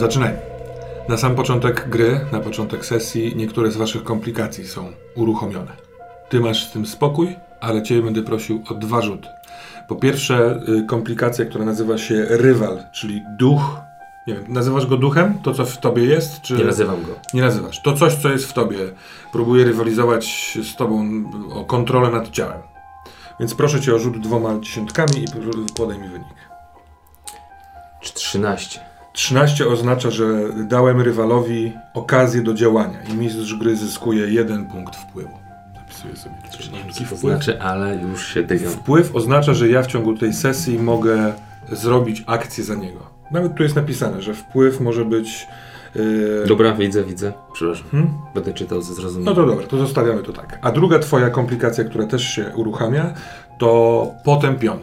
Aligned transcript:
Zaczynajmy. 0.00 0.38
Na 1.08 1.16
sam 1.16 1.34
początek 1.34 1.88
gry, 1.88 2.20
na 2.32 2.40
początek 2.40 2.86
sesji, 2.86 3.36
niektóre 3.36 3.70
z 3.70 3.76
waszych 3.76 4.04
komplikacji 4.04 4.66
są 4.66 4.92
uruchomione. 5.14 5.72
Ty 6.28 6.40
masz 6.40 6.68
z 6.68 6.72
tym 6.72 6.86
spokój, 6.86 7.36
ale 7.60 7.82
ciebie 7.82 8.02
będę 8.02 8.22
prosił 8.22 8.62
o 8.70 8.74
dwa 8.74 9.02
rzuty. 9.02 9.28
Po 9.88 9.96
pierwsze, 9.96 10.60
y, 10.68 10.86
komplikacja, 10.86 11.44
która 11.44 11.64
nazywa 11.64 11.98
się 11.98 12.26
rywal, 12.28 12.84
czyli 12.92 13.22
duch. 13.38 13.80
Nie 14.26 14.34
wiem, 14.34 14.44
nazywasz 14.48 14.86
go 14.86 14.96
duchem? 14.96 15.38
To, 15.42 15.54
co 15.54 15.64
w 15.64 15.78
tobie 15.78 16.04
jest? 16.04 16.40
Czy... 16.42 16.54
Nie 16.54 16.64
nazywam 16.64 17.02
go. 17.02 17.14
Nie 17.34 17.42
nazywasz. 17.42 17.82
To 17.82 17.92
coś, 17.92 18.14
co 18.14 18.28
jest 18.28 18.44
w 18.44 18.52
tobie, 18.52 18.78
próbuje 19.32 19.64
rywalizować 19.64 20.56
z 20.72 20.76
tobą 20.76 21.24
o 21.54 21.64
kontrolę 21.64 22.10
nad 22.10 22.30
ciałem. 22.30 22.60
Więc 23.40 23.54
proszę 23.54 23.80
cię 23.80 23.94
o 23.94 23.98
rzut 23.98 24.20
dwoma 24.20 24.58
dziesiątkami 24.60 25.24
i 25.24 25.26
podaj 25.76 25.98
mi 25.98 26.08
wynik. 26.08 26.28
13. 28.14 28.89
13 29.12 29.68
oznacza, 29.68 30.10
że 30.10 30.26
dałem 30.68 31.00
rywalowi 31.00 31.72
okazję 31.94 32.42
do 32.42 32.54
działania 32.54 32.98
i 33.02 33.14
mistrz 33.14 33.54
gry 33.54 33.76
zyskuje 33.76 34.26
jeden 34.26 34.66
punkt 34.66 34.96
wpływu. 34.96 35.38
Zapisuję 35.74 36.16
sobie 36.16 36.34
Nie 36.72 36.78
wiem, 36.78 36.86
taki 36.86 37.04
co 37.04 37.10
to 37.10 37.16
wpływ. 37.16 37.20
znaczy, 37.20 37.62
ale 37.62 37.96
już 37.96 38.26
się 38.34 38.42
dymią. 38.42 38.70
Wpływ 38.70 39.16
oznacza, 39.16 39.54
że 39.54 39.68
ja 39.68 39.82
w 39.82 39.86
ciągu 39.86 40.16
tej 40.16 40.32
sesji 40.32 40.78
mogę 40.78 41.32
zrobić 41.72 42.24
akcję 42.26 42.64
za 42.64 42.74
niego. 42.74 43.00
Nawet 43.30 43.54
tu 43.54 43.62
jest 43.62 43.76
napisane, 43.76 44.22
że 44.22 44.34
wpływ 44.34 44.80
może 44.80 45.04
być. 45.04 45.46
Yy... 45.94 46.44
Dobra, 46.48 46.72
widzę, 46.74 47.04
widzę. 47.04 47.32
Przepraszam. 47.52 47.86
Hmm? 47.90 48.10
Będę 48.34 48.52
czytał 48.52 48.82
ze 48.82 48.88
No 48.90 48.94
zrozumieniem. 48.94 49.34
to 49.34 49.46
dobra, 49.46 49.66
to 49.66 49.78
zostawiamy 49.78 50.22
to 50.22 50.32
tak. 50.32 50.58
A 50.62 50.72
druga 50.72 50.98
twoja 50.98 51.30
komplikacja, 51.30 51.84
która 51.84 52.06
też 52.06 52.22
się 52.28 52.52
uruchamia, 52.56 53.14
to 53.58 54.10
potępiony. 54.24 54.82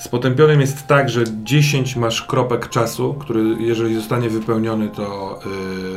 Z 0.00 0.08
potępionym 0.08 0.60
jest 0.60 0.86
tak, 0.86 1.08
że 1.08 1.24
10 1.44 1.96
masz 1.96 2.22
kropek 2.22 2.68
czasu, 2.68 3.14
który 3.14 3.56
jeżeli 3.58 3.94
zostanie 3.94 4.30
wypełniony, 4.30 4.88
to 4.88 5.38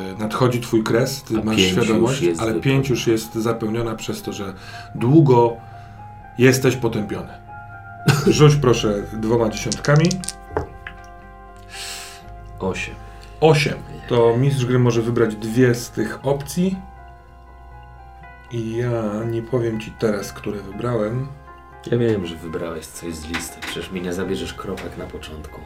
yy, 0.09 0.17
nadchodzi 0.19 0.61
twój 0.61 0.83
kres, 0.83 1.23
ty 1.23 1.37
A 1.37 1.43
masz 1.43 1.61
świadomość, 1.61 2.21
ale 2.23 2.31
wypełnione. 2.31 2.61
5 2.61 2.89
już 2.89 3.07
jest 3.07 3.35
zapełniona 3.35 3.95
przez 3.95 4.21
to, 4.21 4.33
że 4.33 4.53
długo 4.95 5.57
jesteś 6.37 6.75
potępiony. 6.75 7.33
Rzuć 8.27 8.55
proszę 8.55 9.03
dwoma 9.13 9.49
dziesiątkami. 9.49 10.05
8. 12.59 12.95
8. 13.41 13.73
To 14.07 14.38
mistrz 14.38 14.65
gry 14.65 14.79
może 14.79 15.01
wybrać 15.01 15.35
dwie 15.35 15.75
z 15.75 15.89
tych 15.89 16.19
opcji. 16.23 16.77
I 18.51 18.75
ja 18.75 19.01
nie 19.31 19.41
powiem 19.41 19.79
ci 19.79 19.91
teraz, 19.91 20.33
które 20.33 20.57
wybrałem. 20.59 21.27
Ja 21.91 21.97
wiem, 21.97 22.25
że 22.25 22.35
wybrałeś 22.35 22.85
coś 22.85 23.15
z 23.15 23.27
listy. 23.27 23.61
Przecież 23.61 23.91
mi 23.91 24.01
nie 24.01 24.13
zabierzesz 24.13 24.53
kropek 24.53 24.97
na 24.97 25.05
początku. 25.05 25.61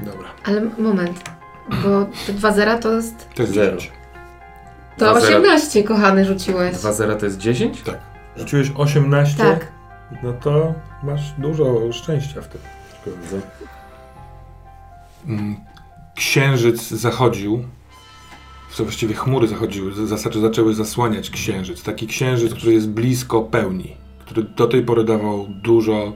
Dobra. 0.00 0.28
Ale 0.44 0.60
moment, 0.78 1.30
bo 1.82 2.06
te 2.26 2.32
dwa 2.32 2.52
zera 2.52 2.78
to 2.78 2.92
jest... 2.92 3.28
To 3.34 3.42
jest 3.42 3.54
Zero. 3.54 3.76
10. 3.76 3.92
To 4.98 5.10
Dwa 5.10 5.20
zera- 5.20 5.36
18, 5.38 5.84
kochany, 5.84 6.24
rzuciłeś. 6.24 6.76
2-0 6.76 7.16
to 7.16 7.24
jest 7.26 7.38
10? 7.38 7.82
Tak. 7.82 7.98
Rzuciłeś 8.36 8.70
18? 8.76 9.36
Tak. 9.44 9.66
No 10.22 10.32
to 10.32 10.74
masz 11.02 11.32
dużo 11.38 11.92
szczęścia 11.92 12.40
w 12.40 12.48
tym. 12.48 12.60
Mm, 15.26 15.56
Księżyc 16.14 16.88
zachodził. 16.88 17.64
Co 18.72 18.84
właściwie 18.84 19.14
chmury 19.14 19.48
zachodziły, 19.48 19.92
zaczęły 20.40 20.74
zasłaniać 20.74 21.30
księżyc. 21.30 21.82
Taki 21.82 22.06
księżyc, 22.06 22.54
który 22.54 22.72
jest 22.72 22.88
blisko 22.88 23.42
pełni, 23.42 23.96
który 24.18 24.42
do 24.42 24.66
tej 24.66 24.82
pory 24.82 25.04
dawał 25.04 25.46
dużo 25.48 26.12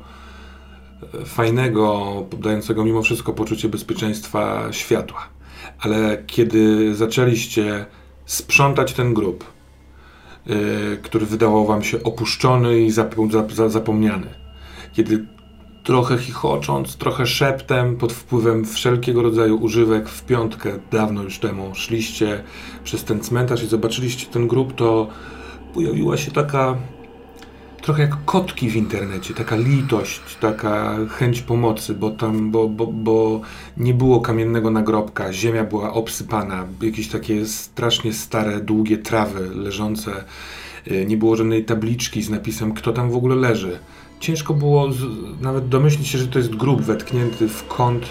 e, 1.15 1.25
fajnego, 1.25 2.12
dającego 2.38 2.84
mimo 2.84 3.03
wszystko 3.03 3.33
poczucie 3.33 3.69
bezpieczeństwa 3.69 4.72
światła. 4.72 5.21
Ale 5.81 6.22
kiedy 6.27 6.94
zaczęliście 6.94 7.87
sprzątać 8.27 8.93
ten 8.93 9.15
grób, 9.15 9.44
yy, 10.47 10.56
który 11.03 11.27
wydawał 11.27 11.67
wam 11.67 11.82
się 11.84 12.03
opuszczony 12.03 12.81
i 12.81 12.91
zapo- 12.91 13.31
zap- 13.31 13.53
za- 13.53 13.69
zapomniany, 13.69 14.27
kiedy 14.93 15.27
trochę 15.85 16.19
chichocząc, 16.19 16.97
trochę 16.97 17.27
szeptem, 17.27 17.97
pod 17.97 18.13
wpływem 18.13 18.65
wszelkiego 18.65 19.23
rodzaju 19.23 19.57
używek 19.57 20.09
w 20.09 20.25
piątkę, 20.25 20.79
dawno 20.91 21.23
już 21.23 21.39
temu, 21.39 21.75
szliście 21.75 22.43
przez 22.85 23.05
ten 23.05 23.21
cmentarz 23.21 23.63
i 23.63 23.67
zobaczyliście 23.67 24.27
ten 24.27 24.49
grób, 24.49 24.75
to 24.75 25.09
pojawiła 25.75 26.17
się 26.17 26.31
taka 26.31 26.77
trochę 27.83 28.03
jak 28.03 28.25
kotki 28.25 28.71
w 28.71 28.77
internecie, 28.77 29.35
taka 29.35 29.57
litość, 29.57 30.21
taka 30.41 30.97
chęć 31.09 31.43
pomocy, 31.43 31.95
bo 31.95 32.11
tam, 32.11 32.51
bo, 32.51 32.69
bo, 32.69 32.87
bo 32.87 33.41
nie 33.77 33.95
było 33.95 34.21
kamiennego 34.21 34.71
nagrobka, 34.71 35.33
ziemia 35.33 35.65
była 35.65 35.93
obsypana, 35.93 36.67
jakieś 36.83 37.09
takie 37.09 37.47
strasznie 37.47 38.12
stare, 38.12 38.61
długie 38.61 38.99
trawy 38.99 39.55
leżące, 39.55 40.25
y, 40.91 41.07
nie 41.07 41.17
było 41.17 41.37
żadnej 41.37 41.65
tabliczki 41.65 42.23
z 42.23 42.31
napisem, 42.31 42.73
kto 42.73 42.93
tam 42.93 43.11
w 43.11 43.17
ogóle 43.17 43.37
leży. 43.37 43.79
Ciężko 44.20 44.54
było 44.54 44.92
z, 44.92 45.03
nawet 45.41 45.69
domyślić 45.69 46.08
się, 46.08 46.19
że 46.19 46.26
to 46.26 46.38
jest 46.38 46.54
grób 46.56 46.82
wetknięty 46.82 47.48
w 47.48 47.66
kąt 47.69 48.06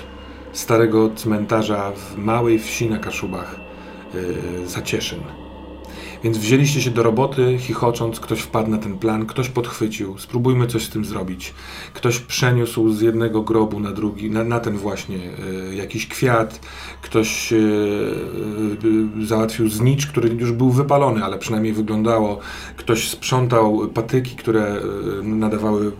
starego 0.54 1.10
cmentarza 1.16 1.92
w 1.92 2.18
małej 2.18 2.60
wsi 2.60 2.90
na 2.90 3.00
Kaszubach, 3.00 3.60
yy, 4.14 4.68
Zacieszyn. 4.68 5.20
Więc 6.24 6.38
wzięliście 6.38 6.82
się 6.82 6.92
do 6.92 7.04
roboty, 7.04 7.58
chichocząc, 7.60 8.20
ktoś 8.20 8.40
wpadł 8.40 8.70
na 8.70 8.78
ten 8.78 8.98
plan, 8.98 9.26
ktoś 9.26 9.50
podchwycił, 9.50 10.18
spróbujmy 10.18 10.68
coś 10.68 10.84
z 10.84 10.90
tym 10.90 11.06
zrobić. 11.06 11.54
Ktoś 11.94 12.20
przeniósł 12.20 12.90
z 12.90 13.02
jednego 13.02 13.42
grobu 13.42 13.80
na 13.80 13.92
drugi, 13.92 14.32
na, 14.32 14.44
na 14.44 14.60
ten 14.60 14.78
właśnie 14.78 15.18
y, 15.18 15.76
jakiś 15.76 16.08
kwiat, 16.08 16.60
ktoś 17.02 17.54
y, 17.54 17.56
y, 19.22 19.26
załatwił 19.26 19.70
znicz, 19.70 20.08
który 20.08 20.30
już 20.30 20.52
był 20.52 20.72
wypalony, 20.72 21.24
ale 21.24 21.38
przynajmniej 21.38 21.74
wyglądało. 21.74 22.40
Ktoś 22.76 23.10
sprzątał 23.10 23.88
patyki, 23.94 24.36
które 24.36 24.82
nadawały 25.24 25.92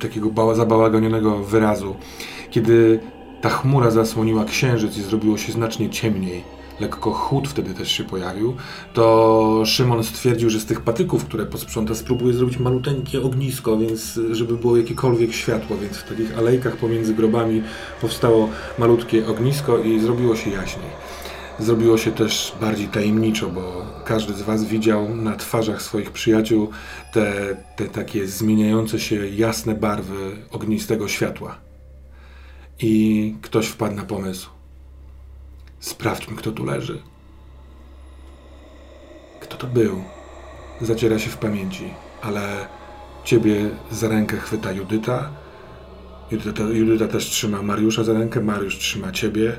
takiego 0.00 0.30
bała, 0.30 0.54
zabałagonionego 0.54 1.38
wyrazu. 1.38 1.96
Kiedy 2.50 3.00
ta 3.40 3.48
chmura 3.48 3.90
zasłoniła 3.90 4.44
księżyc 4.44 4.98
i 4.98 5.02
zrobiło 5.02 5.38
się 5.38 5.52
znacznie 5.52 5.90
ciemniej, 5.90 6.55
lekko 6.80 7.12
chłód 7.12 7.48
wtedy 7.48 7.74
też 7.74 7.92
się 7.92 8.04
pojawił, 8.04 8.56
to 8.94 9.62
Szymon 9.66 10.04
stwierdził, 10.04 10.50
że 10.50 10.60
z 10.60 10.66
tych 10.66 10.80
patyków, 10.80 11.24
które 11.24 11.46
posprząta, 11.46 11.94
spróbuje 11.94 12.34
zrobić 12.34 12.58
maluteńkie 12.58 13.22
ognisko, 13.22 13.78
więc 13.78 14.20
żeby 14.30 14.56
było 14.56 14.76
jakiekolwiek 14.76 15.32
światło, 15.32 15.76
więc 15.76 15.96
w 15.96 16.08
takich 16.08 16.38
alejkach 16.38 16.76
pomiędzy 16.76 17.14
grobami 17.14 17.62
powstało 18.00 18.48
malutkie 18.78 19.26
ognisko 19.26 19.78
i 19.78 20.00
zrobiło 20.00 20.36
się 20.36 20.50
jaśniej. 20.50 20.90
Zrobiło 21.58 21.98
się 21.98 22.12
też 22.12 22.52
bardziej 22.60 22.88
tajemniczo, 22.88 23.50
bo 23.50 23.86
każdy 24.04 24.34
z 24.34 24.42
Was 24.42 24.64
widział 24.64 25.16
na 25.16 25.36
twarzach 25.36 25.82
swoich 25.82 26.10
przyjaciół 26.10 26.70
te, 27.12 27.56
te 27.76 27.84
takie 27.84 28.26
zmieniające 28.26 28.98
się 28.98 29.28
jasne 29.28 29.74
barwy 29.74 30.36
ognistego 30.50 31.08
światła. 31.08 31.58
I 32.78 33.34
ktoś 33.42 33.66
wpadł 33.66 33.96
na 33.96 34.04
pomysł. 34.04 34.55
Sprawdźmy, 35.86 36.36
kto 36.36 36.52
tu 36.52 36.64
leży. 36.64 37.02
Kto 39.40 39.56
to 39.56 39.66
był? 39.66 40.04
Zaciera 40.80 41.18
się 41.18 41.30
w 41.30 41.36
pamięci, 41.36 41.94
ale 42.22 42.68
ciebie 43.24 43.70
za 43.90 44.08
rękę 44.08 44.36
chwyta 44.36 44.72
Judyta. 44.72 45.30
Judyta, 46.30 46.62
Judyta 46.62 47.08
też 47.08 47.26
trzyma 47.26 47.62
Mariusza 47.62 48.04
za 48.04 48.12
rękę, 48.12 48.40
Mariusz 48.40 48.78
trzyma 48.78 49.12
ciebie. 49.12 49.56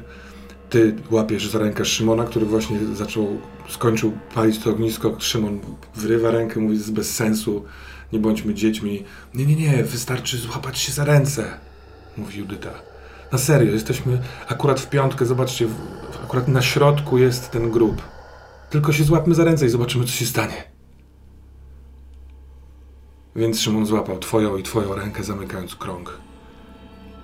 Ty 0.70 0.96
łapiesz 1.12 1.48
za 1.48 1.60
rękę 1.60 1.86
Szymona, 1.86 2.24
który 2.24 2.46
właśnie 2.46 2.80
zaczął, 2.96 3.42
skończył 3.70 4.18
palić 4.36 4.60
to 4.60 4.70
ognisko. 4.70 5.16
Szymon 5.20 5.60
wyrywa 5.96 6.32
rękę, 6.32 6.60
mówi, 6.60 6.80
bez 6.92 7.16
sensu, 7.16 7.66
nie 8.14 8.20
bądźmy 8.20 8.54
dziećmi. 8.54 9.04
Nie, 9.34 9.46
nie, 9.46 9.56
nie, 9.56 9.84
wystarczy 9.84 10.38
złapać 10.38 10.80
się 10.80 10.92
za 10.92 11.06
ręce, 11.06 11.60
mówi 12.18 12.40
Judyta. 12.40 12.87
Na 13.32 13.38
serio, 13.38 13.74
jesteśmy 13.74 14.22
akurat 14.48 14.80
w 14.80 14.90
piątkę, 14.90 15.26
zobaczcie, 15.26 15.68
akurat 16.24 16.48
na 16.48 16.62
środku 16.62 17.18
jest 17.18 17.52
ten 17.52 17.72
grób. 17.72 18.02
Tylko 18.70 18.94
się 18.94 19.04
złapmy 19.04 19.36
za 19.36 19.44
ręce 19.44 19.66
i 19.66 19.70
zobaczymy, 19.70 20.06
co 20.06 20.12
się 20.12 20.26
stanie. 20.26 20.64
Więc 23.36 23.60
Szymon 23.60 23.86
złapał 23.86 24.20
twoją 24.20 24.58
i 24.58 24.64
twoją 24.64 24.96
rękę, 24.96 25.24
zamykając 25.24 25.76
krąg. 25.76 26.18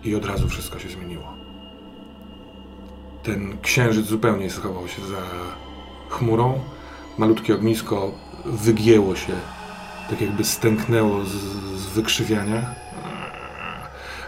I 0.04 0.16
od 0.16 0.26
razu 0.26 0.50
wszystko 0.50 0.80
się 0.80 0.90
zmieniło. 0.90 1.34
Ten 3.24 3.58
księżyc 3.62 4.06
zupełnie 4.06 4.50
schował 4.50 4.88
się 4.88 5.02
za 5.08 5.22
chmurą. 6.10 6.60
Malutkie 7.18 7.56
ognisko 7.56 8.12
wygięło 8.46 9.16
się, 9.16 9.34
tak 10.10 10.22
jakby 10.22 10.44
stęknęło 10.44 11.26
z, 11.26 11.32
z 11.80 11.86
wykrzywiania. 11.86 12.83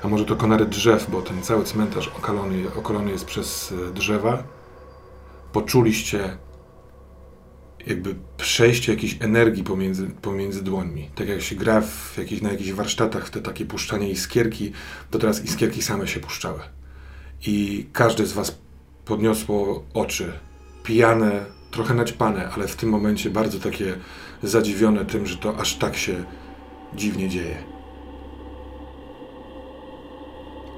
A 0.06 0.08
może 0.08 0.26
to 0.26 0.36
konary 0.36 0.66
drzew, 0.66 1.12
bo 1.12 1.22
ten 1.22 1.42
cały 1.42 1.64
cmentarz 1.64 2.08
okalony, 2.08 2.64
okalony 2.76 3.12
jest 3.12 3.26
przez 3.26 3.74
e, 3.90 3.94
drzewa. 3.94 4.44
Poczuliście, 5.52 6.38
jakby 7.88 8.16
przejście 8.38 8.92
jakiejś 8.92 9.18
energii 9.20 9.64
pomiędzy, 9.64 10.08
pomiędzy 10.08 10.64
dłońmi. 10.64 11.10
Tak 11.16 11.28
jak 11.28 11.42
się 11.42 11.56
gra 11.56 11.82
w 11.82 12.18
jakich, 12.18 12.42
na 12.42 12.52
jakichś 12.52 12.72
warsztatach 12.72 13.28
w 13.28 13.30
te 13.30 13.42
takie 13.42 13.66
puszczanie 13.66 14.10
iskierki, 14.10 14.72
to 15.12 15.20
teraz 15.20 15.46
iskierki 15.46 15.82
same 15.82 16.08
się 16.08 16.20
puszczały. 16.20 16.60
I 17.46 17.88
każde 17.94 18.26
z 18.26 18.34
was 18.34 18.58
podniosło 19.06 19.84
oczy, 19.94 20.34
pijane, 20.84 21.46
trochę 21.72 21.94
naćpane, 21.94 22.50
ale 22.50 22.68
w 22.68 22.76
tym 22.76 22.90
momencie 22.90 23.30
bardzo 23.30 23.60
takie 23.60 23.96
zadziwione 24.44 25.06
tym, 25.06 25.26
że 25.26 25.38
to 25.38 25.58
aż 25.58 25.76
tak 25.76 25.98
się 25.98 26.24
dziwnie 26.96 27.30
dzieje. 27.30 27.75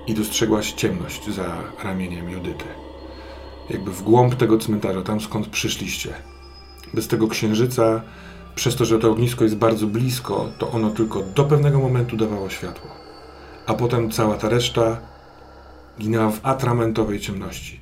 I 0.08 0.14
dostrzegłaś 0.14 0.72
ciemność 0.72 1.30
za 1.30 1.58
ramieniem 1.84 2.30
Judyty. 2.30 2.66
Jakby 3.70 3.92
w 3.92 4.04
głąb 4.04 4.36
tego 4.36 4.58
cmentarza, 4.58 5.02
tam 5.02 5.22
skąd 5.22 5.48
przyszliście. 5.48 6.14
Bez 6.94 7.08
tego 7.08 7.28
księżyca, 7.28 8.02
przez 8.56 8.76
to, 8.76 8.86
że 8.86 9.00
to 9.00 9.12
ognisko 9.12 9.44
jest 9.44 9.56
bardzo 9.56 9.88
blisko, 9.88 10.50
to 10.58 10.72
ono 10.72 10.90
tylko 10.90 11.24
do 11.24 11.44
pewnego 11.44 11.80
momentu 11.80 12.18
dawało 12.18 12.50
światło. 12.50 12.92
A 13.66 13.74
potem 13.74 14.12
cała 14.12 14.38
ta 14.38 14.50
reszta 14.50 14.98
ginęła 16.00 16.32
w 16.32 16.40
atramentowej 16.44 17.20
ciemności. 17.20 17.80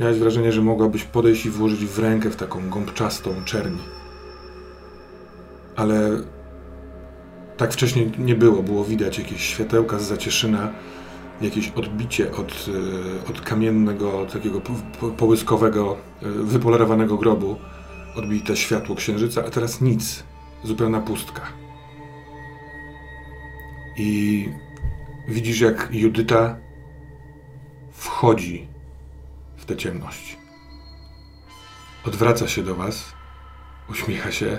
Miałeś 0.00 0.18
wrażenie, 0.18 0.52
że 0.52 0.62
mogłabyś 0.62 1.04
podejść 1.04 1.46
i 1.46 1.50
włożyć 1.50 1.84
w 1.84 1.98
rękę 1.98 2.30
w 2.30 2.36
taką 2.36 2.70
gąbczastą 2.70 3.30
czerni. 3.44 3.82
Ale 5.76 6.10
tak 7.56 7.72
wcześniej 7.72 8.12
nie 8.18 8.34
było. 8.34 8.62
Było 8.62 8.84
widać 8.84 9.18
jakieś 9.18 9.42
światełka 9.42 9.98
z 9.98 10.02
zacieszyna, 10.02 10.72
jakieś 11.40 11.68
odbicie 11.68 12.32
od, 12.32 12.68
e, 13.26 13.30
od 13.30 13.40
kamiennego, 13.40 14.26
takiego 14.32 14.60
połyskowego, 15.16 15.96
e, 16.22 16.28
wypolerowanego 16.28 17.16
grobu. 17.16 17.56
Odbite 18.16 18.56
światło 18.56 18.96
księżyca, 18.96 19.44
a 19.46 19.50
teraz 19.50 19.80
nic. 19.80 20.24
Zupełna 20.64 21.00
pustka. 21.00 21.42
I 23.96 24.48
widzisz, 25.28 25.60
jak 25.60 25.88
Judyta 25.92 26.56
wchodzi 27.92 28.68
w 29.56 29.64
tę 29.64 29.76
ciemność. 29.76 30.38
Odwraca 32.06 32.48
się 32.48 32.62
do 32.62 32.74
was, 32.74 33.12
uśmiecha 33.90 34.32
się. 34.32 34.58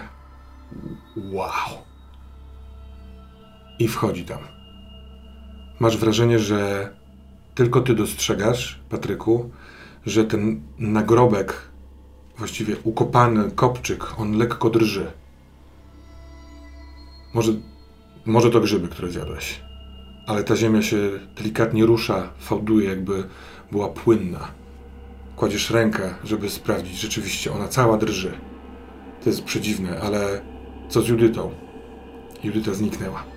Wow. 1.15 1.94
I 3.79 3.87
wchodzi 3.87 4.25
tam. 4.25 4.39
Masz 5.79 5.97
wrażenie, 5.97 6.39
że 6.39 6.89
tylko 7.55 7.81
ty 7.81 7.95
dostrzegasz, 7.95 8.79
Patryku, 8.89 9.49
że 10.05 10.23
ten 10.25 10.61
nagrobek, 10.79 11.61
właściwie 12.37 12.75
ukopany 12.83 13.51
kopczyk, 13.51 14.19
on 14.19 14.37
lekko 14.37 14.69
drży. 14.69 15.11
Może, 17.33 17.51
może 18.25 18.49
to 18.49 18.59
grzyby, 18.59 18.87
które 18.87 19.11
zjadłeś, 19.11 19.61
ale 20.27 20.43
ta 20.43 20.55
ziemia 20.55 20.81
się 20.81 20.97
delikatnie 21.37 21.85
rusza, 21.85 22.29
fałduje, 22.39 22.89
jakby 22.89 23.23
była 23.71 23.89
płynna. 23.89 24.47
Kładziesz 25.35 25.71
rękę, 25.71 26.13
żeby 26.23 26.49
sprawdzić, 26.49 26.99
rzeczywiście 26.99 27.53
ona 27.53 27.67
cała 27.67 27.97
drży. 27.97 28.31
To 29.23 29.29
jest 29.29 29.43
przedziwne, 29.43 30.01
ale 30.01 30.41
co 30.89 31.01
z 31.01 31.07
Judytą? 31.07 31.51
Judyta 32.43 32.73
zniknęła. 32.73 33.34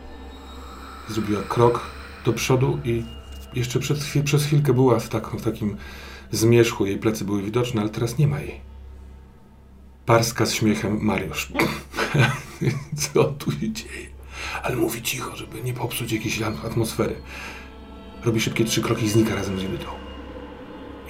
Zrobiła 1.08 1.42
krok 1.42 1.80
do 2.24 2.32
przodu 2.32 2.78
i 2.84 3.04
jeszcze 3.54 3.78
przed 3.78 3.98
przez 4.24 4.44
chwilkę 4.44 4.72
była 4.72 4.98
w, 4.98 5.08
tak, 5.08 5.30
w 5.30 5.42
takim 5.42 5.76
zmierzchu, 6.30 6.86
jej 6.86 6.98
plecy 6.98 7.24
były 7.24 7.42
widoczne, 7.42 7.80
ale 7.80 7.90
teraz 7.90 8.18
nie 8.18 8.28
ma 8.28 8.40
jej. 8.40 8.60
Parska 10.06 10.46
z 10.46 10.54
śmiechem 10.54 10.98
Mariusz. 11.02 11.52
Co 13.12 13.24
tu 13.24 13.52
się 13.52 13.72
dzieje? 13.72 14.06
Ale 14.62 14.76
mówi 14.76 15.02
cicho, 15.02 15.36
żeby 15.36 15.62
nie 15.62 15.74
popsuć 15.74 16.12
jakiejś 16.12 16.42
atmosfery. 16.42 17.14
Robi 18.24 18.40
szybkie 18.40 18.64
trzy 18.64 18.82
kroki 18.82 19.04
i 19.04 19.08
znika 19.08 19.34
razem 19.34 19.60
z 19.60 19.62
Judytą. 19.62 19.86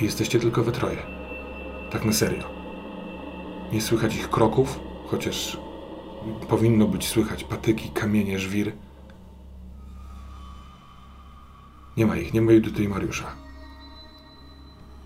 I 0.00 0.04
jesteście 0.04 0.40
tylko 0.40 0.64
we 0.64 0.72
troje. 0.72 0.98
Tak 1.90 2.04
na 2.04 2.12
serio. 2.12 2.50
Nie 3.72 3.80
słychać 3.80 4.14
ich 4.14 4.30
kroków, 4.30 4.80
chociaż 5.06 5.58
powinno 6.48 6.86
być 6.86 7.08
słychać 7.08 7.44
patyki, 7.44 7.90
kamienie, 7.90 8.38
żwir. 8.38 8.72
Nie 11.98 12.06
ma 12.06 12.16
ich, 12.16 12.34
nie 12.34 12.42
ma 12.42 12.52
Judyty 12.52 12.84
i 12.84 12.88
Mariusza. 12.88 13.26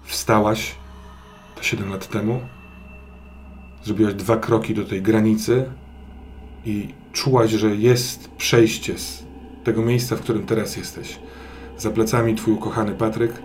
Wstałaś 0.02 0.74
to 1.54 1.62
7 1.62 1.90
lat 1.90 2.08
temu, 2.08 2.40
zrobiłaś 3.84 4.14
dwa 4.14 4.36
kroki 4.36 4.74
do 4.74 4.84
tej 4.84 5.02
granicy 5.02 5.70
i 6.64 6.88
czułaś, 7.12 7.50
że 7.50 7.76
jest 7.76 8.30
przejście 8.30 8.98
z 8.98 9.24
tego 9.64 9.82
miejsca, 9.82 10.16
w 10.16 10.20
którym 10.20 10.46
teraz 10.46 10.76
jesteś. 10.76 11.18
Za 11.78 11.90
plecami 11.90 12.34
twój 12.34 12.54
ukochany 12.54 12.94
Patryk, 12.94 13.42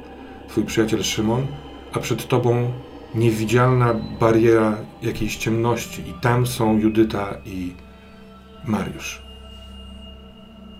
twój 0.47 0.63
przyjaciel 0.63 1.03
Szymon, 1.03 1.47
a 1.93 1.99
przed 1.99 2.27
tobą 2.27 2.73
niewidzialna 3.15 3.93
bariera 3.93 4.77
jakiejś 5.01 5.37
ciemności 5.37 6.09
i 6.09 6.13
tam 6.21 6.47
są 6.47 6.79
Judyta 6.79 7.33
i 7.45 7.73
Mariusz. 8.65 9.21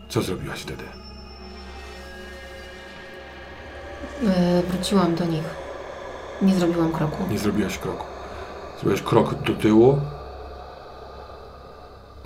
Co 0.10 0.22
zrobiłaś 0.22 0.60
wtedy? 0.60 0.97
Yy, 4.22 4.30
wróciłam 4.72 5.16
do 5.16 5.26
nich. 5.26 5.44
Nie 6.42 6.56
zrobiłam 6.56 6.92
kroku. 6.92 7.18
Nie 7.32 7.40
zrobiłaś 7.40 7.78
kroku. 7.78 8.06
Zrobiłaś 8.80 9.02
krok 9.02 9.44
do 9.44 9.54
tyłu. 9.54 10.02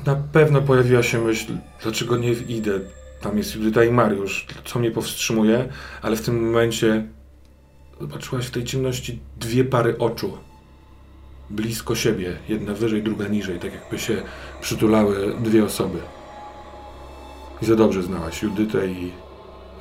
Na 0.06 0.16
pewno 0.16 0.62
pojawiła 0.62 1.04
się 1.04 1.22
myśl, 1.22 1.54
dlaczego 1.84 2.18
nie 2.18 2.32
idę. 2.32 2.80
Tam 3.22 3.38
jest 3.38 3.56
Judyta 3.56 3.84
i 3.84 3.92
Mariusz. 3.92 4.48
Co 4.66 4.80
mnie 4.80 4.92
powstrzymuje? 4.92 5.70
Ale 6.02 6.16
w 6.16 6.22
tym 6.22 6.46
momencie 6.46 7.08
zobaczyłaś 8.02 8.46
w 8.46 8.52
tej 8.52 8.64
ciemności 8.64 9.20
dwie 9.38 9.64
pary 9.66 9.98
oczu. 9.98 10.38
Blisko 11.50 11.96
siebie. 11.96 12.38
Jedna 12.50 12.74
wyżej, 12.74 13.04
druga 13.04 13.28
niżej. 13.28 13.60
Tak 13.60 13.74
jakby 13.74 14.00
się 14.00 14.22
przytulały 14.62 15.36
dwie 15.40 15.66
osoby. 15.66 16.00
I 17.62 17.66
za 17.66 17.76
dobrze 17.76 18.04
znałaś 18.04 18.44
Judytę 18.44 18.88
i 18.88 19.12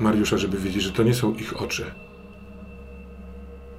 Mariusza, 0.00 0.38
żeby 0.38 0.58
wiedzieć, 0.58 0.82
że 0.82 0.92
to 0.92 1.02
nie 1.02 1.14
są 1.14 1.34
ich 1.34 1.62
oczy. 1.62 1.94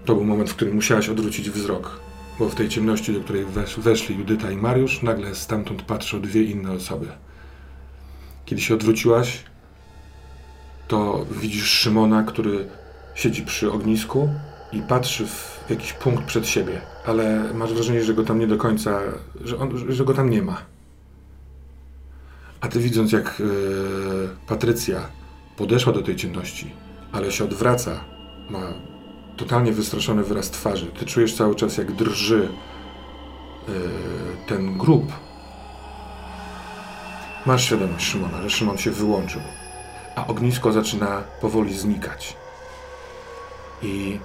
To 0.06 0.16
był 0.16 0.24
moment, 0.24 0.50
w 0.50 0.56
którym 0.56 0.76
musiałaś 0.76 1.10
odwrócić 1.10 1.50
wzrok, 1.50 2.00
bo 2.40 2.50
w 2.50 2.56
tej 2.56 2.70
ciemności, 2.70 3.14
do 3.14 3.20
której 3.20 3.46
wesz 3.46 3.80
weszli 3.80 4.18
Judyta 4.18 4.52
i 4.52 4.58
Mariusz, 4.58 5.02
nagle 5.02 5.36
stamtąd 5.36 5.82
patrzą 5.82 6.22
dwie 6.22 6.44
inne 6.44 6.72
osoby. 6.72 7.08
Kiedy 8.46 8.62
się 8.62 8.74
odwróciłaś, 8.74 9.44
to 10.88 11.26
widzisz 11.32 11.70
Szymona, 11.70 12.24
który 12.24 12.68
siedzi 13.16 13.44
przy 13.44 13.72
ognisku 13.72 14.30
i 14.72 14.82
patrzy 14.82 15.28
w 15.28 15.66
jakiś 15.70 15.94
punkt 15.94 16.26
przed 16.26 16.48
siebie, 16.48 16.82
ale 17.06 17.54
masz 17.54 17.74
wrażenie, 17.74 18.04
że 18.04 18.14
go 18.14 18.24
tam 18.24 18.40
nie 18.40 18.48
do 18.48 18.58
końca, 18.58 19.00
że, 19.44 19.58
on, 19.58 19.94
że 19.94 20.06
go 20.06 20.14
tam 20.14 20.30
nie 20.30 20.42
ma. 20.42 20.58
A 22.62 22.68
ty 22.68 22.80
widząc, 22.80 23.12
jak 23.12 23.40
yy, 23.40 24.30
Patrycja 24.48 25.08
podeszła 25.58 25.94
do 25.94 26.02
tej 26.02 26.16
ciemności, 26.16 26.72
ale 27.12 27.32
się 27.32 27.44
odwraca, 27.44 28.04
ma 28.50 28.91
totalnie 29.38 29.72
wystraszony 29.72 30.24
wyraz 30.24 30.52
twarzy. 30.52 30.86
Ty 30.88 31.06
czujesz 31.06 31.36
cały 31.36 31.56
czas, 31.56 31.78
jak 31.78 31.92
drży 31.92 32.50
yy, 33.68 33.74
ten 34.48 34.78
grób. 34.78 35.14
Masz 37.46 37.66
świadomość 37.66 38.06
Szymona, 38.06 38.42
że 38.42 38.50
Szymon 38.50 38.78
się 38.78 38.92
wyłączył, 38.92 39.42
a 40.16 40.28
ognisko 40.28 40.72
zaczyna 40.72 41.24
powoli 41.42 41.78
znikać. 41.78 42.38
I 43.82 44.20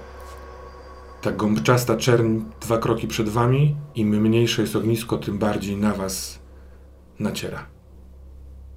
ta 1.21 1.31
gąbczasta 1.31 1.97
czerń 1.97 2.39
dwa 2.61 2.77
kroki 2.77 3.07
przed 3.07 3.29
wami, 3.29 3.75
im 3.95 4.09
mniejsze 4.21 4.61
jest 4.61 4.75
ognisko, 4.75 5.17
tym 5.17 5.37
bardziej 5.37 5.77
na 5.77 5.93
was 5.93 6.39
naciera. 7.19 7.65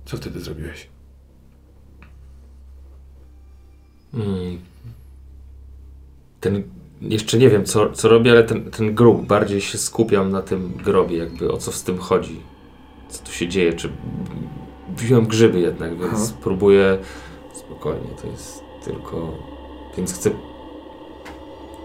Co 0.04 0.16
wtedy 0.16 0.40
zrobiłeś? 0.40 0.88
Mm. 4.14 4.58
Ten, 6.40 6.62
jeszcze 7.00 7.38
nie 7.38 7.49
wiem 7.49 7.64
co, 7.64 7.90
co 7.92 8.09
robię, 8.09 8.30
ale 8.30 8.44
ten, 8.44 8.70
ten 8.70 8.94
grób, 8.94 9.26
bardziej 9.26 9.61
się 9.61 9.78
skupiam 9.78 10.30
na 10.30 10.42
tym 10.42 10.73
grobie, 10.85 11.16
jakby 11.16 11.52
o 11.52 11.56
co 11.56 11.73
z 11.73 11.82
tym 11.82 11.99
chodzi. 11.99 12.40
Co 13.09 13.25
tu 13.25 13.32
się 13.32 13.49
dzieje, 13.49 13.73
czy 13.73 13.92
wziąłem 14.97 15.26
grzyby 15.26 15.61
jednak, 15.61 15.99
więc 15.99 16.12
Aha. 16.14 16.38
próbuję 16.42 16.99
spokojnie, 17.54 18.09
to 18.23 18.28
jest 18.28 18.62
tylko, 18.85 19.32
więc 19.97 20.14
chcę 20.14 20.30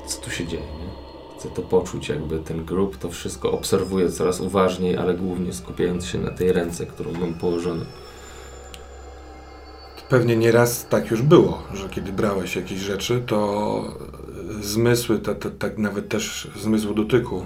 co 0.05 0.21
tu 0.21 0.31
się 0.31 0.47
dzieje, 0.47 0.63
nie? 0.63 1.05
Chcę 1.39 1.50
to 1.50 1.62
poczuć, 1.62 2.09
jakby 2.09 2.39
ten 2.39 2.65
grób, 2.65 2.97
to 2.97 3.09
wszystko 3.09 3.51
obserwuję 3.51 4.12
coraz 4.12 4.41
uważniej, 4.41 4.97
ale 4.97 5.13
głównie 5.13 5.53
skupiając 5.53 6.05
się 6.05 6.17
na 6.17 6.31
tej 6.31 6.51
ręce, 6.51 6.85
którą 6.85 7.12
mam 7.12 7.33
położoną. 7.33 7.85
Pewnie 10.09 10.35
nieraz 10.35 10.88
tak 10.89 11.12
już 11.12 11.21
było, 11.21 11.63
że 11.74 11.89
kiedy 11.89 12.12
brałeś 12.12 12.55
jakieś 12.55 12.79
rzeczy, 12.79 13.24
to 13.27 13.81
zmysły, 14.61 15.19
tak 15.59 15.77
nawet 15.77 16.09
też 16.09 16.47
zmysł 16.55 16.93
dotyku, 16.93 17.45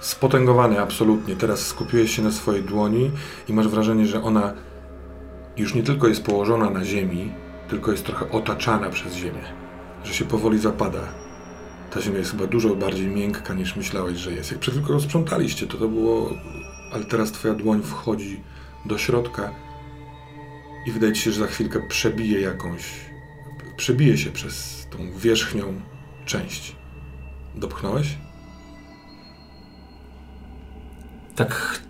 spotęgowany 0.00 0.80
absolutnie. 0.80 1.36
Teraz 1.36 1.66
skupiłeś 1.66 2.16
się 2.16 2.22
na 2.22 2.30
swojej 2.30 2.62
dłoni 2.62 3.10
i 3.48 3.52
masz 3.52 3.68
wrażenie, 3.68 4.06
że 4.06 4.22
ona 4.22 4.54
już 5.56 5.74
nie 5.74 5.82
tylko 5.82 6.08
jest 6.08 6.22
położona 6.24 6.70
na 6.70 6.84
ziemi, 6.84 7.32
tylko 7.68 7.90
jest 7.90 8.04
trochę 8.04 8.30
otaczana 8.30 8.90
przez 8.90 9.14
ziemię. 9.14 9.42
Że 10.04 10.14
się 10.14 10.24
powoli 10.24 10.58
zapada. 10.58 11.00
Ta 11.90 12.00
ziemia 12.00 12.18
jest 12.18 12.30
chyba 12.30 12.46
dużo 12.46 12.76
bardziej 12.76 13.06
miękka 13.06 13.54
niż 13.54 13.76
myślałeś, 13.76 14.18
że 14.18 14.32
jest. 14.32 14.50
Jak 14.50 14.60
przed 14.60 14.84
chwilą 14.84 15.00
sprzątaliście, 15.00 15.66
to 15.66 15.78
to 15.78 15.88
było... 15.88 16.30
Ale 16.92 17.04
teraz 17.04 17.32
twoja 17.32 17.54
dłoń 17.54 17.82
wchodzi 17.82 18.40
do 18.86 18.98
środka 18.98 19.50
i 20.86 20.90
wydaje 20.90 21.12
ci 21.12 21.22
się, 21.22 21.32
że 21.32 21.40
za 21.40 21.46
chwilkę 21.46 21.80
przebije 21.88 22.40
jakąś... 22.40 22.82
Przebije 23.76 24.18
się 24.18 24.30
przez 24.30 24.86
tą 24.90 24.98
wierzchnią 25.18 25.80
część. 26.26 26.76
Dopchnąłeś? 27.54 28.16
Tak. 31.36 31.80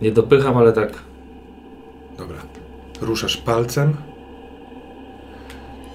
Nie 0.00 0.12
dopycham, 0.12 0.56
ale 0.56 0.72
tak. 0.72 0.92
Dobra. 2.18 2.36
Ruszasz 3.00 3.36
palcem. 3.36 3.96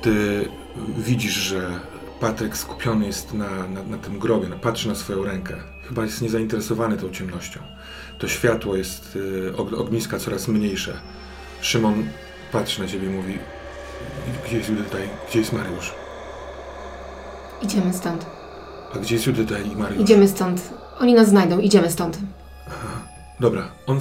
Ty 0.01 0.50
widzisz, 0.98 1.34
że 1.34 1.79
Patryk 2.19 2.57
skupiony 2.57 3.05
jest 3.05 3.34
na, 3.34 3.67
na, 3.67 3.84
na 3.84 3.98
tym 3.98 4.19
grobie, 4.19 4.48
patrzy 4.48 4.88
na 4.88 4.96
swoją 4.96 5.24
rękę. 5.24 5.55
Chyba 5.88 6.03
jest 6.03 6.22
niezainteresowany 6.22 6.98
tą 6.98 7.10
ciemnością. 7.10 7.60
To 8.19 8.27
światło 8.27 8.75
jest, 8.75 9.15
y, 9.15 9.57
ogniska 9.57 10.19
coraz 10.19 10.48
mniejsze. 10.48 11.00
Szymon 11.62 12.07
patrzy 12.51 12.81
na 12.81 12.88
ciebie 12.88 13.07
i 13.07 13.10
mówi 13.10 13.38
gdzie 14.46 14.57
jest 14.57 14.69
Judyta 14.69 14.98
gdzie 15.29 15.39
jest 15.39 15.53
Mariusz? 15.53 15.93
Idziemy 17.61 17.93
stąd. 17.93 18.25
A 18.95 18.99
gdzie 18.99 19.15
jest 19.15 19.27
Judyta 19.27 19.59
i 19.59 19.75
Mariusz? 19.75 20.01
Idziemy 20.01 20.27
stąd. 20.27 20.73
Oni 20.99 21.13
nas 21.13 21.29
znajdą, 21.29 21.59
idziemy 21.59 21.91
stąd. 21.91 22.19
Aha. 22.67 23.01
Dobra, 23.39 23.71
on 23.87 23.99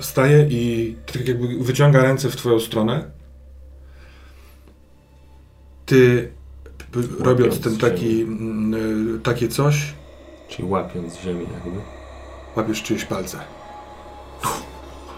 wstaje 0.00 0.46
i 0.50 0.96
tak 1.12 1.28
jakby 1.28 1.64
wyciąga 1.64 2.02
ręce 2.02 2.30
w 2.30 2.36
twoją 2.36 2.60
stronę. 2.60 3.10
Ty 5.86 6.32
robiąc 7.18 7.60
ten 7.60 7.76
taki, 7.76 8.22
mm, 8.22 9.20
takie 9.22 9.48
coś. 9.48 9.94
Czyli 10.48 10.68
łapiąc 10.68 11.20
ziemię 11.20 11.46
jakby. 11.54 11.80
Łapiesz 12.56 12.82
czyjeś 12.82 13.04
palce. 13.04 13.38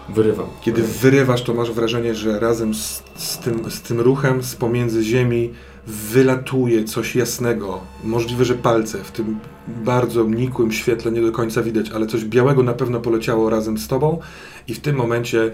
Wyrywam. 0.09 0.47
Kiedy 0.61 0.83
wyrywasz, 0.83 1.43
to 1.43 1.53
masz 1.53 1.71
wrażenie, 1.71 2.15
że 2.15 2.39
razem 2.39 2.73
z, 2.73 3.03
z, 3.15 3.37
tym, 3.37 3.71
z 3.71 3.81
tym 3.81 3.99
ruchem 3.99 4.43
z 4.43 4.55
pomiędzy 4.55 5.03
ziemi 5.03 5.53
wylatuje 5.87 6.83
coś 6.83 7.15
jasnego. 7.15 7.81
Możliwe, 8.03 8.45
że 8.45 8.55
palce 8.55 9.03
w 9.03 9.11
tym 9.11 9.39
bardzo 9.67 10.23
nikłym 10.23 10.71
świetle 10.71 11.11
nie 11.11 11.21
do 11.21 11.31
końca 11.31 11.61
widać, 11.61 11.89
ale 11.89 12.07
coś 12.07 12.25
białego 12.25 12.63
na 12.63 12.73
pewno 12.73 12.99
poleciało 12.99 13.49
razem 13.49 13.77
z 13.77 13.87
tobą 13.87 14.19
i 14.67 14.73
w 14.73 14.79
tym 14.79 14.95
momencie 14.95 15.51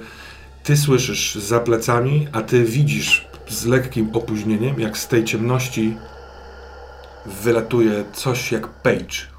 ty 0.64 0.78
słyszysz 0.78 1.36
za 1.36 1.60
plecami, 1.60 2.28
a 2.32 2.42
ty 2.42 2.64
widzisz 2.64 3.28
z 3.48 3.66
lekkim 3.66 4.10
opóźnieniem, 4.14 4.80
jak 4.80 4.98
z 4.98 5.08
tej 5.08 5.24
ciemności 5.24 5.98
wylatuje 7.44 8.04
coś 8.14 8.52
jak 8.52 8.68
page. 8.68 9.30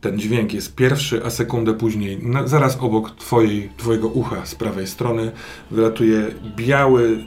Ten 0.00 0.18
dźwięk 0.18 0.52
jest 0.52 0.74
pierwszy, 0.74 1.24
a 1.24 1.30
sekundę 1.30 1.74
później, 1.74 2.18
na, 2.22 2.48
zaraz 2.48 2.76
obok 2.80 3.10
twojej, 3.10 3.70
twojego 3.76 4.08
ucha 4.08 4.46
z 4.46 4.54
prawej 4.54 4.86
strony, 4.86 5.32
wylatuje 5.70 6.26
biały, 6.56 7.26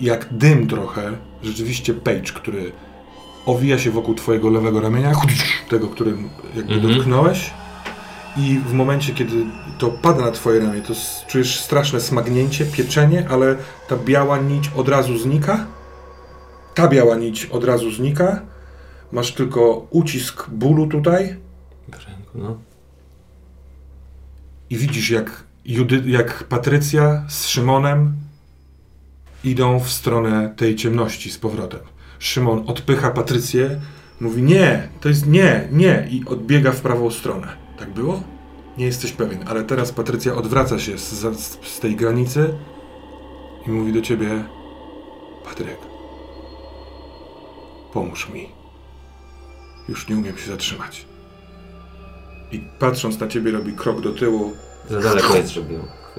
jak 0.00 0.34
dym 0.34 0.66
trochę, 0.66 1.12
rzeczywiście 1.42 1.94
page, 1.94 2.32
który 2.34 2.72
owija 3.46 3.78
się 3.78 3.90
wokół 3.90 4.14
twojego 4.14 4.50
lewego 4.50 4.80
ramienia, 4.80 5.12
tego, 5.68 5.88
którym 5.88 6.30
jakby 6.56 6.74
mhm. 6.74 6.94
dotknąłeś. 6.94 7.50
I 8.36 8.58
w 8.58 8.72
momencie, 8.72 9.14
kiedy 9.14 9.34
to 9.78 9.88
pada 9.88 10.24
na 10.24 10.30
twoje 10.30 10.60
ramię, 10.60 10.80
to 10.80 10.94
czujesz 11.26 11.60
straszne 11.60 12.00
smagnięcie, 12.00 12.64
pieczenie, 12.64 13.26
ale 13.30 13.56
ta 13.88 13.96
biała 13.96 14.38
nić 14.38 14.70
od 14.76 14.88
razu 14.88 15.18
znika. 15.18 15.66
Ta 16.74 16.88
biała 16.88 17.16
nić 17.16 17.46
od 17.46 17.64
razu 17.64 17.90
znika. 17.90 18.42
Masz 19.12 19.32
tylko 19.32 19.86
ucisk 19.90 20.50
bólu 20.50 20.86
tutaj. 20.86 21.36
W 21.88 22.06
ręku, 22.06 22.38
no. 22.38 22.58
I 24.70 24.76
widzisz, 24.76 25.10
jak, 25.10 25.44
Judy, 25.64 26.02
jak 26.06 26.44
Patrycja 26.44 27.24
z 27.28 27.46
Szymonem 27.46 28.16
idą 29.50 29.80
w 29.80 29.90
stronę 29.90 30.54
tej 30.56 30.76
ciemności 30.76 31.30
z 31.30 31.38
powrotem. 31.38 31.80
Szymon 32.18 32.64
odpycha 32.66 33.10
Patrycję, 33.10 33.80
mówi 34.20 34.42
nie, 34.42 34.88
to 35.00 35.08
jest 35.08 35.26
nie, 35.26 35.68
nie 35.72 36.08
i 36.10 36.24
odbiega 36.26 36.72
w 36.72 36.80
prawą 36.80 37.10
stronę. 37.10 37.46
Tak 37.78 37.90
było? 37.90 38.22
Nie 38.78 38.86
jesteś 38.86 39.12
pewien, 39.12 39.44
ale 39.48 39.64
teraz 39.64 39.92
Patrycja 39.92 40.34
odwraca 40.34 40.78
się 40.78 40.98
z, 40.98 41.12
z, 41.12 41.58
z 41.66 41.80
tej 41.80 41.96
granicy 41.96 42.54
i 43.66 43.70
mówi 43.70 43.92
do 43.92 44.00
ciebie 44.00 44.44
Patryk, 45.44 45.78
pomóż 47.92 48.28
mi. 48.28 48.48
Już 49.88 50.08
nie 50.08 50.16
umiem 50.16 50.38
się 50.38 50.50
zatrzymać. 50.50 51.06
I 52.52 52.60
patrząc 52.78 53.20
na 53.20 53.28
ciebie 53.28 53.50
robi 53.50 53.72
krok 53.72 54.00
do 54.00 54.12
tyłu. 54.12 54.52
Za 54.90 55.00
daleko 55.00 55.36
jest, 55.36 55.56
ją 55.56 55.62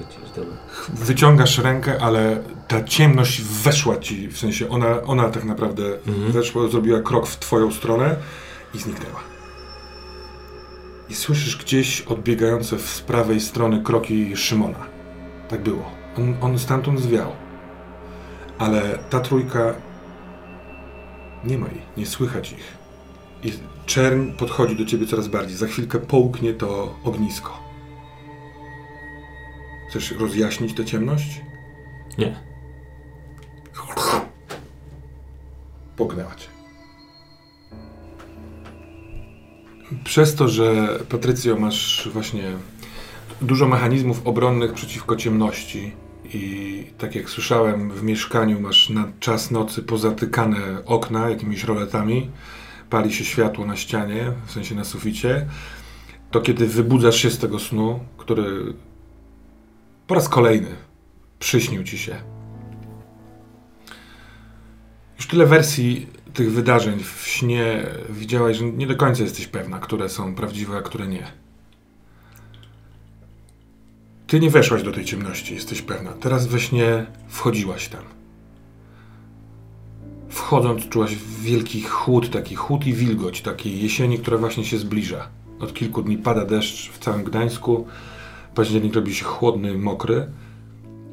chwycić. 0.03 0.31
Dobra. 0.35 0.55
Wyciągasz 0.89 1.57
rękę, 1.57 2.01
ale 2.01 2.43
ta 2.67 2.83
ciemność 2.83 3.41
weszła 3.41 3.97
ci, 3.97 4.27
w 4.27 4.37
sensie 4.37 4.69
ona, 4.69 5.01
ona 5.01 5.29
tak 5.29 5.43
naprawdę 5.43 5.83
mhm. 6.07 6.31
weszła, 6.31 6.67
zrobiła 6.67 7.01
krok 7.01 7.27
w 7.27 7.39
twoją 7.39 7.71
stronę 7.71 8.15
i 8.73 8.79
zniknęła. 8.79 9.19
I 11.09 11.15
słyszysz 11.15 11.57
gdzieś 11.57 12.01
odbiegające 12.01 12.79
z 12.79 13.01
prawej 13.01 13.39
strony 13.39 13.83
kroki 13.83 14.37
Szymona. 14.37 14.85
Tak 15.49 15.63
było. 15.63 15.91
On, 16.17 16.35
on 16.41 16.59
stamtąd 16.59 16.99
zwiał. 16.99 17.31
Ale 18.57 18.99
ta 19.09 19.19
trójka 19.19 19.73
nie 21.43 21.57
ma 21.57 21.67
jej, 21.67 21.81
nie 21.97 22.05
słychać 22.05 22.51
ich. 22.51 22.77
I 23.43 23.53
czerń 23.85 24.31
podchodzi 24.31 24.75
do 24.75 24.85
ciebie 24.85 25.07
coraz 25.07 25.27
bardziej. 25.27 25.57
Za 25.57 25.67
chwilkę 25.67 25.99
połknie 25.99 26.53
to 26.53 26.95
ognisko. 27.03 27.68
Chcesz 29.89 30.12
rozjaśnić 30.12 30.74
tę 30.74 30.86
ciemność? 30.86 31.41
Nie. 32.17 32.36
Pognęła 35.98 36.36
cię. 36.36 36.48
Przez 40.03 40.36
to, 40.36 40.48
że 40.48 41.00
Patrycjo 41.10 41.55
masz 41.55 42.10
właśnie 42.13 42.43
dużo 43.41 43.67
mechanizmów 43.67 44.27
obronnych 44.27 44.74
przeciwko 44.74 45.15
ciemności 45.15 45.91
i 46.34 46.86
tak 46.98 47.15
jak 47.15 47.29
słyszałem 47.29 47.91
w 47.91 48.03
mieszkaniu 48.03 48.60
masz 48.60 48.89
na 48.89 49.12
czas 49.19 49.51
nocy 49.51 49.84
pozatykane 49.84 50.86
okna 50.86 51.29
jakimiś 51.29 51.63
roletami, 51.63 52.29
pali 52.89 53.13
się 53.13 53.25
światło 53.25 53.65
na 53.65 53.75
ścianie, 53.75 54.31
w 54.46 54.51
sensie 54.51 54.75
na 54.75 54.84
suficie, 54.84 55.48
to 56.31 56.41
kiedy 56.41 56.67
wybudzasz 56.67 57.15
się 57.15 57.29
z 57.29 57.39
tego 57.39 57.60
snu, 57.60 58.00
który 58.17 58.74
po 60.09 60.15
raz 60.15 60.29
kolejny 60.29 60.75
przyśnił 61.39 61.83
ci 61.83 61.97
się. 61.97 62.15
Już 65.17 65.27
tyle 65.27 65.45
wersji 65.45 66.07
tych 66.33 66.51
wydarzeń 66.51 66.99
w 67.03 67.27
śnie 67.27 67.85
widziałaś, 68.09 68.57
że 68.57 68.65
nie 68.65 68.87
do 68.87 68.95
końca 68.95 69.23
jesteś 69.23 69.47
pewna, 69.47 69.79
które 69.79 70.09
są 70.09 70.35
prawdziwe, 70.35 70.77
a 70.77 70.81
które 70.81 71.07
nie. 71.07 71.27
Ty 74.27 74.39
nie 74.39 74.49
weszłaś 74.49 74.83
do 74.83 74.91
tej 74.91 75.05
ciemności, 75.05 75.55
jesteś 75.55 75.81
pewna. 75.81 76.11
Teraz 76.13 76.47
we 76.47 76.59
śnie 76.59 77.05
wchodziłaś 77.27 77.87
tam. 77.87 78.03
Wchodząc 80.29 80.89
czułaś 80.89 81.15
wielki 81.41 81.81
chłód, 81.81 82.29
taki 82.29 82.55
chłód 82.55 82.87
i 82.87 82.93
wilgoć 82.93 83.41
takiej 83.41 83.81
jesieni, 83.83 84.19
która 84.19 84.37
właśnie 84.37 84.65
się 84.65 84.77
zbliża. 84.77 85.27
Od 85.59 85.73
kilku 85.73 86.01
dni 86.01 86.17
pada 86.17 86.45
deszcz 86.45 86.91
w 86.91 86.99
całym 86.99 87.23
Gdańsku. 87.23 87.87
Październik 88.59 88.95
robi 88.95 89.15
się 89.15 89.25
chłodny, 89.25 89.77
mokry. 89.77 90.27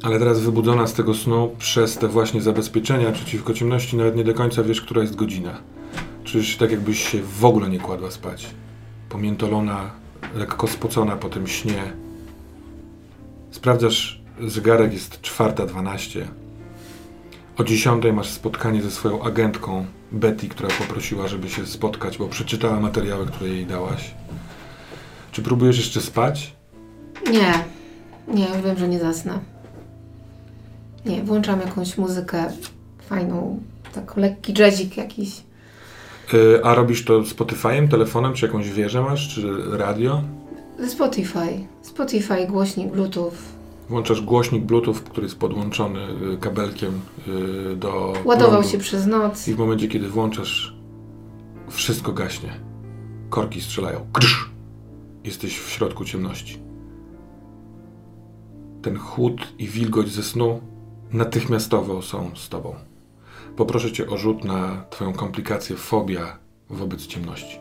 Ale 0.03 0.19
teraz 0.19 0.41
wybudzona 0.41 0.87
z 0.87 0.95
tego 0.95 1.15
snu 1.15 1.51
przez 1.59 1.99
te 1.99 2.09
właśnie 2.09 2.43
zabezpieczenia 2.43 3.13
przeciwko 3.13 3.55
ciemności, 3.55 3.97
nawet 3.97 4.17
nie 4.17 4.25
do 4.25 4.35
końca 4.35 4.63
wiesz, 4.63 4.81
która 4.81 5.03
jest 5.03 5.17
godzina. 5.17 5.59
Czyż 6.25 6.57
tak 6.57 6.71
jakbyś 6.71 7.09
się 7.09 7.23
w 7.23 7.45
ogóle 7.45 7.69
nie 7.69 7.81
kładła 7.81 8.11
spać. 8.11 8.47
Pomiętolona, 9.09 9.91
lekko 10.35 10.67
spocona 10.67 11.17
po 11.17 11.29
tym 11.29 11.47
śnie. 11.47 11.93
Sprawdzasz, 13.51 14.23
zegarek 14.41 14.93
jest 14.93 15.21
czwarta 15.21 15.67
dwanaście. 15.67 16.29
O 17.59 17.65
dziesiątej 17.65 18.13
masz 18.13 18.29
spotkanie 18.29 18.83
ze 18.83 18.91
swoją 18.91 19.23
agentką 19.23 19.87
Betty, 20.13 20.49
która 20.49 20.69
poprosiła, 20.69 21.29
żeby 21.29 21.49
się 21.49 21.67
spotkać, 21.67 22.19
bo 22.19 22.29
przeczytała 22.29 22.81
materiały, 22.81 23.27
które 23.27 23.51
jej 23.51 23.67
dałaś. 23.67 24.15
Czy 25.33 25.43
próbujesz 25.43 25.79
jeszcze 25.79 26.01
spać? 26.01 26.56
Nie. 27.33 27.65
Nie, 28.35 28.49
już 28.49 28.63
wiem, 28.65 28.79
że 28.79 28.89
nie 28.89 28.99
zasnę. 28.99 29.39
Nie, 31.07 31.23
włączam 31.23 31.61
jakąś 31.61 31.99
muzykę 31.99 32.45
fajną, 33.09 33.61
tak 33.95 34.17
lekki 34.17 34.55
jazzik 34.59 34.97
jakiś. 34.97 35.31
Y, 36.35 36.65
a 36.65 36.75
robisz 36.75 37.05
to 37.05 37.21
Spotify'em, 37.21 37.89
telefonem, 37.89 38.35
czy 38.35 38.47
jakąś 38.47 38.71
wieżę 38.71 39.03
masz, 39.03 39.35
czy 39.35 39.53
radio? 39.71 40.23
Spotify. 40.89 41.67
Spotify, 41.83 42.47
głośnik, 42.47 42.93
Bluetooth. 42.93 43.33
Włączasz 43.89 44.21
głośnik 44.21 44.65
Bluetooth, 44.65 44.95
który 44.95 45.27
jest 45.27 45.39
podłączony 45.39 46.01
y, 46.35 46.37
kabelkiem 46.37 47.01
y, 47.73 47.77
do. 47.77 48.13
Ładował 48.25 48.51
prądu. 48.51 48.69
się 48.69 48.79
przez 48.79 49.07
noc. 49.07 49.49
I 49.49 49.55
w 49.55 49.59
momencie, 49.59 49.89
kiedy 49.89 50.09
włączasz, 50.09 50.77
wszystko 51.69 52.13
gaśnie. 52.13 52.51
Korki 53.31 53.61
strzelają. 53.61 54.07
Krzyż! 54.13 54.51
Jesteś 55.25 55.59
w 55.59 55.71
środku 55.71 56.05
ciemności. 56.05 56.66
Ten 58.87 58.99
chłód 58.99 59.41
i 59.59 59.69
wilgoć 59.69 60.09
ze 60.09 60.23
snu 60.23 60.61
natychmiastowo 61.13 62.03
są 62.03 62.31
z 62.35 62.49
tobą. 62.49 62.75
Poproszę 63.57 63.93
cię 63.93 64.07
o 64.07 64.17
rzut 64.17 64.45
na 64.45 64.85
twoją 64.91 65.13
komplikację 65.13 65.77
fobia 65.77 66.39
wobec 66.71 67.07
ciemności. 67.07 67.59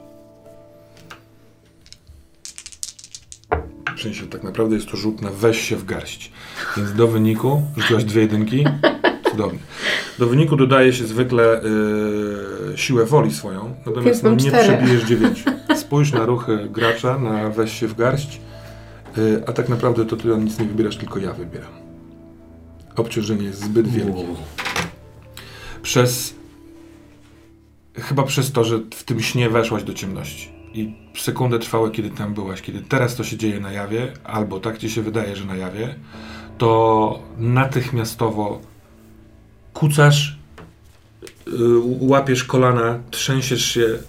W 3.97 4.01
sensie 4.01 4.27
tak 4.27 4.43
naprawdę 4.43 4.75
jest 4.75 4.87
to 4.87 4.97
rzut 4.97 5.21
na 5.21 5.29
weź 5.29 5.61
się 5.61 5.75
w 5.75 5.85
garść. 5.85 6.31
Więc 6.77 6.93
do 6.93 7.07
wyniku 7.07 7.61
rzuciłaś 7.77 8.03
dwie 8.03 8.21
jedynki. 8.21 8.65
Cudownie. 9.31 9.59
Do 10.19 10.27
wyniku 10.27 10.55
dodaje 10.55 10.93
się 10.93 11.05
zwykle 11.05 11.61
yy, 12.69 12.77
siłę 12.77 13.05
woli 13.05 13.33
swoją, 13.33 13.75
natomiast 13.85 14.23
no, 14.23 14.35
nie 14.35 14.51
przebijesz 14.51 15.03
dziewięciu. 15.03 15.51
Spójrz 15.75 16.11
na 16.11 16.25
ruchy 16.25 16.69
gracza, 16.71 17.17
na 17.17 17.49
weź 17.49 17.79
się 17.79 17.87
w 17.87 17.95
garść, 17.95 18.41
a 19.47 19.53
tak 19.53 19.69
naprawdę 19.69 20.05
to 20.05 20.15
ty 20.15 20.27
nic 20.27 20.59
nie 20.59 20.65
wybierasz, 20.65 20.97
tylko 20.97 21.19
ja 21.19 21.33
wybieram. 21.33 21.71
Obciążenie 22.95 23.43
jest 23.43 23.63
zbyt 23.63 23.87
wielkie. 23.87 24.25
Przez... 25.81 26.35
Chyba 27.93 28.23
przez 28.23 28.51
to, 28.51 28.63
że 28.63 28.79
w 28.95 29.03
tym 29.03 29.21
śnie 29.21 29.49
weszłaś 29.49 29.83
do 29.83 29.93
ciemności. 29.93 30.49
I 30.73 30.95
sekundę 31.17 31.59
trwały, 31.59 31.91
kiedy 31.91 32.09
tam 32.09 32.33
byłaś. 32.33 32.61
Kiedy 32.61 32.81
teraz 32.81 33.15
to 33.15 33.23
się 33.23 33.37
dzieje 33.37 33.59
na 33.59 33.71
jawie, 33.71 34.13
albo 34.23 34.59
tak 34.59 34.77
ci 34.77 34.89
się 34.89 35.01
wydaje, 35.01 35.35
że 35.35 35.45
na 35.45 35.55
jawie, 35.55 35.95
to 36.57 37.19
natychmiastowo 37.37 38.61
kucasz, 39.73 40.37
y, 41.47 41.51
łapiesz 41.99 42.43
kolana, 42.43 42.99
trzęsiesz 43.11 43.65
się 43.65 43.99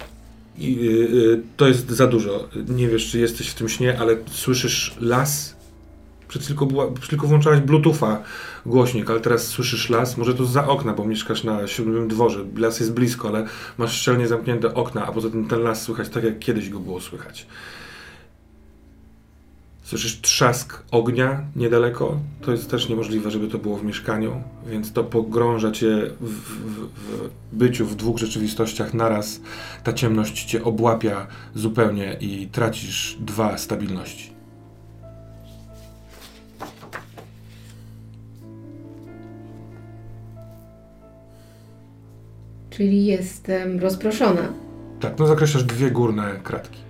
i 0.57 0.79
y, 0.79 0.91
y, 1.33 1.41
to 1.57 1.67
jest 1.67 1.89
za 1.89 2.07
dużo. 2.07 2.49
Nie 2.67 2.87
wiesz, 2.87 3.11
czy 3.11 3.19
jesteś 3.19 3.49
w 3.49 3.53
tym 3.53 3.69
śnie, 3.69 3.99
ale 3.99 4.17
słyszysz 4.31 4.95
las. 4.99 5.57
Przed 6.27 6.43
chwilką, 6.43 6.65
była, 6.65 6.87
włączałeś 7.17 7.59
Bluetootha, 7.59 8.23
głośnik, 8.65 9.09
ale 9.09 9.19
teraz 9.19 9.47
słyszysz 9.47 9.89
las. 9.89 10.17
Może 10.17 10.33
to 10.33 10.45
za 10.45 10.67
okna, 10.67 10.93
bo 10.93 11.05
mieszkasz 11.05 11.43
na 11.43 11.67
siódmym 11.67 12.07
dworze. 12.07 12.45
Las 12.57 12.79
jest 12.79 12.93
blisko, 12.93 13.27
ale 13.27 13.45
masz 13.77 13.93
szczelnie 13.93 14.27
zamknięte 14.27 14.73
okna, 14.73 15.05
a 15.05 15.11
poza 15.11 15.29
tym 15.29 15.47
ten 15.47 15.59
las 15.59 15.81
słychać 15.81 16.09
tak, 16.09 16.23
jak 16.23 16.39
kiedyś 16.39 16.69
go 16.69 16.79
było 16.79 17.01
słychać. 17.01 17.47
Słyszysz 19.87 20.21
trzask 20.21 20.83
ognia 20.91 21.41
niedaleko. 21.55 22.19
To 22.41 22.51
jest 22.51 22.71
też 22.71 22.89
niemożliwe, 22.89 23.31
żeby 23.31 23.47
to 23.47 23.57
było 23.57 23.77
w 23.77 23.83
mieszkaniu, 23.83 24.41
więc 24.69 24.93
to 24.93 25.03
pogrąża 25.03 25.71
cię 25.71 25.87
w, 26.21 26.29
w, 26.29 26.87
w 27.11 27.29
byciu 27.51 27.85
w 27.85 27.95
dwóch 27.95 28.17
rzeczywistościach 28.17 28.93
naraz. 28.93 29.41
Ta 29.83 29.93
ciemność 29.93 30.45
cię 30.45 30.63
obłapia 30.63 31.27
zupełnie 31.55 32.17
i 32.21 32.47
tracisz 32.47 33.17
dwa 33.19 33.57
stabilności. 33.57 34.31
Czyli 42.69 43.05
jestem 43.05 43.79
rozproszona. 43.79 44.53
Tak, 44.99 45.19
no 45.19 45.27
zakreślasz 45.27 45.63
dwie 45.63 45.91
górne 45.91 46.39
kratki. 46.43 46.86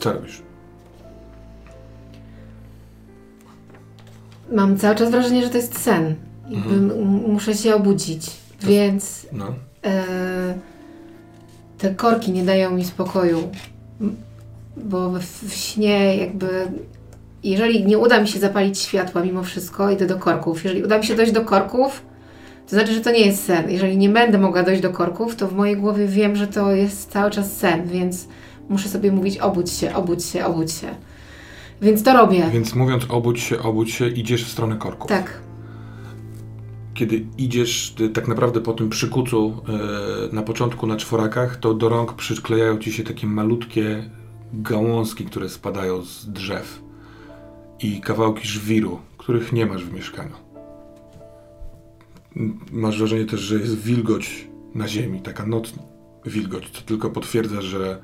Co 0.00 0.12
robisz? 0.12 0.42
Mam 4.52 4.78
cały 4.78 4.94
czas 4.96 5.10
wrażenie, 5.10 5.42
że 5.42 5.50
to 5.50 5.56
jest 5.56 5.78
sen. 5.80 6.14
Jakby 6.50 6.74
Mhm. 6.74 7.00
muszę 7.32 7.54
się 7.54 7.74
obudzić. 7.74 8.30
Więc 8.62 9.26
No. 9.32 9.46
e, 9.84 10.04
te 11.78 11.94
korki 11.94 12.32
nie 12.32 12.42
dają 12.44 12.70
mi 12.70 12.84
spokoju. 12.84 13.48
Bo 14.76 15.10
w, 15.10 15.18
w 15.48 15.54
śnie 15.54 16.16
jakby... 16.16 16.48
Jeżeli 17.44 17.86
nie 17.86 17.98
uda 17.98 18.20
mi 18.20 18.28
się 18.28 18.38
zapalić 18.38 18.78
światła 18.78 19.22
mimo 19.24 19.42
wszystko, 19.42 19.90
idę 19.90 20.06
do 20.06 20.16
korków. 20.18 20.64
Jeżeli 20.64 20.84
uda 20.84 20.98
mi 20.98 21.04
się 21.06 21.14
dojść 21.14 21.32
do 21.32 21.44
korków, 21.44 22.02
to 22.68 22.76
znaczy, 22.76 22.94
że 22.94 23.00
to 23.00 23.10
nie 23.10 23.26
jest 23.26 23.44
sen. 23.44 23.70
Jeżeli 23.70 23.96
nie 23.98 24.08
będę 24.08 24.38
mogła 24.38 24.62
dojść 24.62 24.82
do 24.82 24.90
korków, 24.90 25.36
to 25.36 25.48
w 25.48 25.52
mojej 25.52 25.76
głowie 25.76 26.06
wiem, 26.06 26.36
że 26.36 26.46
to 26.46 26.72
jest 26.74 27.10
cały 27.12 27.30
czas 27.30 27.56
sen, 27.56 27.86
więc 27.88 28.28
muszę 28.70 28.88
sobie 28.88 29.12
mówić 29.12 29.38
obudź 29.38 29.70
się, 29.70 29.94
obudź 29.94 30.24
się, 30.24 30.44
obudź 30.44 30.72
się. 30.72 30.94
Więc 31.82 32.02
to 32.02 32.12
robię. 32.12 32.50
Więc 32.52 32.74
mówiąc 32.74 33.04
obudź 33.08 33.40
się, 33.40 33.58
obudź 33.58 33.90
się, 33.90 34.08
idziesz 34.08 34.44
w 34.44 34.52
stronę 34.52 34.76
korków. 34.76 35.08
Tak. 35.08 35.40
Kiedy 36.94 37.26
idziesz 37.38 37.94
ty, 37.96 38.08
tak 38.08 38.28
naprawdę 38.28 38.60
po 38.60 38.72
tym 38.72 38.90
przykucu 38.90 39.62
e, 40.32 40.34
na 40.34 40.42
początku 40.42 40.86
na 40.86 40.96
czworakach, 40.96 41.56
to 41.56 41.74
do 41.74 41.88
rąk 41.88 42.12
przyklejają 42.12 42.78
ci 42.78 42.92
się 42.92 43.04
takie 43.04 43.26
malutkie 43.26 44.10
gałązki, 44.52 45.24
które 45.24 45.48
spadają 45.48 46.02
z 46.02 46.30
drzew 46.30 46.82
i 47.80 48.00
kawałki 48.00 48.48
żwiru, 48.48 48.98
których 49.18 49.52
nie 49.52 49.66
masz 49.66 49.84
w 49.84 49.92
mieszkaniu. 49.92 50.34
Masz 52.72 52.98
wrażenie 52.98 53.24
też, 53.24 53.40
że 53.40 53.54
jest 53.54 53.78
wilgoć 53.78 54.48
na 54.74 54.88
ziemi, 54.88 55.20
taka 55.20 55.46
noc 55.46 55.72
wilgoć, 56.26 56.70
co 56.70 56.82
tylko 56.82 57.10
potwierdza, 57.10 57.62
że 57.62 58.02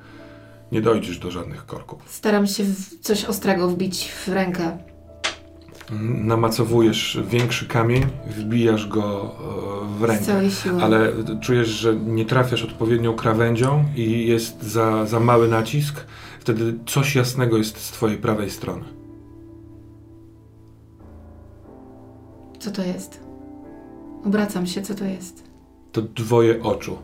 nie 0.71 0.81
dojdziesz 0.81 1.19
do 1.19 1.31
żadnych 1.31 1.65
korków. 1.65 2.01
Staram 2.07 2.47
się 2.47 2.63
coś 3.01 3.25
ostrego 3.25 3.67
wbić 3.67 4.11
w 4.11 4.27
rękę. 4.27 4.77
Namacowujesz 6.01 7.19
większy 7.29 7.67
kamień, 7.67 8.05
wbijasz 8.27 8.87
go 8.87 9.31
e, 9.83 9.97
w 9.97 9.99
Z 9.99 10.03
rękę. 10.03 10.25
całej 10.25 10.51
siły. 10.51 10.83
Ale 10.83 11.11
czujesz, 11.41 11.67
że 11.67 11.95
nie 11.95 12.25
trafiasz 12.25 12.63
odpowiednią 12.63 13.13
krawędzią 13.15 13.85
i 13.95 14.27
jest 14.27 14.63
za, 14.63 15.05
za 15.05 15.19
mały 15.19 15.47
nacisk, 15.47 16.05
wtedy 16.39 16.73
coś 16.85 17.15
jasnego 17.15 17.57
jest 17.57 17.77
z 17.77 17.91
twojej 17.91 18.17
prawej 18.17 18.49
strony. 18.51 18.83
Co 22.59 22.71
to 22.71 22.81
jest? 22.83 23.19
Obracam 24.25 24.67
się, 24.67 24.81
co 24.81 24.95
to 24.95 25.05
jest? 25.05 25.43
To 25.91 26.01
dwoje 26.01 26.63
oczu, 26.63 26.97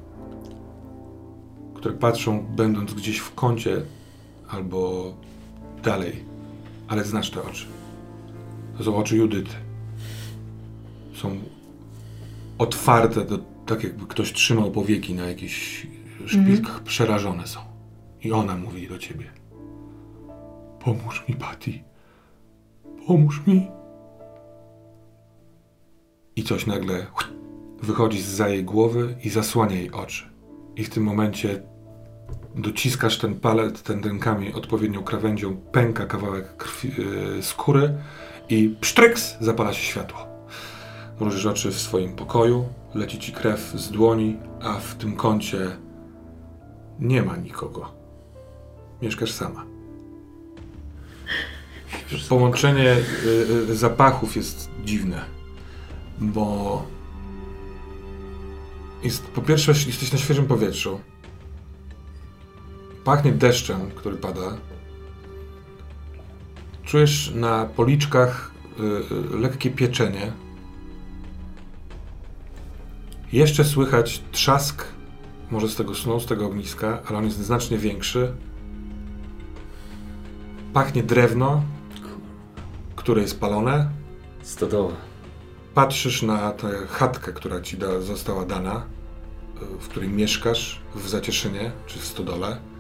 które 1.83 1.95
patrzą, 1.95 2.45
będąc 2.55 2.93
gdzieś 2.93 3.17
w 3.17 3.33
kącie 3.33 3.81
albo 4.49 5.13
dalej, 5.83 6.25
ale 6.87 7.03
znasz 7.03 7.31
te 7.31 7.43
oczy. 7.43 7.65
To 8.77 8.83
są 8.83 8.95
oczy 8.95 9.17
Judyty. 9.17 9.55
Są 11.15 11.37
otwarte, 12.57 13.25
do, 13.25 13.39
tak 13.65 13.83
jakby 13.83 14.05
ktoś 14.05 14.33
trzymał 14.33 14.71
powieki 14.71 15.13
na 15.13 15.25
jakichś 15.25 15.87
szpilkach, 16.25 16.83
przerażone 16.83 17.47
są. 17.47 17.59
I 18.21 18.31
ona 18.31 18.57
mówi 18.57 18.87
do 18.87 18.97
ciebie: 18.97 19.25
Pomóż 20.79 21.23
mi, 21.29 21.35
Patty. 21.35 21.83
Pomóż 23.07 23.41
mi. 23.47 23.67
I 26.35 26.43
coś 26.43 26.65
nagle 26.65 27.07
wychodzi 27.81 28.21
z 28.21 28.27
za 28.27 28.49
jej 28.49 28.63
głowy 28.63 29.15
i 29.23 29.29
zasłania 29.29 29.75
jej 29.75 29.91
oczy. 29.91 30.29
I 30.75 30.83
w 30.83 30.89
tym 30.89 31.03
momencie 31.03 31.72
dociskasz 32.55 33.17
ten 33.17 33.39
palet, 33.39 33.83
kamień 34.19 34.53
odpowiednią 34.53 35.03
krawędzią, 35.03 35.57
pęka 35.57 36.05
kawałek 36.05 36.57
krwi, 36.57 36.91
yy, 36.97 37.43
skóry 37.43 37.93
i 38.49 38.75
psztryks 38.81 39.37
zapala 39.39 39.73
się 39.73 39.83
światło. 39.83 40.19
Mrużysz 41.19 41.45
oczy 41.45 41.71
w 41.71 41.79
swoim 41.79 42.15
pokoju, 42.15 42.65
leci 42.95 43.19
ci 43.19 43.31
krew 43.31 43.59
z 43.75 43.91
dłoni, 43.91 44.37
a 44.61 44.73
w 44.73 44.95
tym 44.95 45.15
kącie 45.15 45.77
nie 46.99 47.23
ma 47.23 47.37
nikogo. 47.37 47.91
Mieszkasz 49.01 49.31
sama. 49.31 49.65
Połączenie 52.29 52.95
y, 53.25 53.29
y, 53.69 53.75
zapachów 53.75 54.35
jest 54.35 54.69
dziwne, 54.83 55.25
bo 56.19 56.85
jest, 59.03 59.23
po 59.23 59.41
pierwsze 59.41 59.71
jesteś 59.71 60.11
na 60.11 60.17
świeżym 60.17 60.47
powietrzu. 60.47 60.99
Pachnie 63.03 63.31
deszczem, 63.31 63.91
który 63.95 64.17
pada. 64.17 64.57
Czujesz 66.83 67.31
na 67.35 67.65
policzkach 67.65 68.51
y, 68.79 69.35
y, 69.35 69.37
lekkie 69.37 69.69
pieczenie. 69.69 70.31
Jeszcze 73.31 73.63
słychać 73.63 74.23
trzask, 74.31 74.85
może 75.51 75.69
z 75.69 75.75
tego 75.75 75.95
snu, 75.95 76.19
z 76.19 76.25
tego 76.25 76.45
ogniska, 76.45 77.01
ale 77.05 77.17
on 77.17 77.25
jest 77.25 77.37
znacznie 77.37 77.77
większy. 77.77 78.33
Pachnie 80.73 81.03
drewno, 81.03 81.63
które 82.95 83.21
jest 83.21 83.39
palone. 83.39 83.89
Stodoła. 84.41 84.93
Patrzysz 85.73 86.21
na 86.21 86.51
tę 86.51 86.87
chatkę, 86.89 87.33
która 87.33 87.61
ci 87.61 87.77
da, 87.77 88.01
została 88.01 88.45
dana, 88.45 88.85
y, 89.61 89.79
w 89.79 89.87
której 89.87 90.09
mieszkasz 90.09 90.81
w 90.95 91.09
Zacieszynie 91.09 91.71
czy 91.87 91.99
w 91.99 92.05
Stodole, 92.05 92.72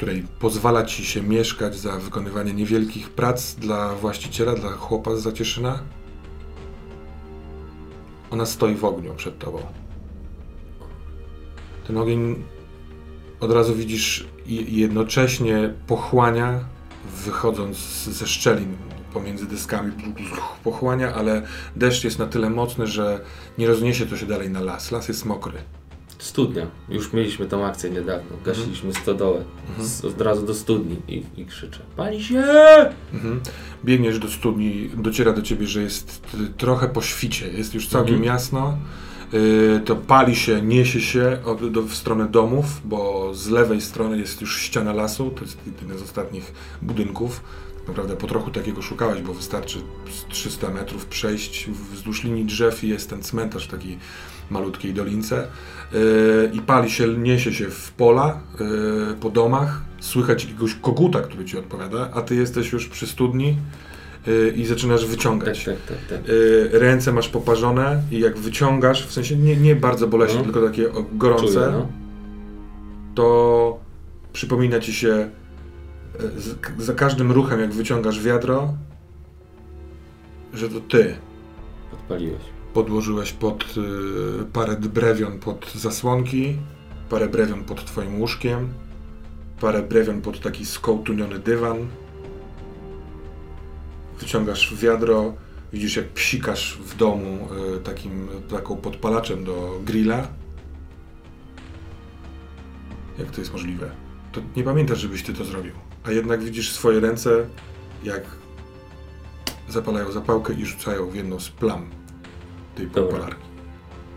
której 0.00 0.24
pozwala 0.38 0.84
ci 0.84 1.04
się 1.04 1.22
mieszkać 1.22 1.78
za 1.78 1.96
wykonywanie 1.96 2.54
niewielkich 2.54 3.10
prac 3.10 3.54
dla 3.54 3.94
właściciela, 3.94 4.54
dla 4.54 4.70
chłopa 4.70 5.16
z 5.16 5.22
Zacieszyna. 5.22 5.78
Ona 8.30 8.46
stoi 8.46 8.74
w 8.74 8.84
ogniu 8.84 9.14
przed 9.14 9.38
tobą. 9.38 9.58
Ten 11.86 11.98
ogień 11.98 12.44
od 13.40 13.52
razu 13.52 13.74
widzisz 13.74 14.26
i 14.46 14.76
jednocześnie 14.80 15.74
pochłania, 15.86 16.64
wychodząc 17.24 17.78
ze 18.04 18.26
szczelin 18.26 18.76
pomiędzy 19.12 19.46
dyskami, 19.46 19.92
pochłania, 20.64 21.14
ale 21.14 21.42
deszcz 21.76 22.04
jest 22.04 22.18
na 22.18 22.26
tyle 22.26 22.50
mocny, 22.50 22.86
że 22.86 23.20
nie 23.58 23.66
rozniesie 23.66 24.06
to 24.06 24.16
się 24.16 24.26
dalej 24.26 24.50
na 24.50 24.60
las. 24.60 24.90
Las 24.90 25.08
jest 25.08 25.24
mokry. 25.24 25.58
Studnia. 26.20 26.66
Już 26.88 27.12
mieliśmy 27.12 27.46
tą 27.46 27.66
akcję 27.66 27.90
niedawno. 27.90 28.36
Gasiliśmy 28.44 28.94
stodołę. 28.94 29.44
Z, 29.78 30.04
od 30.04 30.20
razu 30.20 30.46
do 30.46 30.54
studni 30.54 30.96
i, 31.08 31.22
i 31.36 31.46
krzyczę. 31.46 31.80
Pali 31.96 32.24
się! 32.24 32.44
Mhm. 33.14 33.40
Biegniesz 33.84 34.18
do 34.18 34.28
studni, 34.28 34.90
dociera 34.96 35.32
do 35.32 35.42
ciebie, 35.42 35.66
że 35.66 35.82
jest 35.82 36.22
trochę 36.56 36.88
po 36.88 37.02
świcie, 37.02 37.48
jest 37.48 37.74
już 37.74 37.88
całkiem 37.88 38.14
Mhm. 38.14 38.34
jasno. 38.34 38.78
Y, 39.34 39.80
to 39.84 39.96
pali 39.96 40.36
się, 40.36 40.62
niesie 40.62 41.00
się 41.00 41.38
od, 41.44 41.72
do, 41.72 41.82
w 41.82 41.94
stronę 41.94 42.28
domów, 42.28 42.66
bo 42.84 43.30
z 43.34 43.48
lewej 43.48 43.80
strony 43.80 44.18
jest 44.18 44.40
już 44.40 44.58
ściana 44.58 44.92
lasu, 44.92 45.30
to 45.30 45.40
jest 45.44 45.58
jeden 45.82 45.98
z 45.98 46.02
ostatnich 46.02 46.52
budynków. 46.82 47.42
Tak 47.80 47.88
naprawdę 47.88 48.16
po 48.16 48.26
trochu 48.26 48.50
takiego 48.50 48.82
szukałeś, 48.82 49.22
bo 49.22 49.34
wystarczy 49.34 49.78
z 50.10 50.24
300 50.34 50.70
metrów 50.70 51.06
przejść 51.06 51.70
wzdłuż 51.92 52.24
linii 52.24 52.44
drzew 52.44 52.84
i 52.84 52.88
jest 52.88 53.10
ten 53.10 53.22
cmentarz 53.22 53.66
w 53.68 53.70
takiej 53.70 53.98
malutkiej 54.50 54.94
dolince. 54.94 55.46
Y, 55.94 56.50
I 56.52 56.60
pali 56.60 56.90
się, 56.90 57.06
niesie 57.18 57.52
się 57.52 57.70
w 57.70 57.92
pola, 57.92 58.40
y, 59.12 59.14
po 59.14 59.30
domach. 59.30 59.80
Słychać 60.00 60.44
jakiegoś 60.44 60.74
koguta, 60.74 61.20
który 61.20 61.44
ci 61.44 61.58
odpowiada, 61.58 62.10
a 62.14 62.22
ty 62.22 62.34
jesteś 62.34 62.72
już 62.72 62.88
przy 62.88 63.06
studni 63.06 63.56
y, 64.28 64.52
i 64.56 64.66
zaczynasz 64.66 65.00
Tak, 65.00 65.10
wyciągać. 65.10 65.64
tak, 65.64 65.76
tak, 65.88 65.98
tak. 66.08 66.28
Y, 66.28 66.68
ręce 66.72 67.12
masz 67.12 67.28
poparzone 67.28 68.02
i 68.10 68.20
jak 68.20 68.38
wyciągasz, 68.38 69.06
w 69.06 69.12
sensie 69.12 69.36
nie, 69.36 69.56
nie 69.56 69.76
bardzo 69.76 70.06
boleśnie, 70.06 70.38
No. 70.38 70.44
tylko 70.44 70.62
takie 70.68 70.88
gorące, 71.12 71.46
Czuję, 71.54 71.68
no. 71.72 71.86
to 73.14 73.78
przypomina 74.32 74.80
ci 74.80 74.92
się 74.92 75.30
za 76.78 76.94
każdym 76.94 77.32
ruchem, 77.32 77.60
jak 77.60 77.72
wyciągasz 77.72 78.20
wiadro, 78.22 78.74
że 80.54 80.68
to 80.68 80.80
ty 80.80 81.16
podłożyłeś 82.74 83.32
pod 83.32 83.64
y, 84.42 84.44
parę 84.52 84.76
brewion 84.76 85.38
pod 85.38 85.72
zasłonki, 85.74 86.56
parę 87.08 87.28
brewion 87.28 87.64
pod 87.64 87.84
twoim 87.84 88.20
łóżkiem, 88.20 88.68
parę 89.60 89.82
brewion 89.82 90.20
pod 90.22 90.40
taki 90.40 90.66
skołtuniony 90.66 91.38
dywan. 91.38 91.76
Wyciągasz 94.20 94.74
wiadro, 94.74 95.34
widzisz 95.72 95.96
jak 95.96 96.08
psikasz 96.08 96.78
w 96.78 96.96
domu 96.96 97.48
y, 97.76 97.80
takim 97.80 98.28
taką 98.50 98.76
podpalaczem 98.76 99.44
do 99.44 99.80
grilla. 99.84 100.28
Jak 103.18 103.30
to 103.30 103.40
jest 103.40 103.52
możliwe? 103.52 103.90
To 104.32 104.40
nie 104.56 104.64
pamiętasz, 104.64 104.98
żebyś 104.98 105.22
ty 105.22 105.34
to 105.34 105.44
zrobił. 105.44 105.89
A 106.04 106.10
jednak 106.10 106.42
widzisz 106.42 106.72
swoje 106.72 107.00
ręce, 107.00 107.46
jak 108.04 108.22
zapalają 109.68 110.12
zapałkę 110.12 110.52
i 110.52 110.66
rzucają 110.66 111.10
w 111.10 111.14
jedną 111.14 111.40
z 111.40 111.48
plam 111.48 111.90
tej 112.74 112.86
Dobra. 112.86 113.02
podpalarki. 113.02 113.42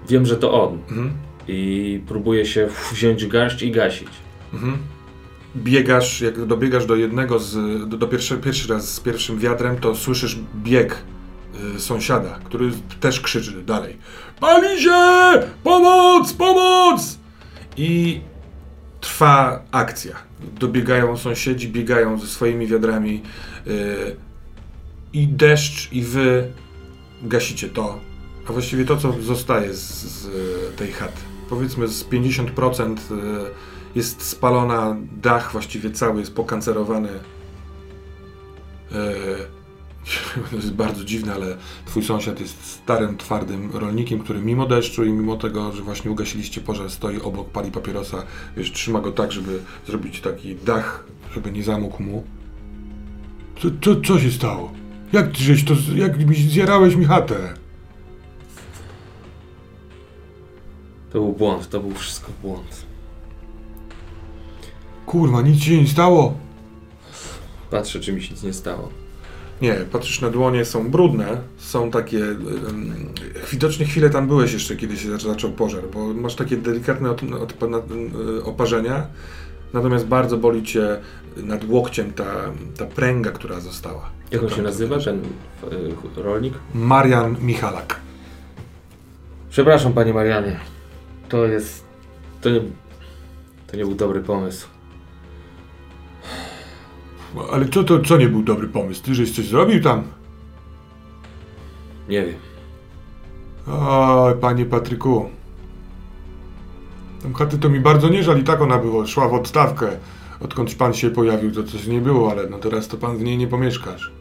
Wiem, 0.09 0.25
że 0.25 0.35
to 0.35 0.63
on. 0.63 0.73
Mhm. 0.73 1.13
I 1.47 2.01
próbuję 2.07 2.45
się 2.45 2.69
wziąć 2.91 3.27
garść 3.27 3.61
i 3.61 3.71
gasić. 3.71 4.09
Mhm. 4.53 4.77
Biegasz, 5.55 6.21
jak 6.21 6.45
dobiegasz 6.45 6.85
do 6.85 6.95
jednego 6.95 7.39
z, 7.39 7.53
do, 7.89 7.97
do 7.97 8.07
pierwszy, 8.07 8.37
pierwszy 8.37 8.73
raz 8.73 8.93
z 8.93 8.99
pierwszym 8.99 9.39
wiatrem, 9.39 9.77
to 9.77 9.95
słyszysz 9.95 10.37
bieg 10.55 10.97
y, 11.75 11.79
sąsiada, 11.79 12.39
który 12.43 12.71
też 12.99 13.21
krzyczy 13.21 13.63
dalej. 13.63 13.97
Pali 14.39 14.81
się! 14.81 14.91
Pomoc! 15.63 16.33
Pomoc! 16.33 17.19
I 17.77 18.21
trwa 19.03 19.63
akcja. 19.71 20.15
Dobiegają 20.59 21.17
sąsiedzi, 21.17 21.67
biegają 21.69 22.19
ze 22.19 22.27
swoimi 22.27 22.67
wiadrami 22.67 23.23
y, 23.67 24.15
i 25.13 25.27
deszcz 25.27 25.91
i 25.91 26.01
wy 26.01 26.51
gasicie 27.21 27.69
to, 27.69 27.99
a 28.49 28.53
właściwie 28.53 28.85
to, 28.85 28.97
co 28.97 29.13
zostaje 29.21 29.73
z, 29.73 30.03
z 30.03 30.27
tej 30.75 30.91
chaty. 30.91 31.21
Powiedzmy 31.49 31.87
z 31.87 32.03
50% 32.05 32.97
y, 32.97 32.97
jest 33.95 34.21
spalona, 34.21 34.95
dach 35.21 35.51
właściwie 35.51 35.91
cały 35.91 36.19
jest 36.19 36.35
pokancerowany. 36.35 37.09
E, 38.91 39.15
To 40.49 40.55
jest 40.55 40.73
bardzo 40.73 41.03
dziwne, 41.03 41.33
ale 41.33 41.57
twój 41.85 42.03
sąsiad 42.03 42.39
jest 42.39 42.65
starym, 42.65 43.17
twardym 43.17 43.71
rolnikiem, 43.71 44.19
który 44.19 44.41
mimo 44.41 44.65
deszczu 44.65 45.05
i 45.05 45.11
mimo 45.11 45.35
tego, 45.35 45.71
że 45.71 45.83
właśnie 45.83 46.11
ugasiliście 46.11 46.61
pożar, 46.61 46.91
stoi 46.91 47.21
obok, 47.21 47.49
pali 47.49 47.71
papierosa, 47.71 48.23
wiesz, 48.57 48.71
trzyma 48.71 49.01
go 49.01 49.11
tak, 49.11 49.31
żeby 49.31 49.59
zrobić 49.87 50.21
taki 50.21 50.55
dach, 50.55 51.05
żeby 51.33 51.51
nie 51.51 51.63
zamógł 51.63 52.03
mu. 52.03 52.23
Co, 53.61 53.67
co, 53.81 54.01
co 54.01 54.19
się 54.19 54.31
stało? 54.31 54.71
Jak 55.13 55.37
żeś 55.37 55.65
to, 55.65 55.73
jak 55.95 56.25
mi 56.25 56.35
zjarałeś 56.35 56.95
mi 56.95 57.05
chatę? 57.05 57.53
To 61.11 61.19
był 61.19 61.33
błąd, 61.33 61.69
to 61.69 61.79
był 61.79 61.91
wszystko 61.91 62.31
błąd. 62.41 62.85
Kurwa, 65.05 65.41
nic 65.41 65.61
się 65.63 65.81
nie 65.81 65.87
stało? 65.87 66.33
Patrzę, 67.71 67.99
czy 67.99 68.13
mi 68.13 68.23
się 68.23 68.33
nic 68.33 68.43
nie 68.43 68.53
stało. 68.53 69.02
Nie, 69.61 69.73
patrzysz 69.73 70.21
na 70.21 70.29
dłonie, 70.29 70.65
są 70.65 70.91
brudne, 70.91 71.41
są 71.57 71.91
takie. 71.91 72.19
Widocznie 73.51 73.85
chwilę 73.85 74.09
tam 74.09 74.27
byłeś 74.27 74.53
jeszcze, 74.53 74.75
kiedy 74.75 74.97
się 74.97 75.09
zaczą- 75.09 75.27
zaczął 75.29 75.51
pożar, 75.51 75.83
bo 75.93 76.13
masz 76.13 76.35
takie 76.35 76.57
delikatne 76.57 77.09
od, 77.11 77.23
od, 77.23 77.53
y, 77.61 78.43
oparzenia, 78.43 79.07
natomiast 79.73 80.05
bardzo 80.05 80.37
boli 80.37 80.63
cię 80.63 80.99
nad 81.37 81.63
łokciem 81.69 82.13
ta, 82.13 82.25
ta 82.77 82.85
pręga, 82.85 83.31
która 83.31 83.59
została. 83.59 84.09
Jak 84.31 84.43
on 84.43 84.49
się 84.49 84.61
nazywa, 84.61 84.99
ten 84.99 85.19
y, 85.19 86.23
rolnik? 86.23 86.53
Marian 86.73 87.35
Michalak. 87.41 87.99
Przepraszam, 89.49 89.93
panie 89.93 90.13
Marianie. 90.13 90.59
To 91.29 91.45
jest. 91.45 91.83
To 92.41 92.49
nie. 92.49 92.61
To 93.67 93.77
nie 93.77 93.83
był 93.85 93.95
dobry 93.95 94.21
pomysł. 94.21 94.67
Ale 97.51 97.69
co 97.69 97.83
to, 97.83 97.99
co 97.99 98.17
nie 98.17 98.29
był 98.29 98.43
dobry 98.43 98.67
pomysł? 98.67 99.03
Ty 99.03 99.15
żeś 99.15 99.31
coś 99.31 99.45
zrobił 99.45 99.83
tam? 99.83 100.03
Nie 102.09 102.25
wiem. 102.25 102.35
O, 103.67 104.33
panie 104.41 104.65
Patryku. 104.65 105.29
Tam 107.23 107.33
chaty 107.33 107.57
to 107.57 107.69
mi 107.69 107.79
bardzo 107.79 108.09
nie 108.09 108.23
żal 108.23 108.39
i 108.39 108.43
tak 108.43 108.61
ona 108.61 108.77
była, 108.77 109.07
szła 109.07 109.27
w 109.27 109.33
odstawkę. 109.33 109.87
Odkąd 110.39 110.75
pan 110.75 110.93
się 110.93 111.09
pojawił, 111.09 111.51
to 111.51 111.63
coś 111.63 111.87
nie 111.87 112.01
było, 112.01 112.31
ale 112.31 112.49
no 112.49 112.57
teraz 112.57 112.87
to 112.87 112.97
pan 112.97 113.17
w 113.17 113.21
niej 113.21 113.37
nie 113.37 113.47
pomieszkasz. 113.47 114.11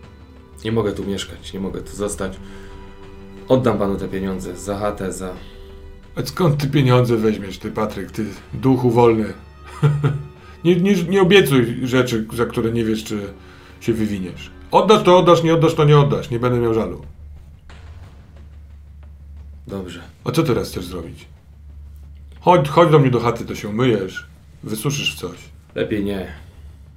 Nie 0.64 0.72
mogę 0.72 0.92
tu 0.92 1.04
mieszkać, 1.04 1.52
nie 1.52 1.60
mogę 1.60 1.80
tu 1.80 1.96
zostać. 1.96 2.36
Oddam 3.48 3.78
panu 3.78 3.96
te 3.96 4.08
pieniądze 4.08 4.56
za 4.56 4.78
chatę, 4.78 5.12
za. 5.12 5.32
A 6.16 6.22
skąd 6.26 6.56
ty 6.60 6.68
pieniądze 6.68 7.16
weźmiesz, 7.16 7.58
ty 7.58 7.70
Patryk, 7.70 8.10
ty 8.10 8.24
duchu 8.54 8.90
wolny? 8.90 9.32
nie, 10.64 10.76
nie, 10.76 10.94
nie 10.94 11.22
obiecuj 11.22 11.86
rzeczy, 11.86 12.26
za 12.32 12.46
które 12.46 12.72
nie 12.72 12.84
wiesz, 12.84 13.04
czy 13.04 13.32
się 13.80 13.92
wywiniesz. 13.92 14.50
Oddasz 14.70 15.02
to 15.02 15.18
oddasz, 15.18 15.42
nie 15.42 15.54
oddasz 15.54 15.74
to 15.74 15.84
nie 15.84 15.98
oddasz, 15.98 16.30
nie 16.30 16.38
będę 16.38 16.58
miał 16.58 16.74
żalu. 16.74 17.02
Dobrze. 19.66 20.02
A 20.24 20.30
co 20.32 20.42
teraz 20.42 20.70
chcesz 20.70 20.84
zrobić? 20.84 21.26
Chodź, 22.40 22.68
chodź 22.68 22.90
do 22.90 22.98
mnie 22.98 23.10
do 23.10 23.20
chaty, 23.20 23.44
to 23.44 23.54
się 23.54 23.68
umyjesz, 23.68 24.26
wysuszysz 24.62 25.14
coś. 25.14 25.38
Lepiej 25.74 26.04
nie. 26.04 26.32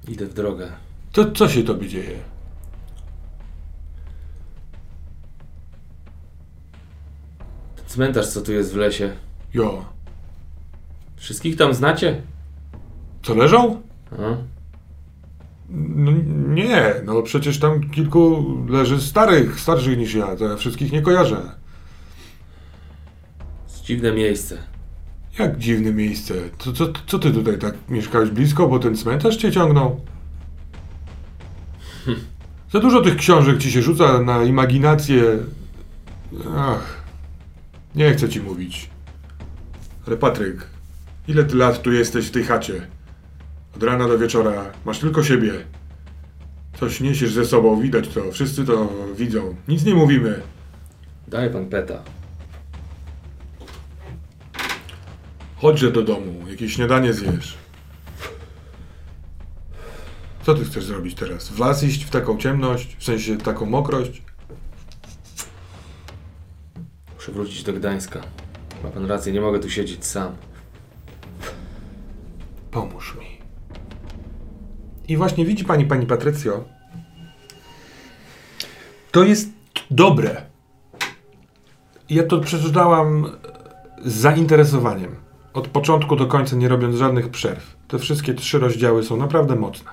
Idę 0.08 0.26
w 0.26 0.34
drogę. 0.34 0.72
Co, 1.12 1.30
co 1.30 1.48
się 1.48 1.62
tobie 1.62 1.88
dzieje? 1.88 2.18
Ten 7.76 7.84
cmentarz, 7.86 8.26
co 8.28 8.40
tu 8.40 8.52
jest 8.52 8.72
w 8.72 8.76
lesie. 8.76 9.12
Jo, 9.54 9.84
Wszystkich 11.16 11.56
tam 11.56 11.74
znacie? 11.74 12.22
Co 13.26 13.34
leżą? 13.34 13.82
A? 14.12 14.36
No, 15.70 16.12
nie, 16.48 16.94
no 17.04 17.22
przecież 17.22 17.58
tam 17.58 17.90
kilku 17.90 18.44
leży 18.68 19.00
starych, 19.00 19.60
starszych 19.60 19.98
niż 19.98 20.14
ja, 20.14 20.36
to 20.36 20.44
ja 20.44 20.56
wszystkich 20.56 20.92
nie 20.92 21.02
kojarzę. 21.02 21.42
Dziwne 23.84 24.12
miejsce. 24.12 24.58
Jak 25.38 25.58
dziwne 25.58 25.92
miejsce. 25.92 26.34
Co, 26.58 26.72
co, 26.72 26.86
co 27.06 27.18
ty 27.18 27.30
tutaj 27.30 27.58
tak 27.58 27.74
mieszkałeś 27.88 28.30
blisko, 28.30 28.68
bo 28.68 28.78
ten 28.78 28.96
cmentarz 28.96 29.36
cię 29.36 29.52
ciągnął? 29.52 30.00
Za 32.72 32.80
dużo 32.80 33.00
tych 33.00 33.16
książek 33.16 33.58
ci 33.58 33.72
się 33.72 33.82
rzuca 33.82 34.20
na 34.20 34.42
imaginację. 34.42 35.22
Ach, 36.56 37.02
nie 37.94 38.12
chcę 38.12 38.28
ci 38.28 38.40
mówić. 38.40 38.90
Ale 40.06 40.16
Patryk, 40.16 40.66
ile 41.28 41.44
ty 41.44 41.56
lat 41.56 41.82
tu 41.82 41.92
jesteś 41.92 42.26
w 42.26 42.30
tej 42.30 42.44
chacie? 42.44 42.95
Od 43.76 43.82
rana 43.82 44.08
do 44.08 44.18
wieczora 44.18 44.64
masz 44.84 44.98
tylko 44.98 45.24
siebie. 45.24 45.52
Coś 46.80 47.00
niesiesz 47.00 47.32
ze 47.32 47.46
sobą, 47.46 47.80
widać 47.80 48.08
to, 48.08 48.32
wszyscy 48.32 48.64
to 48.64 48.92
widzą. 49.16 49.56
Nic 49.68 49.84
nie 49.84 49.94
mówimy. 49.94 50.40
Daj 51.28 51.50
pan 51.50 51.66
peta. 51.66 52.02
Chodźże 55.56 55.92
do 55.92 56.02
domu, 56.02 56.48
jakieś 56.48 56.74
śniadanie 56.74 57.12
zjesz. 57.12 57.58
Co 60.42 60.54
ty 60.54 60.64
chcesz 60.64 60.84
zrobić 60.84 61.14
teraz? 61.14 61.48
W 61.48 61.58
las 61.58 61.82
iść 61.82 62.04
w 62.04 62.10
taką 62.10 62.38
ciemność, 62.38 62.96
w 62.98 63.04
sensie 63.04 63.38
taką 63.38 63.66
mokrość? 63.66 64.22
Muszę 67.14 67.32
wrócić 67.32 67.62
do 67.62 67.72
Gdańska. 67.72 68.20
Ma 68.84 68.90
pan 68.90 69.06
rację, 69.06 69.32
nie 69.32 69.40
mogę 69.40 69.60
tu 69.60 69.70
siedzieć 69.70 70.04
sam. 70.04 70.36
Pomóż 72.70 73.14
mi. 73.20 73.35
I 75.08 75.16
właśnie 75.16 75.44
widzi 75.44 75.64
pani, 75.64 75.84
pani 75.84 76.06
Patrycjo, 76.06 76.64
to 79.12 79.24
jest 79.24 79.48
dobre. 79.90 80.42
Ja 82.10 82.22
to 82.22 82.40
przeczytałam 82.40 83.26
z 84.04 84.14
zainteresowaniem. 84.14 85.16
Od 85.54 85.68
początku 85.68 86.16
do 86.16 86.26
końca, 86.26 86.56
nie 86.56 86.68
robiąc 86.68 86.96
żadnych 86.96 87.28
przerw. 87.28 87.76
Te 87.88 87.98
wszystkie 87.98 88.34
trzy 88.34 88.58
rozdziały 88.58 89.02
są 89.02 89.16
naprawdę 89.16 89.56
mocne. 89.56 89.90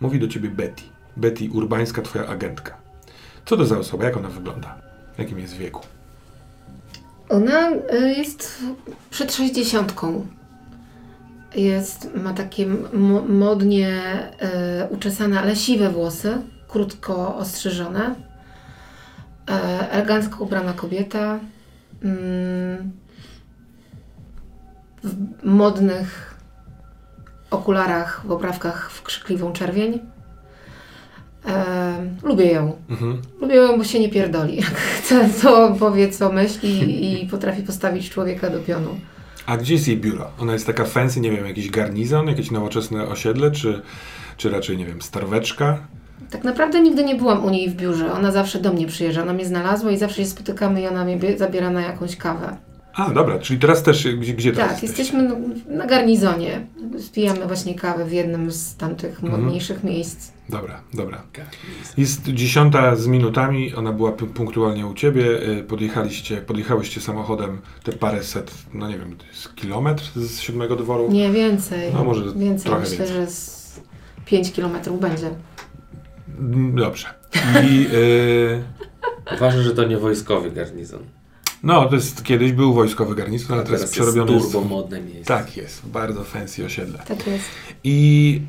Mówi 0.00 0.20
do 0.20 0.28
ciebie 0.28 0.48
Betty. 0.48 0.82
Betty 1.16 1.50
Urbańska, 1.50 2.02
twoja 2.02 2.26
agentka. 2.26 2.76
Co 3.44 3.56
to 3.56 3.66
za 3.66 3.78
osoba? 3.78 4.04
Jak 4.04 4.16
ona 4.16 4.28
wygląda? 4.28 4.78
Jakim 5.18 5.38
jest 5.38 5.56
wieku? 5.56 5.80
Ona 7.28 7.70
y, 7.70 8.14
jest 8.16 8.64
przed 9.10 9.34
sześćdziesiątką. 9.34 10.26
Jest, 11.54 12.14
ma 12.14 12.32
takie 12.34 12.66
mo- 12.92 13.22
modnie 13.28 13.98
y, 14.82 14.94
uczesane, 14.94 15.40
ale 15.40 15.56
siwe 15.56 15.90
włosy, 15.90 16.38
krótko 16.68 17.36
ostrzyżone. 17.36 18.14
E, 19.50 19.90
elegancko 19.90 20.44
ubrana 20.44 20.72
kobieta. 20.72 21.38
Mm, 22.04 22.90
w 25.04 25.44
modnych 25.44 26.34
okularach, 27.50 28.22
w 28.26 28.30
oprawkach 28.32 28.90
w 28.90 29.02
krzykliwą 29.02 29.52
czerwień. 29.52 29.98
E, 31.48 31.94
lubię 32.22 32.52
ją. 32.52 32.76
Mhm. 32.90 33.22
Lubię 33.40 33.54
ją, 33.56 33.78
bo 33.78 33.84
się 33.84 34.00
nie 34.00 34.08
pierdoli. 34.08 34.56
Jak 34.56 34.74
chce, 34.74 35.28
to 35.42 35.74
powie, 35.78 36.08
co 36.08 36.32
myśli 36.32 37.22
i 37.22 37.26
potrafi 37.26 37.62
postawić 37.62 38.10
człowieka 38.10 38.50
do 38.50 38.58
pionu. 38.60 39.00
A 39.50 39.56
gdzie 39.56 39.74
jest 39.74 39.88
jej 39.88 39.96
biuro? 39.96 40.30
Ona 40.40 40.52
jest 40.52 40.66
taka 40.66 40.84
fancy, 40.84 41.20
nie 41.20 41.30
wiem, 41.30 41.46
jakiś 41.46 41.70
garnizon, 41.70 42.26
jakieś 42.26 42.50
nowoczesne 42.50 43.06
osiedle, 43.08 43.50
czy, 43.50 43.82
czy 44.36 44.50
raczej, 44.50 44.76
nie 44.76 44.86
wiem, 44.86 45.02
starweczka? 45.02 45.78
Tak 46.30 46.44
naprawdę 46.44 46.80
nigdy 46.80 47.04
nie 47.04 47.14
byłam 47.16 47.44
u 47.44 47.50
niej 47.50 47.70
w 47.70 47.74
biurze. 47.74 48.12
Ona 48.12 48.32
zawsze 48.32 48.60
do 48.60 48.72
mnie 48.72 48.86
przyjeżdża. 48.86 49.22
Ona 49.22 49.32
mnie 49.32 49.44
znalazła 49.46 49.90
i 49.90 49.98
zawsze 49.98 50.16
się 50.16 50.26
spotykamy 50.26 50.82
i 50.82 50.86
ona 50.86 51.04
mnie 51.04 51.16
bie- 51.16 51.38
zabiera 51.38 51.70
na 51.70 51.80
jakąś 51.80 52.16
kawę. 52.16 52.56
A, 52.94 53.10
dobra, 53.10 53.38
czyli 53.38 53.60
teraz 53.60 53.82
też, 53.82 54.08
gdzie, 54.16 54.34
gdzie 54.34 54.52
teraz 54.52 54.72
Tak, 54.74 54.82
jesteśmy 54.82 55.30
na 55.68 55.86
garnizonie. 55.86 56.66
Spijamy 56.98 57.46
właśnie 57.46 57.74
kawę 57.74 58.04
w 58.04 58.12
jednym 58.12 58.50
z 58.52 58.76
tamtych 58.76 59.24
Mhm. 59.24 59.42
modniejszych 59.42 59.84
miejsc. 59.84 60.32
Dobra, 60.48 60.80
dobra. 60.94 61.22
Jest 61.96 62.22
dziesiąta 62.28 62.96
z 62.96 63.06
minutami, 63.06 63.74
ona 63.74 63.92
była 63.92 64.12
pu- 64.12 64.26
punktualnie 64.26 64.86
u 64.86 64.94
ciebie, 64.94 65.48
y, 65.58 65.64
podjechaliście, 65.64 66.36
podjechałyście 66.36 67.00
samochodem 67.00 67.60
te 67.82 67.92
paręset, 67.92 68.54
no 68.74 68.88
nie 68.88 68.98
wiem, 68.98 69.16
jest 69.28 69.54
kilometr 69.54 70.02
z 70.16 70.40
siódmego 70.40 70.76
dworu? 70.76 71.08
Nie, 71.10 71.30
więcej. 71.30 71.92
No 71.94 72.04
może 72.04 72.24
więcej. 72.36 72.66
trochę 72.66 72.80
Myślę, 72.80 72.96
więcej. 72.98 73.16
że 73.16 73.26
z 73.30 73.80
5 74.24 74.52
kilometrów 74.52 75.00
będzie. 75.00 75.30
Mm, 76.38 76.74
Dobrze. 76.76 77.06
I, 77.70 77.86
y, 77.94 78.62
Ważne, 79.40 79.62
że 79.62 79.74
to 79.74 79.84
nie 79.84 79.96
wojskowy 79.98 80.50
garnizon. 80.50 81.00
No, 81.62 81.88
to 81.88 81.94
jest, 81.94 82.24
kiedyś 82.24 82.52
był 82.52 82.74
wojskowy 82.74 83.14
garnizon, 83.14 83.52
ale 83.52 83.64
teraz, 83.64 83.80
teraz 83.80 83.92
przerobiony 83.92 84.32
jest 84.32 84.44
jest... 84.44 84.52
turbo 84.52 84.68
modne 84.68 85.00
miejsce. 85.00 85.24
Tak 85.24 85.56
jest, 85.56 85.88
bardzo 85.88 86.24
fancy 86.24 86.64
osiedle. 86.64 86.98
Tak 86.98 87.26
jest. 87.26 87.44
I 87.84 88.40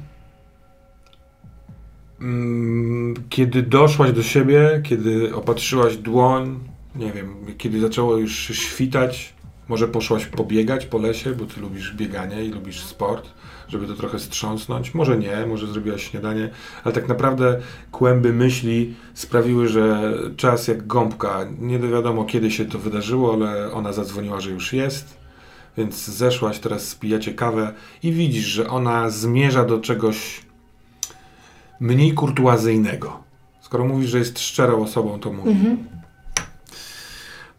mm, 2.21 3.13
kiedy 3.30 3.63
doszłaś 3.63 4.12
do 4.12 4.24
siebie, 4.24 4.82
kiedy 4.84 5.36
opatrzyłaś 5.36 5.97
dłoń, 5.97 6.60
nie 6.95 7.12
wiem, 7.12 7.36
kiedy 7.58 7.82
zaczęło 7.82 8.17
już 8.17 8.52
świtać, 8.54 9.34
może 9.71 9.88
poszłaś 9.88 10.25
pobiegać 10.25 10.86
po 10.86 10.97
lesie, 10.97 11.36
bo 11.36 11.45
ty 11.45 11.62
lubisz 11.62 11.93
bieganie 11.95 12.45
i 12.45 12.49
lubisz 12.49 12.84
sport, 12.84 13.29
żeby 13.67 13.88
to 13.88 13.93
trochę 13.93 14.19
strząsnąć. 14.19 14.93
Może 14.93 15.17
nie, 15.17 15.45
może 15.45 15.67
zrobiłaś 15.67 16.12
śniadanie, 16.12 16.49
ale 16.84 16.93
tak 16.93 17.07
naprawdę 17.07 17.60
kłęby 17.91 18.34
myśli 18.34 18.93
sprawiły, 19.13 19.67
że 19.67 20.13
czas 20.38 20.67
jak 20.67 20.88
gąbka, 20.88 21.45
nie 21.60 21.79
wiadomo 21.79 22.25
kiedy 22.25 22.51
się 22.51 22.65
to 22.65 22.79
wydarzyło, 22.79 23.34
ale 23.34 23.71
ona 23.71 23.93
zadzwoniła, 23.93 24.41
że 24.41 24.51
już 24.51 24.73
jest. 24.73 25.17
Więc 25.77 26.07
zeszłaś, 26.07 26.60
teraz 26.60 26.88
spijacie 26.88 27.34
kawę 27.34 27.73
i 28.03 28.12
widzisz, 28.12 28.45
że 28.45 28.69
ona 28.69 29.10
zmierza 29.10 29.65
do 29.65 29.79
czegoś 29.79 30.41
mniej 31.79 32.13
kurtuazyjnego. 32.13 33.23
Skoro 33.62 33.86
mówisz, 33.86 34.10
że 34.10 34.19
jest 34.19 34.39
szczerą 34.39 34.84
osobą, 34.84 35.19
to 35.19 35.34
mówi. 35.34 35.49
Mhm. 35.49 35.77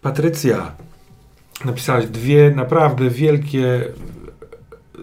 Patrycja, 0.03 0.72
napisałaś 1.64 2.07
dwie 2.07 2.51
naprawdę 2.51 3.11
wielkie, 3.11 3.85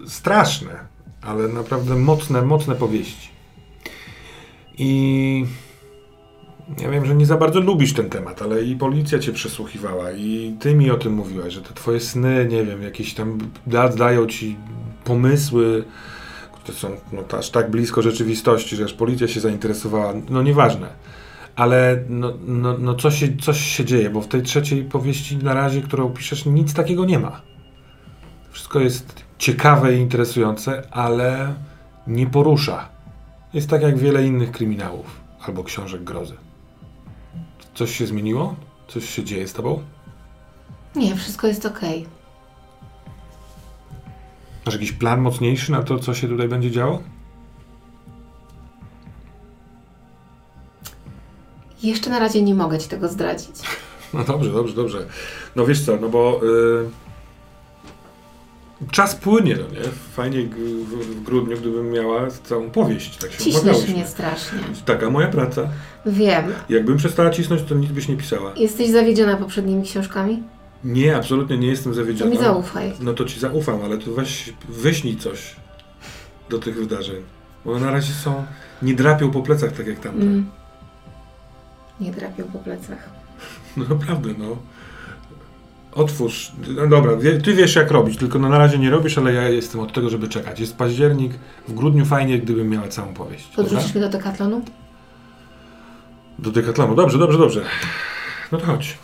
straszne, 0.08 0.80
ale 1.22 1.48
naprawdę 1.48 1.95
mocne, 1.95 2.41
mocne 2.41 2.76
powieści. 2.76 3.30
I 4.78 5.45
ja 6.82 6.89
wiem, 6.89 7.06
że 7.06 7.15
nie 7.15 7.26
za 7.26 7.38
bardzo 7.38 7.60
lubisz 7.60 7.93
ten 7.93 8.10
temat, 8.10 8.41
ale 8.41 8.63
i 8.63 8.76
policja 8.76 9.19
cię 9.19 9.32
przesłuchiwała 9.32 10.12
i 10.12 10.56
ty 10.60 10.76
mi 10.76 10.91
o 10.91 10.98
tym 10.98 11.13
mówiłaś, 11.13 11.54
że 11.54 11.62
te 11.62 11.74
twoje 11.74 12.00
sny, 12.00 12.48
nie 12.50 12.65
wiem, 12.65 12.84
jakieś 12.84 13.13
tam 13.13 13.38
da, 13.67 13.89
dają 13.89 14.26
ci 14.28 14.56
pomysły, 15.04 15.84
które 16.52 16.78
są 16.78 16.95
no, 17.12 17.38
aż 17.38 17.50
tak 17.50 17.72
blisko 17.72 18.02
rzeczywistości, 18.02 18.76
że 18.76 18.84
aż 18.86 18.93
policja 18.93 19.28
się 19.28 19.39
zainteresowała. 19.39 20.13
No 20.30 20.43
nieważne. 20.43 20.88
Ale 21.60 22.04
no, 22.10 22.34
no, 22.48 22.78
no 22.78 22.95
coś, 22.95 23.19
się, 23.19 23.38
coś 23.38 23.60
się 23.60 23.86
dzieje, 23.86 24.10
bo 24.10 24.22
w 24.22 24.28
tej 24.28 24.43
trzeciej 24.43 24.84
powieści 24.84 25.38
na 25.38 25.54
razie, 25.54 25.82
którą 25.82 26.10
piszesz, 26.10 26.45
nic 26.45 26.74
takiego 26.74 27.06
nie 27.06 27.19
ma. 27.19 27.41
Wszystko 28.52 28.80
jest 28.80 29.24
ciekawe 29.38 29.95
i 29.95 30.00
interesujące, 30.00 30.88
ale 30.91 31.56
nie 32.08 32.28
porusza. 32.28 32.89
Jest 33.54 33.69
tak 33.69 33.82
jak 33.82 33.98
wiele 33.98 34.26
innych 34.26 34.52
kryminałów 34.52 35.22
albo 35.48 35.63
książek 35.63 36.04
grozy. 36.04 36.38
Coś 37.74 37.98
się 37.98 38.08
zmieniło? 38.08 38.56
Coś 38.88 39.10
się 39.10 39.24
dzieje 39.24 39.48
z 39.48 39.54
tobą? 39.54 39.84
Nie, 40.95 41.15
wszystko 41.15 41.48
jest 41.48 41.65
okej. 41.65 42.06
Masz 44.65 44.74
jakiś 44.74 44.91
plan 44.91 45.22
mocniejszy 45.22 45.72
na 45.72 45.84
to, 45.84 46.00
co 46.00 46.13
się 46.13 46.28
tutaj 46.28 46.48
będzie 46.48 46.72
działo? 46.72 47.04
Jeszcze 51.89 52.10
na 52.10 52.19
razie 52.19 52.41
nie 52.41 52.56
mogę 52.56 52.80
Ci 52.80 52.89
tego 52.89 53.08
zdradzić. 53.08 53.56
No 54.13 54.23
dobrze, 54.23 54.52
dobrze, 54.52 54.75
dobrze. 54.75 55.06
No 55.56 55.65
wiesz 55.65 55.86
co, 55.86 55.97
no 55.97 56.10
bo 56.10 56.41
y, 58.84 58.89
czas 58.91 59.15
płynie, 59.15 59.56
no 59.56 59.80
nie? 59.80 59.86
Fajnie 60.13 60.43
w, 60.43 60.56
w 60.86 61.23
grudniu, 61.23 61.58
gdybym 61.58 61.91
miała 61.91 62.28
całą 62.43 62.69
powieść, 62.69 63.17
tak 63.17 63.32
się 63.32 63.43
Ciśniesz 63.43 63.88
mnie 63.88 64.08
strasznie. 64.08 64.60
Taka 64.86 65.10
moja 65.10 65.28
praca. 65.28 65.69
Wiem. 66.06 66.43
Jakbym 66.69 66.97
przestała 66.97 67.30
cisnąć, 67.30 67.62
to 67.62 67.75
nic 67.75 67.91
byś 67.91 68.08
nie 68.08 68.17
pisała. 68.17 68.54
Jesteś 68.56 68.89
zawiedziona 68.89 69.38
poprzednimi 69.38 69.84
książkami? 69.84 70.43
Nie, 70.84 71.15
absolutnie 71.15 71.58
nie 71.58 71.67
jestem 71.67 71.91
To 71.91 71.95
zawiedziony. 71.95 72.32
mi 72.32 72.38
zaufaj. 72.38 72.93
No 72.99 73.13
to 73.13 73.25
ci 73.25 73.39
zaufam, 73.39 73.82
ale 73.84 73.97
to 73.97 74.12
weź, 74.12 74.54
wyśnij 74.69 75.17
coś 75.17 75.56
do 76.49 76.60
tych 76.60 76.75
wydarzeń. 76.75 77.23
Bo 77.65 77.80
na 77.80 77.91
razie 77.91 78.13
są, 78.13 78.45
nie 78.82 78.93
drapią 78.93 79.32
po 79.32 79.41
plecach 79.41 79.71
tak 79.71 79.88
jak 79.88 79.99
tamte. 79.99 80.21
Mm. 80.21 80.49
Nie 82.00 82.12
drapią 82.12 82.44
po 82.44 82.60
plecach. 82.60 83.10
No 83.78 83.86
naprawdę, 83.90 84.30
no. 84.38 84.58
Otwórz. 85.92 86.52
No 86.76 86.88
dobra, 86.88 87.16
wie, 87.16 87.42
ty 87.42 87.54
wiesz 87.54 87.76
jak 87.76 87.92
robić, 87.92 88.18
tylko 88.18 88.40
no 88.40 88.50
na 88.50 88.58
razie 88.58 88.78
nie 88.78 88.90
robisz, 88.90 89.18
ale 89.18 89.34
ja 89.34 89.50
jestem 89.50 89.82
od 89.82 89.94
tego, 89.94 90.10
żeby 90.10 90.28
czekać. 90.28 90.60
Jest 90.60 90.78
październik, 90.78 91.34
w 91.68 91.74
grudniu 91.74 92.06
fajnie, 92.06 92.40
gdybym 92.40 92.70
miała 92.70 92.88
całą 92.88 93.14
powieść. 93.14 93.48
Podrzucisz 93.56 93.94
mnie 93.94 94.04
do 94.04 94.10
dekatlonu? 94.10 94.62
Do 96.40 96.52
dekatlonu. 96.52 96.96
Dobrze, 96.96 97.18
dobrze, 97.18 97.38
dobrze. 97.38 97.62
No 98.52 98.58
to 98.58 98.66
chodź. 98.66 98.98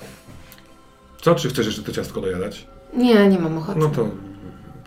Co, 1.21 1.36
czy 1.36 1.49
chcesz 1.49 1.65
jeszcze 1.65 1.84
to 1.84 1.91
ciastko 1.91 2.21
dojadać? 2.21 2.67
Nie, 2.93 3.27
nie 3.27 3.39
mam 3.39 3.58
ochoty. 3.58 3.79
No 3.79 3.89
to... 3.89 4.08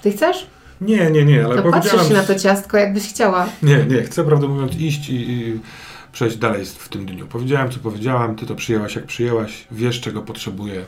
Ty 0.03 0.13
chcesz? 0.13 0.47
Nie, 0.81 1.11
nie, 1.11 1.25
nie, 1.25 1.45
ale 1.45 1.57
No 1.57 1.63
powiedziałam... 1.63 1.83
patrzysz 1.83 2.09
się 2.09 2.15
na 2.15 2.23
to 2.23 2.35
ciastko, 2.35 2.77
jakbyś 2.77 3.09
chciała. 3.09 3.47
Nie, 3.63 3.85
nie, 3.85 4.03
chcę 4.03 4.25
prawdę 4.25 4.49
mówiąc 4.49 4.77
iść 4.77 5.09
i, 5.09 5.31
i 5.31 5.61
przejść 6.19 6.37
dalej 6.37 6.65
w 6.67 6.89
tym 6.89 7.07
dniu. 7.07 7.27
Powiedziałem, 7.27 7.71
co 7.71 7.79
powiedziałam, 7.79 8.37
ty 8.37 8.47
to 8.47 8.55
przyjęłaś, 8.55 8.97
jak 8.97 9.07
przyjęłaś, 9.07 9.67
wiesz, 9.71 10.01
czego 10.01 10.23
potrzebuję. 10.23 10.85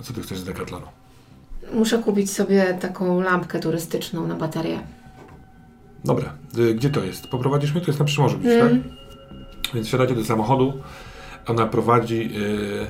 A 0.00 0.02
co 0.02 0.12
ty 0.12 0.22
chcesz 0.22 0.38
z 0.38 0.44
Decathlonu? 0.44 0.86
Muszę 1.74 1.98
kupić 1.98 2.30
sobie 2.30 2.78
taką 2.80 3.20
lampkę 3.20 3.60
turystyczną 3.60 4.26
na 4.26 4.34
baterię. 4.34 4.78
Dobra, 6.04 6.34
y, 6.58 6.74
gdzie 6.74 6.90
to 6.90 7.04
jest? 7.04 7.26
Poprowadzisz 7.28 7.72
mnie? 7.72 7.80
To 7.80 7.86
jest 7.86 7.98
na 7.98 8.04
Przymorzu, 8.04 8.38
widzisz, 8.38 8.52
Mm. 8.54 8.82
tak? 8.82 8.92
Więc 9.74 9.86
wsiadacie 9.86 10.14
do 10.14 10.24
samochodu, 10.24 10.72
ona 11.46 11.66
prowadzi... 11.66 12.30
Yy, 12.32 12.86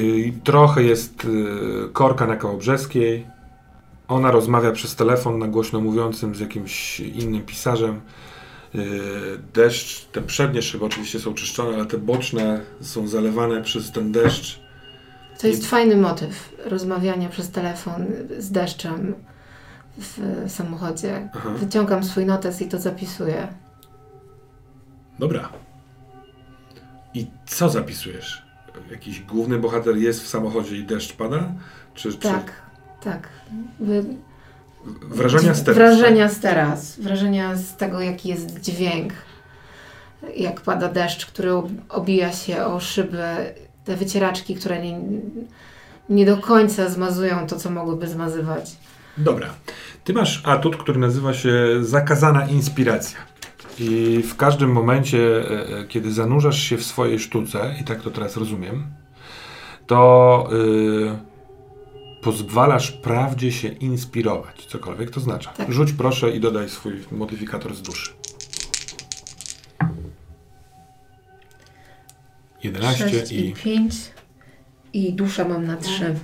yy, 0.00 0.32
trochę 0.44 0.82
jest 0.82 1.24
yy, 1.24 1.88
korka 1.92 2.26
na 2.26 2.36
Kołobrzeskiej. 2.36 3.26
Ona 4.08 4.30
rozmawia 4.30 4.72
przez 4.72 4.96
telefon 4.96 5.38
na 5.38 5.48
głośno 5.48 5.80
mówiącym 5.80 6.34
z 6.34 6.40
jakimś 6.40 7.00
innym 7.00 7.42
pisarzem. 7.42 8.00
Yy, 8.74 8.82
deszcz, 9.54 10.04
te 10.04 10.22
przednie 10.22 10.62
szyby 10.62 10.84
oczywiście 10.84 11.20
są 11.20 11.34
czyszczone, 11.34 11.76
ale 11.76 11.86
te 11.86 11.98
boczne 11.98 12.60
są 12.80 13.08
zalewane 13.08 13.62
przez 13.62 13.92
ten 13.92 14.12
deszcz. 14.12 14.60
To 15.40 15.46
jest 15.46 15.66
fajny 15.66 15.96
motyw 15.96 16.56
rozmawiania 16.64 17.28
przez 17.28 17.50
telefon 17.50 18.06
z 18.38 18.50
deszczem 18.50 19.14
w 19.98 20.44
samochodzie. 20.48 21.28
Aha. 21.34 21.50
Wyciągam 21.50 22.04
swój 22.04 22.26
notes 22.26 22.62
i 22.62 22.68
to 22.68 22.78
zapisuję. 22.78 23.48
Dobra. 25.18 25.48
I 27.14 27.26
co 27.46 27.68
zapisujesz? 27.68 28.42
Jakiś 28.90 29.20
główny 29.20 29.58
bohater 29.58 29.96
jest 29.96 30.22
w 30.22 30.28
samochodzie 30.28 30.76
i 30.76 30.84
deszcz 30.84 31.12
pada? 31.12 31.52
Czy, 31.94 32.14
Tak, 32.18 32.52
tak. 33.02 33.28
Wrażenia 34.84 35.54
z 35.54 35.64
teraz? 35.64 35.76
Wrażenia 35.76 36.28
z 36.28 36.40
teraz. 36.40 37.00
Wrażenia 37.00 37.56
z 37.56 37.76
tego, 37.76 38.00
jaki 38.00 38.28
jest 38.28 38.60
dźwięk. 38.60 39.12
Jak 40.36 40.60
pada 40.60 40.88
deszcz, 40.88 41.26
który 41.26 41.52
ob- 41.52 41.70
obija 41.88 42.32
się 42.32 42.64
o 42.64 42.80
szyby. 42.80 43.24
Te 43.84 43.96
wycieraczki, 43.96 44.54
które 44.54 44.82
nie, 44.82 45.00
nie 46.08 46.26
do 46.26 46.36
końca 46.36 46.88
zmazują 46.88 47.46
to, 47.46 47.56
co 47.56 47.70
mogłyby 47.70 48.08
zmazywać. 48.08 48.70
Dobra. 49.18 49.48
Ty 50.04 50.12
masz 50.12 50.42
atut, 50.44 50.76
który 50.76 50.98
nazywa 50.98 51.34
się 51.34 51.54
zakazana 51.80 52.46
inspiracja. 52.46 53.18
I 53.78 54.22
w 54.22 54.36
każdym 54.36 54.72
momencie, 54.72 55.18
e, 55.18 55.78
e, 55.78 55.84
kiedy 55.84 56.12
zanurzasz 56.12 56.58
się 56.62 56.76
w 56.76 56.84
swojej 56.84 57.18
sztuce, 57.18 57.74
i 57.80 57.84
tak 57.84 58.02
to 58.02 58.10
teraz 58.10 58.36
rozumiem, 58.36 58.86
to 59.86 60.48
y, 60.52 61.29
pozwalasz 62.22 62.90
prawdzie 62.90 63.52
się 63.52 63.68
inspirować, 63.68 64.66
cokolwiek 64.66 65.10
to 65.10 65.20
znaczy. 65.20 65.48
Tak. 65.56 65.72
Rzuć 65.72 65.92
proszę 65.92 66.30
i 66.30 66.40
dodaj 66.40 66.68
swój 66.68 66.92
modyfikator 67.12 67.74
z 67.74 67.82
duszy. 67.82 68.12
11 72.62 73.08
6 73.10 73.32
i 73.32 73.48
i 73.48 73.52
5 73.52 73.94
i 74.92 75.12
dusza 75.12 75.48
mam 75.48 75.66
na 75.66 75.76
3. 75.76 76.14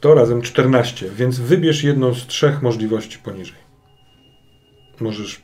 To 0.00 0.14
razem 0.14 0.42
14, 0.42 1.10
więc 1.10 1.38
wybierz 1.38 1.84
jedną 1.84 2.14
z 2.14 2.26
trzech 2.26 2.62
możliwości 2.62 3.18
poniżej. 3.18 3.64
Możesz, 5.00 5.42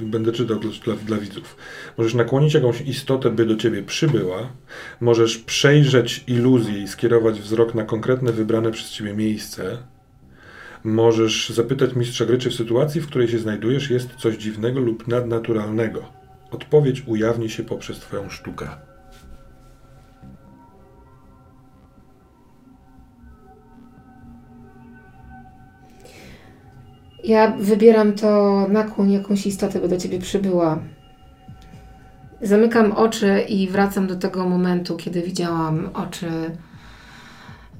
będę 0.00 0.32
czytał 0.32 0.58
dla, 0.58 0.94
dla, 0.94 1.16
widzów. 1.16 1.56
Możesz 1.98 2.14
nakłonić 2.14 2.54
jakąś 2.54 2.80
istotę, 2.80 3.30
by 3.30 3.46
do 3.46 3.56
ciebie 3.56 3.82
przybyła. 3.82 4.52
Możesz 5.00 5.38
przejrzeć 5.38 6.24
iluzję 6.26 6.82
i 6.82 6.88
skierować 6.88 7.40
wzrok 7.40 7.74
na 7.74 7.84
konkretne, 7.84 8.32
wybrane 8.32 8.70
przez 8.70 8.90
ciebie 8.90 9.14
miejsce. 9.14 9.78
Możesz 10.84 11.50
zapytać 11.50 11.94
mistrza 11.96 12.24
gry, 12.24 12.38
czy 12.38 12.50
w 12.50 12.54
sytuacji, 12.54 13.00
w 13.00 13.06
której 13.06 13.28
się 13.28 13.38
znajdujesz, 13.38 13.90
jest 13.90 14.14
coś 14.14 14.36
dziwnego 14.36 14.80
lub 14.80 15.08
nadnaturalnego. 15.08 16.12
Odpowiedź 16.50 17.02
ujawni 17.06 17.50
się 17.50 17.62
poprzez 17.62 17.98
twoją 17.98 18.28
sztukę. 18.28 18.68
Ja 27.24 27.50
wybieram 27.50 28.12
to 28.12 28.66
nakłoń 28.70 29.12
jakąś 29.12 29.46
istotę, 29.46 29.80
by 29.80 29.88
do 29.88 29.96
ciebie 29.96 30.18
przybyła. 30.18 30.78
Zamykam 32.42 32.92
oczy 32.92 33.40
i 33.48 33.68
wracam 33.68 34.06
do 34.06 34.16
tego 34.16 34.48
momentu, 34.48 34.96
kiedy 34.96 35.22
widziałam 35.22 35.90
oczy 35.94 36.28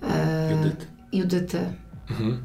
e, 0.02 0.52
Judyty. 0.52 0.86
Judyty. 1.12 1.58
Mhm. 2.10 2.42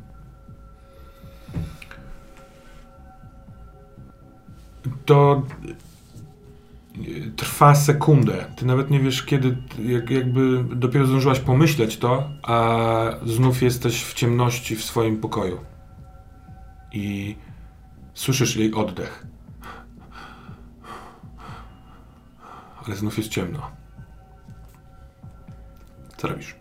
To 5.06 5.44
y, 6.98 7.32
trwa 7.36 7.76
sekundę. 7.76 8.46
Ty 8.56 8.66
nawet 8.66 8.90
nie 8.90 9.00
wiesz, 9.00 9.24
kiedy, 9.24 9.58
jak, 9.80 10.10
jakby 10.10 10.64
dopiero 10.76 11.06
zdążyłaś 11.06 11.40
pomyśleć 11.40 11.98
to, 11.98 12.30
a 12.44 13.10
znów 13.26 13.62
jesteś 13.62 14.04
w 14.04 14.14
ciemności 14.14 14.76
w 14.76 14.84
swoim 14.84 15.18
pokoju. 15.18 15.60
I 16.98 17.36
słyszysz 18.14 18.56
jej 18.56 18.74
oddech. 18.74 19.28
Ale 22.86 22.96
znów 22.96 23.18
jest 23.18 23.30
ciemno. 23.30 23.72
Co 26.18 26.28
robisz? 26.28 26.56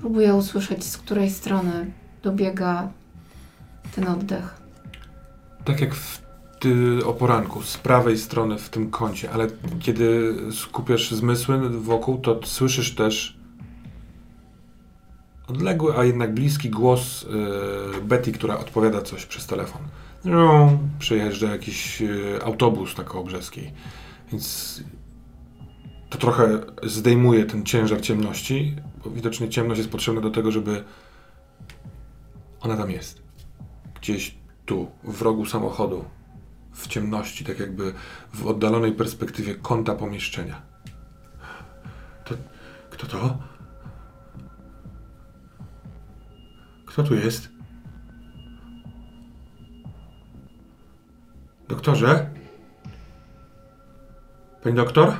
Próbuję 0.00 0.34
usłyszeć, 0.34 0.84
z 0.84 0.96
której 0.98 1.30
strony 1.30 1.92
dobiega 2.22 2.88
ten 3.94 4.08
oddech. 4.08 4.62
Tak 5.64 5.80
jak 5.80 5.94
w 5.94 6.22
ty, 6.60 7.06
o 7.06 7.12
poranku, 7.12 7.62
z 7.62 7.76
prawej 7.76 8.18
strony 8.18 8.58
w 8.58 8.68
tym 8.68 8.90
kącie, 8.90 9.30
ale 9.30 9.46
kiedy 9.80 10.34
skupiasz 10.52 11.10
zmysły 11.10 11.70
wokół, 11.70 12.18
to 12.18 12.40
słyszysz 12.44 12.94
też 12.94 13.33
odległy, 15.54 15.98
a 15.98 16.04
jednak 16.04 16.34
bliski 16.34 16.70
głos 16.70 17.22
y, 17.22 18.00
Betty, 18.02 18.32
która 18.32 18.58
odpowiada 18.58 19.02
coś 19.02 19.26
przez 19.26 19.46
telefon. 19.46 19.82
No, 20.24 20.78
przejeżdża 20.98 21.50
jakiś 21.50 22.02
y, 22.02 22.38
autobus 22.44 22.98
na 22.98 23.04
Kołobrzeskiej, 23.04 23.72
więc 24.32 24.82
to 26.10 26.18
trochę 26.18 26.60
zdejmuje 26.82 27.44
ten 27.44 27.64
ciężar 27.64 28.00
ciemności, 28.00 28.76
bo 29.04 29.10
widocznie 29.10 29.48
ciemność 29.48 29.78
jest 29.78 29.90
potrzebna 29.90 30.20
do 30.20 30.30
tego, 30.30 30.52
żeby 30.52 30.84
ona 32.60 32.76
tam 32.76 32.90
jest. 32.90 33.22
Gdzieś 34.00 34.34
tu, 34.66 34.90
w 35.04 35.22
rogu 35.22 35.46
samochodu, 35.46 36.04
w 36.72 36.88
ciemności, 36.88 37.44
tak 37.44 37.58
jakby 37.60 37.92
w 38.34 38.46
oddalonej 38.46 38.92
perspektywie 38.92 39.54
kąta 39.54 39.94
pomieszczenia. 39.94 40.62
To, 42.24 42.34
kto 42.90 43.06
to? 43.06 43.38
Kto 46.94 47.02
tu 47.02 47.14
jest? 47.14 47.48
Doktorze? 51.68 52.30
Pani 54.62 54.76
doktor? 54.76 55.14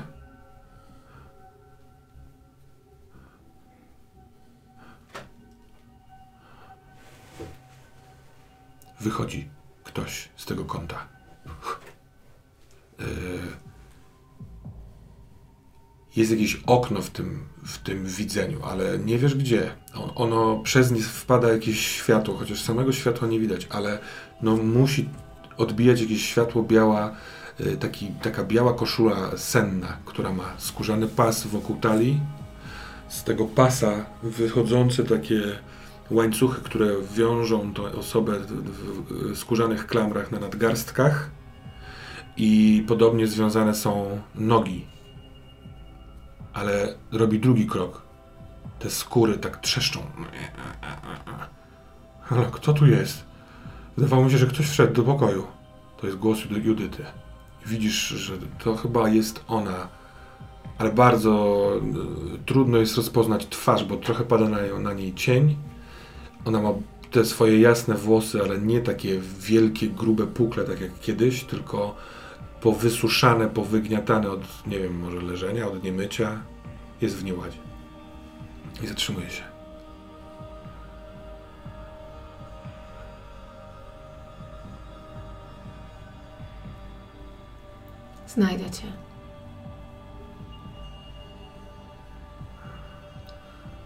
Wychodzi 9.01 9.49
ktoś 9.85 10.29
z 10.37 10.47
tego 10.47 10.65
kąta. 10.65 11.09
Yy, 12.99 13.07
Jest 16.17 16.31
jakieś 16.31 16.61
okno 16.67 17.03
w 17.03 17.11
tym, 17.11 17.39
w 17.65 17.79
tym 17.79 18.07
widzeniu, 18.07 18.59
ale 18.65 18.99
nie 18.99 19.19
wiesz 19.19 19.35
gdzie. 19.35 19.71
On- 19.95 20.11
Ono 20.15 20.59
przez 20.59 20.91
nie 20.91 21.01
wpada 21.03 21.49
jakieś 21.53 21.87
światło, 21.87 22.37
chociaż 22.37 22.61
samego 22.63 22.93
światła 22.93 23.29
nie 23.29 23.41
widać, 23.41 23.67
ale 23.71 23.99
no 24.43 24.57
musi 24.57 25.09
odbijać 25.57 26.01
jakieś 26.01 26.27
światło 26.29 26.63
biała, 26.63 27.13
yy, 27.61 27.77
taki, 27.77 28.07
taka 28.23 28.45
biała 28.45 28.75
koszula 28.75 29.37
senna, 29.37 29.97
która 30.05 30.33
ma 30.33 30.55
skórzany 30.59 31.07
pas 31.09 31.47
wokół 31.47 31.77
talii. 31.77 32.21
Z 33.09 33.25
tego 33.25 33.45
pasa 33.45 34.07
wychodzące 34.23 35.05
takie 35.05 35.41
łańcuchy, 36.11 36.61
które 36.63 36.87
wiążą 37.15 37.75
tę 37.75 37.83
osobę 37.83 38.33
w 39.33 39.39
skórzanych 39.39 39.87
klamrach 39.87 40.33
na 40.33 40.39
nadgarstkach 40.41 41.31
i 42.37 42.85
podobnie 42.89 43.27
związane 43.27 43.75
są 43.75 44.21
nogi. 44.35 44.87
Ale 46.55 46.95
robi 47.13 47.39
drugi 47.41 47.67
krok. 47.67 48.03
Te 48.79 48.91
skóry 48.91 49.39
tak 49.39 49.57
trzeszczą. 49.61 50.01
Ale 52.31 52.47
kto 52.53 52.73
tu 52.73 52.87
jest? 52.87 53.25
Wydawało 53.97 54.25
mi 54.25 54.31
się, 54.31 54.39
że 54.39 54.47
ktoś 54.47 54.67
wszedł 54.69 54.95
do 54.95 55.03
pokoju. 55.03 55.47
To 56.01 56.07
jest 56.07 56.19
głos 56.19 56.39
Judy- 56.39 56.65
Judyty. 56.65 57.05
Widzisz, 57.67 58.09
że 58.09 58.33
to 58.65 58.77
chyba 58.77 59.09
jest 59.09 59.45
ona. 59.49 59.89
Ale 60.79 60.93
bardzo 60.93 61.61
y, 62.35 62.39
trudno 62.47 62.79
jest 62.79 62.97
rozpoznać 62.97 63.47
twarz, 63.47 63.85
bo 63.85 63.97
trochę 63.97 64.25
pada 64.25 64.49
na, 64.49 64.59
na 64.79 64.93
niej 64.93 65.15
cień. 65.15 65.57
Ona 66.45 66.63
ma 66.63 66.71
te 67.11 67.25
swoje 67.25 67.61
jasne 67.61 67.95
włosy, 67.95 68.43
ale 68.43 68.59
nie 68.59 68.81
takie 68.81 69.21
wielkie, 69.41 69.89
grube 69.89 70.27
pukle, 70.27 70.65
tak 70.65 70.81
jak 70.81 71.01
kiedyś, 71.01 71.45
tylko 71.45 71.95
powysuszane, 72.65 73.49
powygniatane 73.49 74.31
od, 74.31 74.67
nie 74.67 74.79
wiem, 74.79 74.99
może 74.99 75.21
leżenia, 75.21 75.67
od 75.67 75.83
niemycia, 75.83 76.43
jest 77.01 77.17
w 77.17 77.25
nieładzie. 77.25 77.59
I 78.83 78.87
zatrzymuje 78.87 79.31
się. 79.31 79.43
Znajdę 88.27 88.71
cię. 88.71 88.87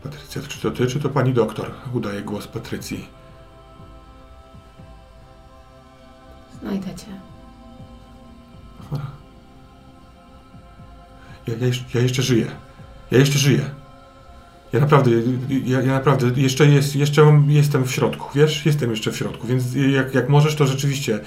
Patrycja, 0.02 0.42
czy 0.42 0.60
to 0.60 0.70
ty, 0.70 0.86
czy 0.86 1.00
to 1.00 1.08
pani 1.08 1.32
doktor? 1.32 1.70
Udaje 1.94 2.22
głos 2.22 2.46
Patrycji. 2.46 3.08
Znajdę 6.60 6.94
cię. 6.94 7.27
Ja, 11.46 11.54
ja, 11.60 11.66
jeszcze, 11.66 11.84
ja 11.94 12.00
jeszcze 12.00 12.22
żyję. 12.22 12.46
Ja 13.10 13.18
jeszcze 13.18 13.38
żyję. 13.38 13.70
Ja 14.72 14.80
naprawdę, 14.80 15.10
ja, 15.64 15.82
ja 15.82 15.92
naprawdę 15.92 16.40
jeszcze, 16.40 16.66
jest, 16.66 16.96
jeszcze 16.96 17.24
mam, 17.24 17.50
jestem 17.50 17.84
w 17.84 17.92
środku, 17.92 18.28
wiesz? 18.38 18.66
Jestem 18.66 18.90
jeszcze 18.90 19.12
w 19.12 19.16
środku, 19.16 19.46
więc 19.46 19.64
jak, 19.74 20.14
jak 20.14 20.28
możesz, 20.28 20.56
to 20.56 20.66
rzeczywiście. 20.66 21.20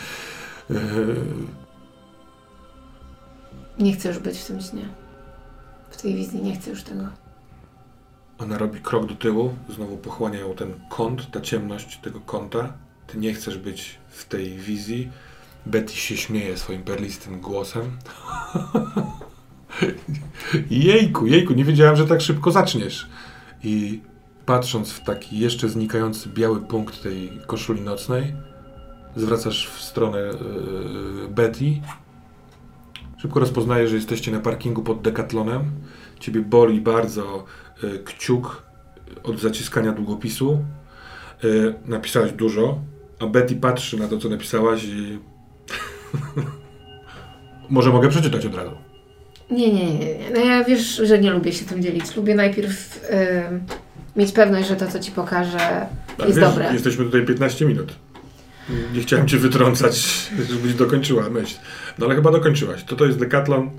Yy, 0.70 1.16
Nie 3.80 3.94
chcę 3.94 4.10
już 4.10 4.20
być 4.20 4.38
w 4.40 4.46
tym 4.48 4.62
śnie. 4.62 4.86
W 5.90 6.02
tej 6.02 6.16
wizji 6.16 6.42
nie 6.42 6.56
chcę 6.56 6.70
już 6.70 6.84
tego. 6.84 7.04
ona 8.38 8.58
robi 8.58 8.80
krok 8.82 9.06
do 9.06 9.16
tyłu, 9.16 9.54
znowu 9.70 9.98
pochłania 9.98 10.40
ją 10.40 10.54
ten 10.56 10.74
kąt, 10.90 11.32
ta 11.32 11.42
ciemność 11.42 11.98
tego 11.98 12.20
kąta. 12.22 12.74
Ty 13.08 13.18
nie 13.18 13.34
chcesz 13.34 13.58
być 13.58 13.98
w 14.10 14.26
tej 14.26 14.58
wizji. 14.58 15.10
Betty 15.66 15.94
się 15.94 16.18
śmieje 16.18 16.58
swoim 16.58 16.84
perlistym 16.84 17.42
głosem. 17.42 17.98
jejku, 20.70 21.28
jejku, 21.28 21.54
nie 21.54 21.66
wiedziałem, 21.66 21.96
że 21.96 22.08
tak 22.08 22.22
szybko 22.22 22.52
zaczniesz. 22.52 23.10
I 23.64 24.02
patrząc 24.46 24.92
w 24.92 25.04
taki 25.04 25.40
jeszcze 25.40 25.70
znikający 25.70 26.30
biały 26.30 26.62
punkt 26.62 27.04
tej 27.04 27.40
koszuli 27.48 27.82
nocnej, 27.82 28.34
zwracasz 29.16 29.68
w 29.68 29.82
stronę 29.82 30.20
yy, 30.20 31.28
Betty. 31.30 31.82
Szybko 33.18 33.40
rozpoznajesz, 33.40 33.90
że 33.90 33.96
jesteście 33.96 34.32
na 34.32 34.40
parkingu 34.40 34.82
pod 34.84 35.02
Decathlonem. 35.02 35.72
Ciebie 36.20 36.42
boli 36.42 36.82
bardzo 36.82 37.46
yy, 37.84 38.00
kciuk 38.00 38.64
od 39.24 39.40
zaciskania 39.40 39.92
długopisu. 39.92 40.66
Yy, 41.44 41.76
napisałaś 41.86 42.32
dużo, 42.32 42.80
a 43.20 43.26
Betty 43.28 43.56
patrzy 43.56 44.00
na 44.00 44.08
to, 44.08 44.18
co 44.18 44.30
napisałaś 44.30 44.84
i... 44.84 45.31
Może 47.70 47.90
mogę 47.90 48.10
przeczytać 48.10 48.46
od 48.46 48.56
razu. 48.56 48.72
Nie, 49.52 49.74
nie, 49.74 49.86
nie. 49.86 50.00
nie. 50.00 50.30
No 50.34 50.40
ja 50.40 50.64
wiesz, 50.64 50.96
że 51.04 51.20
nie 51.20 51.32
lubię 51.32 51.54
się 51.54 51.66
tym 51.66 51.82
dzielić. 51.82 52.16
Lubię 52.16 52.36
najpierw 52.36 53.06
em, 53.10 53.64
mieć 54.16 54.32
pewność, 54.32 54.68
że 54.68 54.76
to, 54.76 54.88
co 54.88 55.00
ci 55.00 55.12
pokażę, 55.12 55.88
jest 56.20 56.40
wiesz, 56.40 56.50
dobre. 56.50 56.74
Jesteśmy 56.74 57.06
tutaj 57.06 57.26
15 57.26 57.66
minut. 57.66 57.96
Nie 58.94 59.02
chciałem 59.02 59.28
cię 59.28 59.38
wytrącać, 59.38 60.30
żebyś 60.50 60.74
dokończyła 60.74 61.30
myśl. 61.30 61.56
No 62.00 62.06
ale 62.06 62.16
chyba 62.16 62.32
dokończyłaś. 62.32 62.84
To 62.84 62.96
to 62.96 63.06
jest 63.06 63.20
Decathlon. 63.20 63.70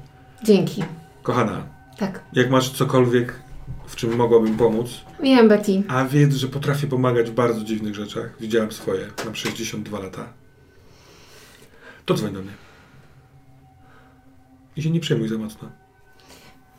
Dzięki. 0.44 0.84
Kochana, 1.22 1.62
Tak. 1.98 2.20
jak 2.32 2.50
masz 2.50 2.70
cokolwiek, 2.70 3.34
w 3.86 3.96
czym 3.96 4.16
mogłabym 4.16 4.56
pomóc, 4.56 4.90
Wiem, 5.22 5.48
Betty. 5.48 5.82
a 5.88 6.04
wiedz, 6.04 6.34
że 6.34 6.48
potrafię 6.48 6.86
pomagać 6.86 7.30
w 7.30 7.34
bardzo 7.34 7.64
dziwnych 7.64 7.94
rzeczach. 7.94 8.34
Widziałem 8.40 8.72
swoje. 8.72 9.06
Mam 9.24 9.34
62 9.34 9.98
lata. 9.98 10.28
To 12.04 12.14
dzwoń 12.14 12.32
do 12.32 12.42
mnie. 12.42 12.52
I 14.76 14.82
się 14.82 14.90
nie 14.90 15.00
przejmuj 15.00 15.28
za 15.28 15.38
mocno. 15.38 15.68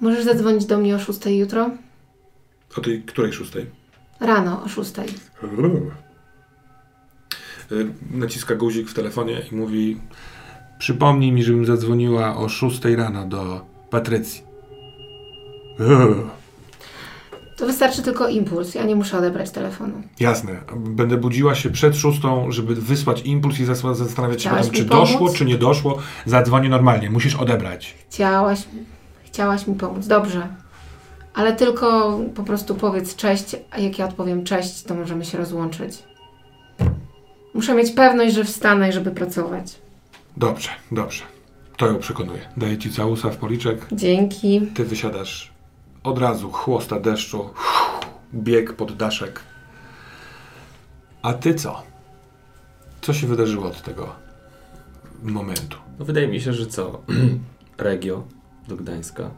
Możesz 0.01 0.26
zadzwonić 0.26 0.65
do 0.65 0.78
mnie 0.78 0.95
o 0.95 0.99
6 0.99 1.26
jutro? 1.26 1.69
O 2.78 2.82
tej 2.82 3.03
której 3.03 3.34
szóstej? 3.34 3.65
Rano 4.19 4.63
o 4.63 4.67
6. 4.67 4.93
Y, 7.71 7.93
Naciska 8.11 8.55
guzik 8.55 8.89
w 8.89 8.93
telefonie 8.93 9.41
i 9.51 9.55
mówi 9.55 9.97
Przypomnij 10.80 11.32
mi, 11.32 11.43
żebym 11.43 11.65
zadzwoniła 11.65 12.38
o 12.38 12.49
6 12.49 12.86
rano 12.86 13.28
do 13.28 13.65
Patrycji. 13.89 14.43
To 17.58 17.66
wystarczy 17.66 18.01
tylko 18.01 18.28
impuls. 18.28 18.76
Ja 18.76 18.84
nie 18.84 18.95
muszę 18.95 19.18
odebrać 19.18 19.51
telefonu. 19.51 19.93
Jasne. 20.20 20.56
Będę 20.76 21.18
budziła 21.18 21.56
się 21.56 21.70
przed 21.70 21.95
szóstą, 21.97 22.51
żeby 22.51 22.76
wysłać 22.76 23.22
impuls 23.22 23.60
i 23.60 23.66
zas- 23.66 23.95
zastanawiać 23.95 24.43
się 24.43 24.49
potem, 24.49 24.72
czy 24.72 24.86
pomóc? 24.86 25.10
doszło, 25.10 25.30
czy 25.34 25.45
nie 25.45 25.58
doszło. 25.58 25.97
Zadzwonię 26.26 26.70
normalnie. 26.70 27.10
Musisz 27.10 27.36
odebrać. 27.36 27.95
Chciałaś, 28.10 28.60
chciałaś 29.26 29.68
mi 29.68 29.76
pomóc. 29.76 30.08
Dobrze. 30.08 30.47
Ale 31.34 31.54
tylko 31.56 32.20
po 32.36 32.43
prostu 32.43 32.76
powiedz 32.76 33.16
cześć, 33.16 33.56
a 33.72 33.80
jak 33.80 33.99
ja 33.99 34.06
odpowiem 34.06 34.43
cześć, 34.43 34.84
to 34.84 34.95
możemy 34.95 35.26
się 35.26 35.38
rozłączyć. 35.38 36.04
Muszę 37.54 37.76
mieć 37.76 37.91
pewność, 37.91 38.36
że 38.36 38.43
wstanę, 38.43 38.91
żeby 38.91 39.12
pracować. 39.12 39.76
Dobrze, 40.38 40.70
dobrze. 40.91 41.24
To 41.78 41.88
ją 41.88 41.99
przekonuje. 41.99 42.39
Daję 42.58 42.78
ci 42.78 42.91
całusa 42.91 43.30
w 43.30 43.38
policzek. 43.38 43.86
Dzięki. 43.91 44.62
Ty 44.76 44.86
wysiadasz 44.86 45.53
od 46.04 46.18
razu, 46.18 46.51
chłosta 46.51 46.99
deszczu, 46.99 47.49
bieg 48.34 48.74
pod 48.74 48.95
daszek. 48.95 49.41
A 51.22 51.34
ty 51.34 51.56
co? 51.56 51.84
Co 53.01 53.14
się 53.14 53.28
wydarzyło 53.28 53.68
od 53.68 53.82
tego 53.82 54.16
momentu? 55.24 55.78
No 55.99 56.06
wydaje 56.06 56.28
mi 56.28 56.41
się, 56.41 56.54
że 56.54 56.68
co? 56.68 57.01
Regio 57.78 58.24
do 58.68 58.76
Gdańska. 58.76 59.30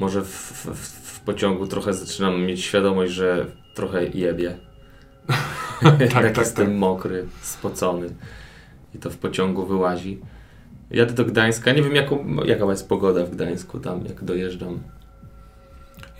Może 0.00 0.22
w, 0.22 0.28
w, 0.28 0.76
w 1.16 1.20
pociągu 1.20 1.66
trochę 1.66 1.94
zaczynam 1.94 2.40
mieć 2.40 2.64
świadomość, 2.64 3.12
że 3.12 3.46
trochę 3.74 4.06
jebie. 4.06 4.58
tak, 5.80 6.12
tak, 6.12 6.38
jestem 6.38 6.66
tak. 6.66 6.76
mokry, 6.76 7.26
spocony. 7.42 8.14
I 8.94 8.98
to 8.98 9.10
w 9.10 9.16
pociągu 9.16 9.66
wyłazi. 9.66 10.20
Jadę 10.90 11.14
do 11.14 11.24
Gdańska. 11.24 11.72
Nie 11.72 11.82
wiem, 11.82 11.94
jaką, 11.94 12.26
jaka 12.44 12.64
jest 12.64 12.88
pogoda 12.88 13.24
w 13.24 13.30
Gdańsku 13.30 13.78
tam, 13.78 14.04
jak 14.04 14.24
dojeżdżam. 14.24 14.78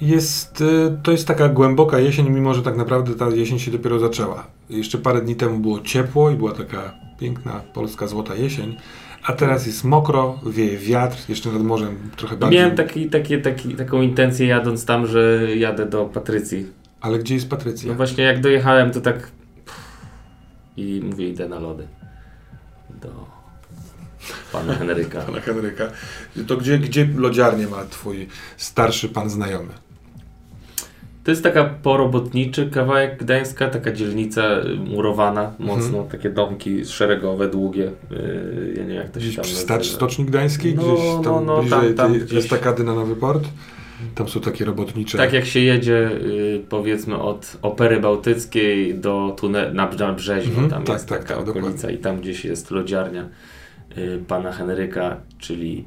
Jest, 0.00 0.60
y, 0.60 0.98
to 1.02 1.12
jest 1.12 1.26
taka 1.26 1.48
głęboka 1.48 1.98
jesień, 1.98 2.30
mimo 2.30 2.54
że 2.54 2.62
tak 2.62 2.76
naprawdę 2.76 3.14
ta 3.14 3.28
jesień 3.28 3.58
się 3.58 3.70
dopiero 3.70 3.98
zaczęła. 3.98 4.46
Jeszcze 4.70 4.98
parę 4.98 5.22
dni 5.22 5.36
temu 5.36 5.58
było 5.58 5.80
ciepło 5.80 6.30
i 6.30 6.34
była 6.34 6.52
taka 6.52 6.94
piękna 7.18 7.60
polska 7.74 8.06
złota 8.06 8.34
jesień, 8.34 8.76
a 9.24 9.32
teraz 9.32 9.66
jest 9.66 9.84
mokro, 9.84 10.40
wieje 10.46 10.78
wiatr, 10.78 11.16
jeszcze 11.28 11.52
nad 11.52 11.62
morzem 11.62 11.96
trochę 12.16 12.36
bardziej. 12.36 12.60
Miałem 12.60 12.76
taki, 12.76 13.10
taki, 13.10 13.42
taki, 13.42 13.74
taką 13.74 14.02
intencję 14.02 14.46
jadąc 14.46 14.84
tam, 14.84 15.06
że 15.06 15.46
jadę 15.56 15.86
do 15.86 16.04
Patrycji. 16.04 16.66
Ale 17.00 17.18
gdzie 17.18 17.34
jest 17.34 17.50
Patrycja? 17.50 17.88
No 17.88 17.94
właśnie 17.94 18.24
jak 18.24 18.40
dojechałem, 18.40 18.90
to 18.90 19.00
tak 19.00 19.30
i 20.76 21.00
mówię, 21.04 21.28
idę 21.28 21.48
na 21.48 21.58
lody. 21.58 21.88
Do 23.02 23.37
pana 24.52 24.74
Henryka. 24.74 25.20
Pana 25.20 25.40
Henryka. 25.40 25.84
To 26.46 26.56
gdzie, 26.56 26.78
gdzie 26.78 27.08
lodziarnię 27.16 27.66
ma 27.66 27.84
twój 27.84 28.26
starszy 28.56 29.08
pan 29.08 29.30
znajomy? 29.30 29.72
To 31.24 31.30
jest 31.30 31.42
taka 31.42 31.64
porobotniczy 31.64 32.70
kawałek 32.70 33.18
Gdańska, 33.18 33.68
taka 33.68 33.92
dzielnica 33.92 34.42
murowana 34.86 35.52
mocno, 35.58 36.04
takie 36.04 36.30
domki 36.30 36.84
szeregowe, 36.84 37.48
długie. 37.48 37.92
Yy, 38.10 38.72
ja 38.76 38.82
nie 38.82 38.88
wiem 38.88 38.96
jak 38.96 39.10
to 39.10 39.20
się 39.20 39.26
Gdzieś 39.26 39.36
tam 39.36 39.44
nazywa. 39.44 39.84
Stoczni 39.96 40.24
Gdańskiej? 40.24 40.74
No, 40.74 40.82
Gdzieś 40.82 41.04
tam 41.14 41.22
no, 41.24 41.40
no, 41.40 41.60
bliżej 41.60 41.80
tam- 41.80 41.94
tam 41.94 42.12
tej 42.12 42.20
gdzieś. 42.22 42.44
estakady 42.44 42.84
na 42.84 42.94
Nowy 42.94 43.16
Port? 43.16 43.44
Tam 44.14 44.28
są 44.28 44.40
takie 44.40 44.64
robotnicze... 44.64 45.18
Tak 45.18 45.32
jak 45.32 45.46
się 45.46 45.60
jedzie 45.60 46.10
y, 46.12 46.62
powiedzmy 46.68 47.18
od 47.18 47.56
Opery 47.62 48.00
Bałtyckiej 48.00 48.94
do 48.94 49.36
tunelu 49.40 49.74
na, 49.74 49.90
na 49.98 50.12
Brzeźno, 50.12 50.50
Mhm, 50.52 50.70
tam 50.70 50.84
tak, 50.84 50.94
jest 50.94 51.08
tak, 51.08 51.18
taka 51.24 51.34
tak, 51.40 51.48
okolica 51.48 51.72
dokładnie. 51.72 51.98
i 51.98 51.98
tam 52.02 52.20
gdzieś 52.20 52.44
jest 52.44 52.70
lodziarnia 52.70 53.28
pana 54.28 54.52
Henryka, 54.52 55.16
czyli 55.38 55.84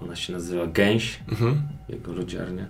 y, 0.00 0.04
ona 0.04 0.16
się 0.16 0.32
nazywa 0.32 0.66
Gęś, 0.66 1.20
Mhm. 1.28 1.62
jego 1.88 2.12
lodziarnia. 2.12 2.66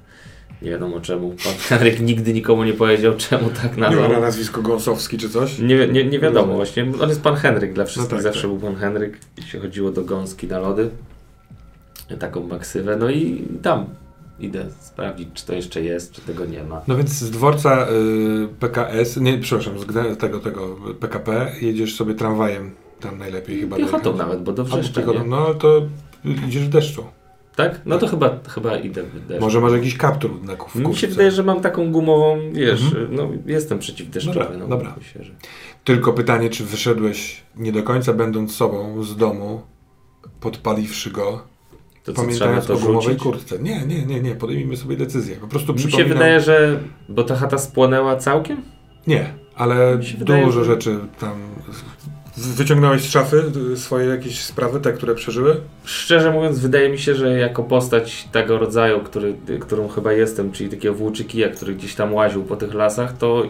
Nie 0.62 0.70
wiadomo 0.70 1.00
czemu. 1.00 1.28
Pan 1.44 1.52
Henryk 1.78 2.00
nigdy 2.00 2.32
nikomu 2.34 2.64
nie 2.64 2.72
powiedział, 2.72 3.14
czemu 3.16 3.50
tak 3.50 3.76
Nie 3.76 3.80
ma 3.82 3.90
nazwał. 3.90 4.12
na 4.12 4.20
nazwisko 4.20 4.62
Gąsowski 4.62 5.18
czy 5.18 5.28
coś? 5.30 5.58
Nie, 5.58 5.86
nie, 5.88 6.04
nie 6.04 6.18
wiadomo 6.18 6.54
właśnie. 6.54 6.86
On 7.02 7.08
jest 7.08 7.22
pan 7.22 7.34
Henryk 7.36 7.72
dla 7.72 7.84
wszystkich. 7.84 8.10
tak, 8.14 8.22
Zawsze 8.22 8.40
tak. 8.42 8.50
był 8.50 8.58
pan 8.60 8.76
Henryk. 8.76 9.18
I 9.38 9.42
się 9.42 9.60
chodziło 9.60 9.90
do 9.90 10.02
gąski 10.04 10.46
na 10.46 10.58
lody. 10.58 10.90
Taką 12.20 12.46
maksywę. 12.46 12.96
No 12.96 13.10
i 13.10 13.42
tam 13.62 13.84
idę 14.40 14.66
sprawdzić, 14.80 15.28
czy 15.34 15.46
to 15.46 15.54
jeszcze 15.54 15.82
jest, 15.82 16.12
czy 16.12 16.20
tego 16.20 16.44
nie 16.44 16.64
ma. 16.64 16.82
No 16.88 16.96
więc 16.96 17.10
z 17.10 17.30
dworca 17.30 17.86
y, 18.44 18.48
PKS, 18.60 19.16
nie, 19.16 19.38
przepraszam, 19.38 19.74
z 19.78 20.18
tego, 20.18 20.40
tego 20.40 20.76
PKP 21.00 21.52
jedziesz 21.60 21.94
sobie 21.96 22.14
tramwajem, 22.14 22.70
tam 23.00 23.18
najlepiej 23.18 23.60
chyba 23.60 23.76
Piechotą 23.76 23.98
dojechać. 24.04 24.26
nawet, 24.26 24.42
bo 24.42 24.52
do 24.52 24.64
Wrzeszcza, 24.64 25.00
piechotą? 25.00 25.26
No 25.26 25.36
ale 25.46 25.54
to 25.54 25.82
idziesz 26.46 26.64
w 26.64 26.68
deszczu. 26.68 27.04
Tak? 27.56 27.80
No 27.86 27.98
to 27.98 28.06
chyba, 28.08 28.38
chyba 28.48 28.76
idę 28.78 29.02
w 29.02 29.26
deszcz. 29.26 29.40
Może 29.40 29.60
masz 29.60 29.72
jakiś 29.72 29.96
kaptur 29.96 30.42
na 30.42 30.56
w 30.56 30.74
Mi 30.76 30.96
się 30.96 31.06
wydaje, 31.08 31.30
że 31.30 31.42
mam 31.42 31.60
taką 31.60 31.92
gumową, 31.92 32.38
wiesz, 32.52 32.82
Mhm. 32.82 33.08
no 33.14 33.28
jestem 33.46 33.78
przeciwdeszczowy. 33.78 34.38
Dobra, 34.38 34.56
no, 34.58 34.66
dobra. 34.68 34.94
Myślę, 34.98 35.24
że... 35.24 35.32
Tylko 35.84 36.12
pytanie, 36.12 36.50
czy 36.50 36.64
wyszedłeś 36.64 37.42
nie 37.56 37.72
do 37.72 37.82
końca 37.82 38.12
będąc 38.12 38.54
sobą 38.54 39.02
z 39.02 39.16
domu, 39.16 39.62
podpaliwszy 40.40 41.10
go, 41.10 41.42
To 42.04 42.12
pamiętając 42.12 42.66
to 42.66 42.74
o 42.74 42.78
gumowej 42.78 43.02
rzucić? 43.02 43.22
kurtce. 43.22 43.58
Nie, 43.58 43.86
nie, 43.86 44.06
nie, 44.06 44.20
nie, 44.20 44.34
podejmijmy 44.34 44.76
sobie 44.76 44.96
decyzję. 44.96 45.36
Po 45.36 45.46
prostu 45.48 45.72
Mi 45.72 45.78
się 45.78 45.88
przypominam... 45.88 46.18
wydaje, 46.18 46.40
że... 46.40 46.80
Bo 47.08 47.24
ta 47.24 47.36
chata 47.36 47.58
spłonęła 47.58 48.16
całkiem? 48.16 48.62
Nie, 49.06 49.34
ale 49.54 50.02
się 50.02 50.16
wydaje, 50.18 50.44
dużo 50.44 50.64
że- 50.64 50.70
rzeczy 50.70 50.98
tam... 51.20 51.32
Wyciągnąłeś 52.36 53.02
z 53.02 53.10
szafy 53.10 53.42
y, 53.72 53.76
swoje 53.76 54.06
jakieś 54.08 54.40
sprawy, 54.44 54.80
te, 54.80 54.92
które 54.92 55.14
przeżyły? 55.14 55.56
Szczerze 55.84 56.30
mówiąc, 56.32 56.58
wydaje 56.58 56.88
mi 56.88 56.98
się, 56.98 57.14
że 57.14 57.38
jako 57.38 57.62
postać 57.62 58.28
tego 58.32 58.58
rodzaju, 58.58 59.00
który, 59.00 59.34
którą 59.60 59.88
chyba 59.88 60.12
jestem, 60.12 60.52
czyli 60.52 60.70
takiego 60.70 60.94
włóczykija, 60.94 61.48
który 61.48 61.74
gdzieś 61.74 61.94
tam 61.94 62.14
łaził 62.14 62.44
po 62.44 62.56
tych 62.56 62.74
lasach, 62.74 63.16
to, 63.18 63.42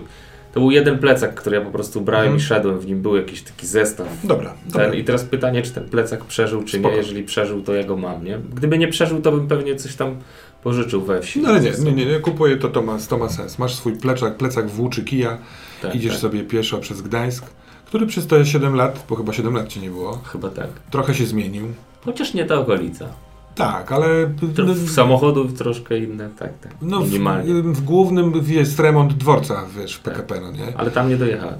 to 0.54 0.60
był 0.60 0.70
jeden 0.70 0.98
plecak, 0.98 1.34
który 1.34 1.56
ja 1.56 1.62
po 1.64 1.70
prostu 1.70 2.00
brałem 2.00 2.24
Mhm. 2.26 2.40
i 2.40 2.44
szedłem. 2.44 2.78
W 2.78 2.86
nim 2.86 3.02
był 3.02 3.16
jakiś 3.16 3.42
taki 3.42 3.66
zestaw. 3.66 4.08
Dobra, 4.24 4.54
dobra. 4.66 4.84
Ten, 4.84 4.94
I 4.94 5.04
teraz 5.04 5.24
pytanie, 5.24 5.62
czy 5.62 5.70
ten 5.70 5.88
plecak 5.88 6.24
przeżył, 6.24 6.62
czy 6.62 6.78
Spoko. 6.78 6.90
nie. 6.90 6.96
Jeżeli 6.96 7.22
przeżył, 7.22 7.62
to 7.62 7.74
ja 7.74 7.84
go 7.84 7.96
mam, 7.96 8.24
nie? 8.24 8.38
Gdyby 8.54 8.78
nie 8.78 8.88
przeżył, 8.88 9.20
to 9.22 9.32
bym 9.32 9.48
pewnie 9.48 9.76
coś 9.76 9.94
tam 9.96 10.16
pożyczył 10.62 11.02
we 11.02 11.20
wsi. 11.22 11.40
No 11.40 11.48
ale 11.48 11.60
nie, 11.60 11.70
nie, 11.84 11.92
nie, 11.92 12.06
nie, 12.06 12.20
kupuję 12.20 12.56
to, 12.56 12.68
to 12.68 12.82
ma, 12.82 12.98
to 13.08 13.18
ma 13.18 13.28
sens. 13.28 13.58
Masz 13.58 13.74
swój 13.74 13.92
plecak, 13.96 14.36
plecak 14.36 14.68
włóczy 14.68 15.04
kija, 15.04 15.38
Tak, 15.82 15.94
idziesz 15.94 16.12
tak. 16.12 16.20
sobie 16.20 16.42
pieszo 16.42 16.78
przez 16.78 17.02
Gdańsk, 17.02 17.44
który 17.86 18.06
przez 18.06 18.26
te 18.26 18.46
7 18.46 18.74
lat, 18.74 19.04
bo 19.08 19.16
chyba 19.16 19.32
7 19.32 19.54
lat 19.54 19.68
ci 19.68 19.80
nie 19.80 19.90
było, 19.90 20.18
Chyba 20.24 20.48
tak. 20.48 20.68
trochę 20.90 21.14
się 21.14 21.26
zmienił. 21.26 21.66
Chociaż 22.04 22.34
nie 22.34 22.44
ta 22.44 22.54
okolica. 22.58 23.08
Tak, 23.54 23.92
ale... 23.92 24.06
Tro- 24.26 24.74
w 24.74 24.90
samochodów 24.90 25.52
troszkę 25.58 25.98
inne, 25.98 26.30
tak, 26.38 26.58
tak. 26.58 26.74
No, 26.82 27.00
w, 27.00 27.06
Minimalnie. 27.06 27.54
w 27.54 27.80
głównym 27.84 28.32
jest 28.46 28.80
remont 28.80 29.12
dworca, 29.14 29.64
wiesz, 29.78 29.94
w 29.96 30.02
Tak. 30.02 30.14
PKP, 30.14 30.40
no 30.40 30.50
nie? 30.52 30.76
Ale 30.76 30.90
tam 30.90 31.08
nie 31.08 31.16
dojechałem. 31.16 31.58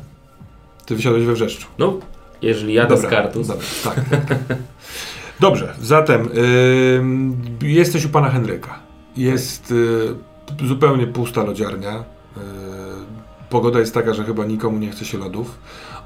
Ty 0.86 0.96
wysiadłeś 0.96 1.24
we 1.24 1.32
Wrzeszczu. 1.32 1.66
No, 1.78 1.98
jeżeli 2.42 2.74
jadę 2.74 2.96
z 2.96 3.06
kartus, 3.06 3.46
Dobra, 3.46 3.64
tak. 3.84 4.04
Dobrze, 5.40 5.74
zatem 5.82 6.28
ym, 6.98 7.36
jesteś 7.62 8.04
u 8.04 8.08
pana 8.08 8.28
Henryka. 8.30 8.78
Jest 9.16 9.70
y, 9.70 10.66
zupełnie 10.68 11.06
pusta 11.06 11.44
lodziarnia. 11.44 11.98
Y, 11.98 12.40
pogoda 13.50 13.78
jest 13.80 13.94
taka, 13.94 14.14
że 14.14 14.24
chyba 14.24 14.44
nikomu 14.44 14.78
nie 14.78 14.90
chce 14.90 15.04
się 15.04 15.18
lodów. 15.18 15.58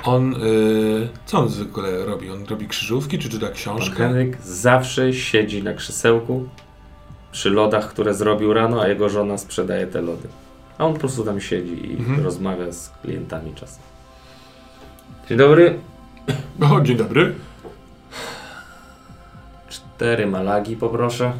On, 0.04 0.34
y, 0.34 1.08
co 1.26 1.38
on 1.38 1.48
zwykle 1.48 2.04
robi? 2.04 2.30
On 2.30 2.44
robi 2.50 2.68
krzyżówki, 2.68 3.18
czy 3.18 3.28
czyta 3.28 3.46
Pan 3.46 3.54
książkę? 3.54 3.96
Henryk 3.96 4.42
zawsze 4.42 5.12
siedzi 5.12 5.62
na 5.62 5.74
krzesełku 5.74 6.48
przy 7.32 7.50
lodach, 7.50 7.88
które 7.88 8.14
zrobił 8.14 8.52
rano, 8.52 8.82
a 8.82 8.88
jego 8.88 9.08
żona 9.08 9.38
sprzedaje 9.38 9.86
te 9.86 10.02
lody. 10.02 10.28
A 10.78 10.86
on 10.86 10.92
po 10.92 10.98
prostu 11.00 11.24
tam 11.24 11.40
siedzi 11.40 11.92
i 11.92 11.96
Mhm. 11.98 12.24
rozmawia 12.24 12.72
z 12.72 12.90
klientami 13.02 13.54
czasem. 13.54 13.82
Dzień 15.28 15.38
dobry. 15.38 15.78
O, 16.72 16.80
dzień 16.80 16.96
dobry. 16.96 17.34
Cztery 19.68 20.26
malagi 20.26 20.76
poproszę. 20.76 21.32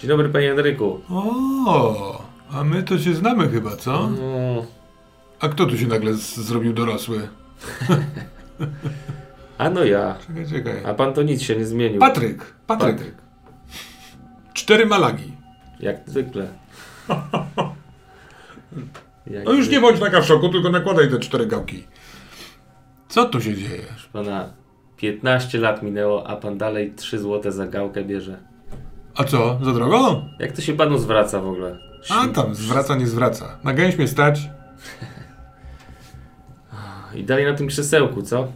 Dzień 0.00 0.08
dobry 0.08 0.28
panie 0.28 0.48
Henryku. 0.48 1.00
O, 1.66 2.22
a 2.52 2.64
my 2.64 2.82
to 2.82 2.98
się 2.98 3.14
znamy 3.14 3.48
chyba, 3.48 3.76
co? 3.76 4.10
No, 4.10 4.66
A 5.40 5.48
kto 5.48 5.66
tu 5.66 5.78
się 5.78 5.86
nagle 5.86 6.14
zrobił 6.14 6.72
dorosły? 6.72 7.28
a 9.58 9.70
no 9.70 9.84
ja. 9.84 10.16
Czekaj, 10.26 10.46
czekaj. 10.48 10.84
A 10.84 10.94
pan 10.94 11.12
to 11.14 11.22
nic 11.22 11.42
się 11.42 11.56
nie 11.56 11.64
zmienił. 11.66 12.00
Patryk, 12.00 12.54
Patryk. 12.66 12.96
Patryk. 12.96 13.14
Cztery 14.54 14.86
malagi. 14.86 15.32
Jak 15.80 15.96
zwykle. 16.06 16.48
Jak 19.26 19.44
No 19.44 19.52
już 19.52 19.58
nie 19.58 19.64
zwykle. 19.64 19.80
bądź 19.80 20.00
taka 20.00 20.20
w 20.20 20.26
szoku, 20.26 20.48
tylko 20.48 20.70
nakładaj 20.70 21.10
te 21.10 21.18
cztery 21.18 21.46
gałki. 21.46 21.84
Co 23.08 23.24
tu 23.24 23.40
się 23.40 23.54
dzieje? 23.54 23.82
Proszę 23.88 24.08
Pana, 24.12 24.52
15 24.96 25.58
lat 25.58 25.82
minęło, 25.82 26.26
a 26.28 26.36
pan 26.36 26.58
dalej 26.58 26.92
3 26.96 27.18
złote 27.18 27.52
za 27.52 27.66
gałkę 27.66 28.04
bierze. 28.04 28.49
A 29.20 29.24
co, 29.24 29.58
za 29.62 29.72
drogo? 29.72 30.24
Jak 30.38 30.52
to 30.52 30.62
się 30.62 30.72
panu 30.74 30.98
zwraca 30.98 31.40
w 31.40 31.46
ogóle? 31.46 31.78
A 32.10 32.28
tam, 32.28 32.54
zwraca, 32.54 32.96
nie 32.96 33.06
zwraca. 33.06 33.58
Na 33.64 33.72
gęś 33.74 33.98
mnie 33.98 34.08
stać. 34.08 34.40
I 37.14 37.24
dalej 37.24 37.44
na 37.44 37.54
tym 37.54 37.66
krzesełku, 37.66 38.22
co? 38.22 38.48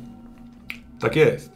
Tak 1.01 1.17
jest. 1.17 1.53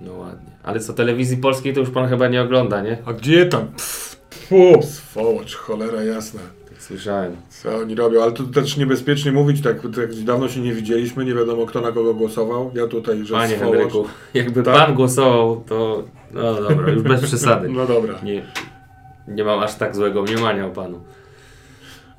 No 0.00 0.12
ładnie. 0.12 0.50
Ale 0.62 0.80
co, 0.80 0.92
telewizji 0.92 1.36
polskiej 1.36 1.74
to 1.74 1.80
już 1.80 1.90
pan 1.90 2.08
chyba 2.08 2.28
nie 2.28 2.42
ogląda, 2.42 2.82
nie? 2.82 2.98
A 3.04 3.12
gdzie 3.12 3.46
tam? 3.46 3.66
Pff, 3.66 4.16
Fu, 4.30 4.82
swołocz, 4.82 5.54
cholera 5.54 6.02
jasna. 6.02 6.40
Słyszałem. 6.88 7.36
Co 7.48 7.76
oni 7.76 7.94
robią? 7.94 8.22
Ale 8.22 8.32
to 8.32 8.42
też 8.44 8.76
niebezpiecznie 8.76 9.32
mówić, 9.32 9.62
tak, 9.62 9.80
tak 9.96 10.14
dawno 10.14 10.48
się 10.48 10.60
nie 10.60 10.72
widzieliśmy, 10.72 11.24
nie 11.24 11.34
wiadomo 11.34 11.66
kto 11.66 11.80
na 11.80 11.92
kogo 11.92 12.14
głosował. 12.14 12.70
Ja 12.74 12.86
tutaj, 12.86 13.24
że 13.24 13.34
Panie 13.34 13.56
swołocz. 13.56 13.76
Henryku, 13.76 14.04
jakby 14.34 14.62
Tak? 14.62 14.74
pan 14.74 14.94
głosował, 14.94 15.64
to... 15.66 16.04
No 16.32 16.54
dobra, 16.54 16.90
już 16.90 17.02
bez 17.02 17.22
przesady. 17.28 17.68
No 17.68 17.86
dobra. 17.86 18.14
Nie, 18.22 18.42
nie 19.28 19.44
mam 19.44 19.60
aż 19.60 19.74
tak 19.74 19.96
złego 19.96 20.22
mniemania 20.22 20.66
o 20.66 20.70
panu. 20.70 21.00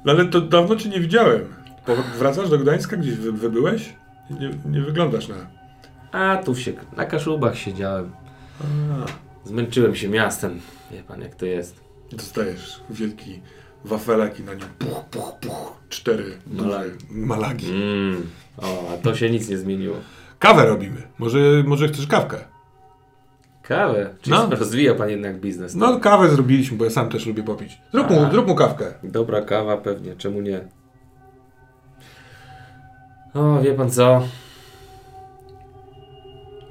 No 0.05 0.11
ale 0.11 0.25
to 0.25 0.41
dawno 0.41 0.75
cię 0.75 0.89
nie 0.89 0.99
widziałem. 0.99 1.41
Po, 1.85 1.95
wracasz 2.19 2.49
do 2.49 2.57
Gdańska? 2.57 2.97
Gdzieś 2.97 3.13
wy, 3.15 3.31
wybyłeś? 3.31 3.93
Nie, 4.39 4.51
nie 4.71 4.81
wyglądasz 4.81 5.27
na... 5.27 5.35
A 6.11 6.37
tu 6.37 6.55
się, 6.55 6.73
na 6.97 7.05
Kaszubach 7.05 7.57
siedziałem. 7.57 8.11
Zmęczyłem 9.43 9.95
się 9.95 10.09
miastem. 10.09 10.59
Wie 10.91 11.03
pan 11.03 11.21
jak 11.21 11.35
to 11.35 11.45
jest. 11.45 11.79
Dostajesz 12.11 12.79
wielki 12.89 13.41
wafelek 13.85 14.39
i 14.39 14.43
na 14.43 14.53
nim 14.53 14.65
puch, 14.79 15.03
puch, 15.11 15.33
puch. 15.41 15.79
Cztery 15.89 16.23
Malagi. 16.51 16.91
malagi. 17.11 17.69
Mm. 17.71 18.29
O, 18.57 18.89
a 18.93 18.97
to 18.97 19.15
się 19.15 19.29
nic 19.29 19.49
nie 19.49 19.57
zmieniło. 19.57 19.95
Kawę 20.39 20.65
robimy. 20.65 21.01
Może, 21.19 21.39
może 21.67 21.87
chcesz 21.87 22.07
kawkę? 22.07 22.37
Kawę? 23.63 24.09
Czyli 24.21 24.35
No. 24.35 24.49
rozwija 24.55 24.95
pan 24.95 25.09
jednak 25.09 25.39
biznes. 25.39 25.75
No 25.75 25.93
tak? 25.93 26.01
kawę 26.03 26.29
zrobiliśmy, 26.29 26.77
bo 26.77 26.85
ja 26.85 26.91
sam 26.91 27.09
też 27.09 27.25
lubię 27.25 27.43
popić. 27.43 27.81
Zrób 27.93 28.09
mu, 28.09 28.31
zrób 28.31 28.47
mu 28.47 28.55
kawkę. 28.55 28.93
Dobra 29.03 29.41
kawa 29.41 29.77
pewnie, 29.77 30.15
czemu 30.15 30.41
nie? 30.41 30.67
O, 33.33 33.61
wie 33.61 33.73
pan 33.73 33.89
co? 33.91 34.21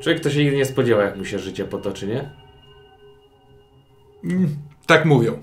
Człowiek 0.00 0.22
to 0.22 0.30
się 0.30 0.38
nigdy 0.44 0.56
nie 0.56 0.64
spodziewa, 0.64 1.02
jak 1.02 1.16
mu 1.16 1.24
się 1.24 1.38
życie 1.38 1.64
potoczy, 1.64 2.06
nie? 2.06 2.30
Mm, 4.24 4.56
tak 4.86 5.04
mówią. 5.04 5.38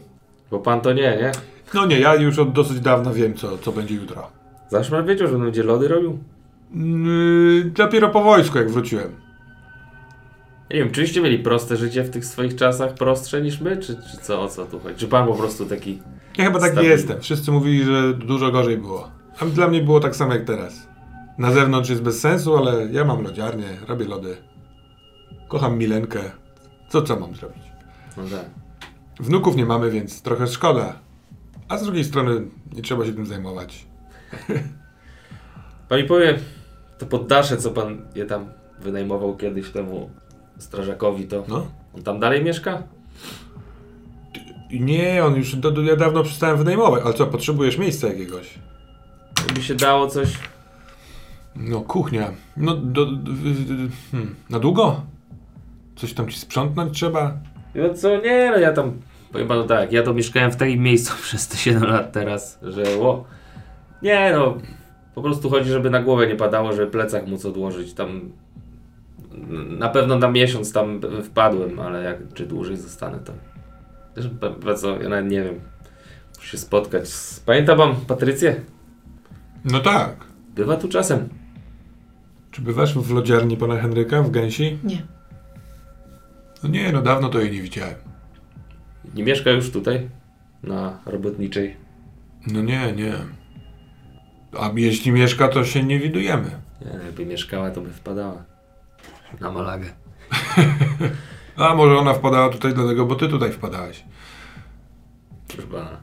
Bo 0.51 0.59
pan 0.59 0.81
to 0.81 0.93
nie, 0.93 1.01
nie? 1.17 1.31
No 1.73 1.85
nie, 1.85 1.99
ja 1.99 2.15
już 2.15 2.39
od 2.39 2.51
dosyć 2.51 2.79
dawna 2.79 3.13
wiem, 3.13 3.33
co, 3.33 3.57
co 3.57 3.71
będzie 3.71 3.95
jutro. 3.95 4.27
Zawsze 4.69 5.03
wiedział, 5.03 5.27
że 5.27 5.37
będzie 5.37 5.63
lody 5.63 5.87
robił? 5.87 6.19
Yy, 6.73 7.71
dopiero 7.75 8.09
po 8.09 8.23
wojsku, 8.23 8.57
jak 8.57 8.71
wróciłem. 8.71 9.25
Nie 10.71 10.77
wiem, 10.77 10.91
czyście 10.91 11.21
mieli 11.21 11.39
proste 11.39 11.77
życie 11.77 12.03
w 12.03 12.09
tych 12.09 12.25
swoich 12.25 12.55
czasach, 12.55 12.93
prostsze 12.93 13.41
niż 13.41 13.61
my, 13.61 13.77
czy, 13.77 13.95
czy 13.95 14.17
co, 14.21 14.41
o 14.41 14.47
co 14.47 14.65
tu 14.65 14.79
chodzi? 14.79 14.95
Czy 14.95 15.07
pan 15.07 15.27
po 15.27 15.33
prostu 15.33 15.65
taki... 15.65 15.99
Ja 16.37 16.45
chyba 16.45 16.59
tak 16.59 16.71
Stabilny. 16.71 16.95
jestem. 16.95 17.21
Wszyscy 17.21 17.51
mówili, 17.51 17.83
że 17.83 18.13
dużo 18.13 18.51
gorzej 18.51 18.77
było. 18.77 19.11
A 19.39 19.45
dla 19.45 19.67
mnie 19.67 19.81
było 19.81 19.99
tak 19.99 20.15
samo 20.15 20.33
jak 20.33 20.43
teraz. 20.43 20.87
Na 21.37 21.51
zewnątrz 21.51 21.89
jest 21.89 22.01
bez 22.01 22.19
sensu, 22.19 22.57
ale 22.57 22.87
ja 22.91 23.05
mam 23.05 23.23
lodziarnię, 23.23 23.67
robię 23.87 24.05
lody. 24.05 24.37
Kocham 25.47 25.77
Milenkę. 25.77 26.19
Co 26.89 27.01
co 27.01 27.19
mam 27.19 27.35
zrobić? 27.35 27.63
No 28.17 28.23
tak. 28.23 28.45
Wnuków 29.19 29.55
nie 29.55 29.65
mamy, 29.65 29.91
więc 29.91 30.21
trochę 30.21 30.47
szkoda. 30.47 30.99
A 31.67 31.77
z 31.77 31.83
drugiej 31.83 32.03
strony 32.03 32.41
nie 32.73 32.81
trzeba 32.81 33.05
się 33.05 33.13
tym 33.13 33.25
zajmować. 33.25 33.85
Pan 35.89 35.97
mi 36.01 36.03
powie, 36.07 36.39
to 36.97 37.05
poddasze, 37.05 37.57
co 37.57 37.71
pan 37.71 38.01
je 38.15 38.25
tam 38.25 38.45
wynajmował 38.79 39.37
kiedyś 39.37 39.69
temu 39.69 40.09
strażakowi, 40.57 41.27
to 41.27 41.43
No. 41.47 41.67
on 41.95 42.03
tam 42.03 42.19
dalej 42.19 42.43
mieszka? 42.43 42.83
Nie, 44.71 45.25
on 45.25 45.35
już 45.35 45.55
do, 45.55 45.81
ja 45.81 45.95
dawno 45.95 46.23
przestałem 46.23 46.57
wynajmować. 46.57 47.03
Ale 47.05 47.13
co, 47.13 47.27
potrzebujesz 47.27 47.77
miejsca 47.77 48.07
jakiegoś? 48.07 48.59
By 49.55 49.63
się 49.63 49.75
dało 49.75 50.07
coś... 50.07 50.29
No, 51.55 51.81
kuchnia. 51.81 52.31
No, 52.57 52.75
do, 52.75 53.05
do, 53.05 53.31
hmm, 54.11 54.35
na 54.49 54.59
długo? 54.59 55.01
Coś 55.95 56.13
tam 56.13 56.29
ci 56.29 56.39
sprzątnąć 56.39 56.93
trzeba? 56.97 57.33
No 57.75 57.93
co, 57.93 58.21
nie, 58.21 58.51
no 58.51 58.57
ja 58.57 58.73
tam, 58.73 59.01
powiem 59.35 59.47
panu 59.47 59.63
tak, 59.63 59.91
ja 59.91 60.03
to 60.03 60.13
mieszkałem 60.13 60.51
w 60.51 60.55
takim 60.55 60.83
miejscu 60.83 61.13
przez 61.23 61.47
te 61.47 61.57
7 61.57 61.83
lat 61.83 62.11
teraz, 62.11 62.59
że 62.61 62.97
ło, 62.97 63.25
nie 64.01 64.31
no, 64.33 64.57
po 65.15 65.21
prostu 65.21 65.49
chodzi, 65.49 65.69
żeby 65.69 65.89
na 65.89 66.01
głowę 66.01 66.27
nie 66.27 66.35
padało, 66.35 66.73
żeby 66.73 66.91
plecak 66.91 67.27
móc 67.27 67.45
odłożyć, 67.45 67.93
tam 67.93 68.31
na 69.69 69.89
pewno 69.89 70.19
na 70.19 70.31
miesiąc 70.31 70.73
tam 70.73 71.01
wpadłem, 71.23 71.79
ale 71.79 72.03
jak, 72.03 72.17
czy 72.33 72.45
dłużej 72.45 72.77
zostanę 72.77 73.19
to, 73.19 73.33
też 74.13 74.29
co, 74.81 75.01
ja 75.01 75.09
nawet 75.09 75.31
nie 75.31 75.43
wiem, 75.43 75.59
muszę 76.35 76.51
się 76.51 76.57
spotkać, 76.57 77.07
z, 77.07 77.39
pamięta 77.39 77.75
pan 77.75 77.95
Patrycję? 78.07 78.61
No 79.65 79.79
tak. 79.79 80.15
Bywa 80.55 80.77
tu 80.77 80.89
czasem, 80.89 81.29
Czy 82.51 82.61
bywasz 82.61 82.97
w 82.97 83.13
lodziarni 83.13 83.57
pana 83.57 83.77
Henryka 83.77 84.21
w 84.21 84.31
Gęsi? 84.31 84.77
Nie. 84.83 85.01
No 86.63 86.69
nie, 86.69 86.91
no 86.91 87.01
dawno 87.01 87.29
to 87.29 87.39
jej 87.39 87.51
nie 87.51 87.61
widziałem. 87.61 88.14
Nie 89.13 89.23
mieszka 89.23 89.49
już 89.51 89.71
tutaj? 89.71 90.09
Na 90.63 90.99
robotniczej? 91.05 91.75
No 92.47 92.61
nie, 92.61 92.91
nie. 92.91 93.13
A 94.59 94.71
jeśli 94.75 95.11
mieszka, 95.11 95.47
to 95.47 95.65
się 95.65 95.83
nie 95.83 95.99
widujemy. 95.99 96.51
Nie, 96.81 97.05
jakby 97.05 97.25
mieszkała, 97.25 97.71
to 97.71 97.81
by 97.81 97.93
wpadała. 97.93 98.43
Na 99.39 99.51
Malagę. 99.51 99.85
A 101.57 101.75
może 101.75 101.97
ona 101.97 102.13
wpadała 102.13 102.49
tutaj 102.49 102.73
dlatego, 102.73 103.05
bo 103.05 103.15
ty 103.15 103.27
tutaj 103.27 103.51
wpadałeś. 103.51 104.03
Proszę 105.47 105.67
pana. 105.67 105.97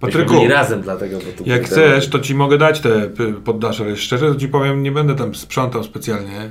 Patryku, 0.00 0.34
byli 0.34 0.48
razem 0.48 0.82
dlatego, 0.82 1.18
bo 1.18 1.44
tu 1.44 1.50
jak 1.50 1.64
chcesz, 1.64 2.08
to 2.08 2.18
ci 2.18 2.34
mogę 2.34 2.58
dać 2.58 2.80
te 2.80 3.10
poddasze, 3.44 3.84
ale 3.84 3.96
szczerze 3.96 4.32
to 4.32 4.40
ci 4.40 4.48
powiem, 4.48 4.82
nie 4.82 4.92
będę 4.92 5.14
tam 5.14 5.34
sprzątał 5.34 5.84
specjalnie. 5.84 6.50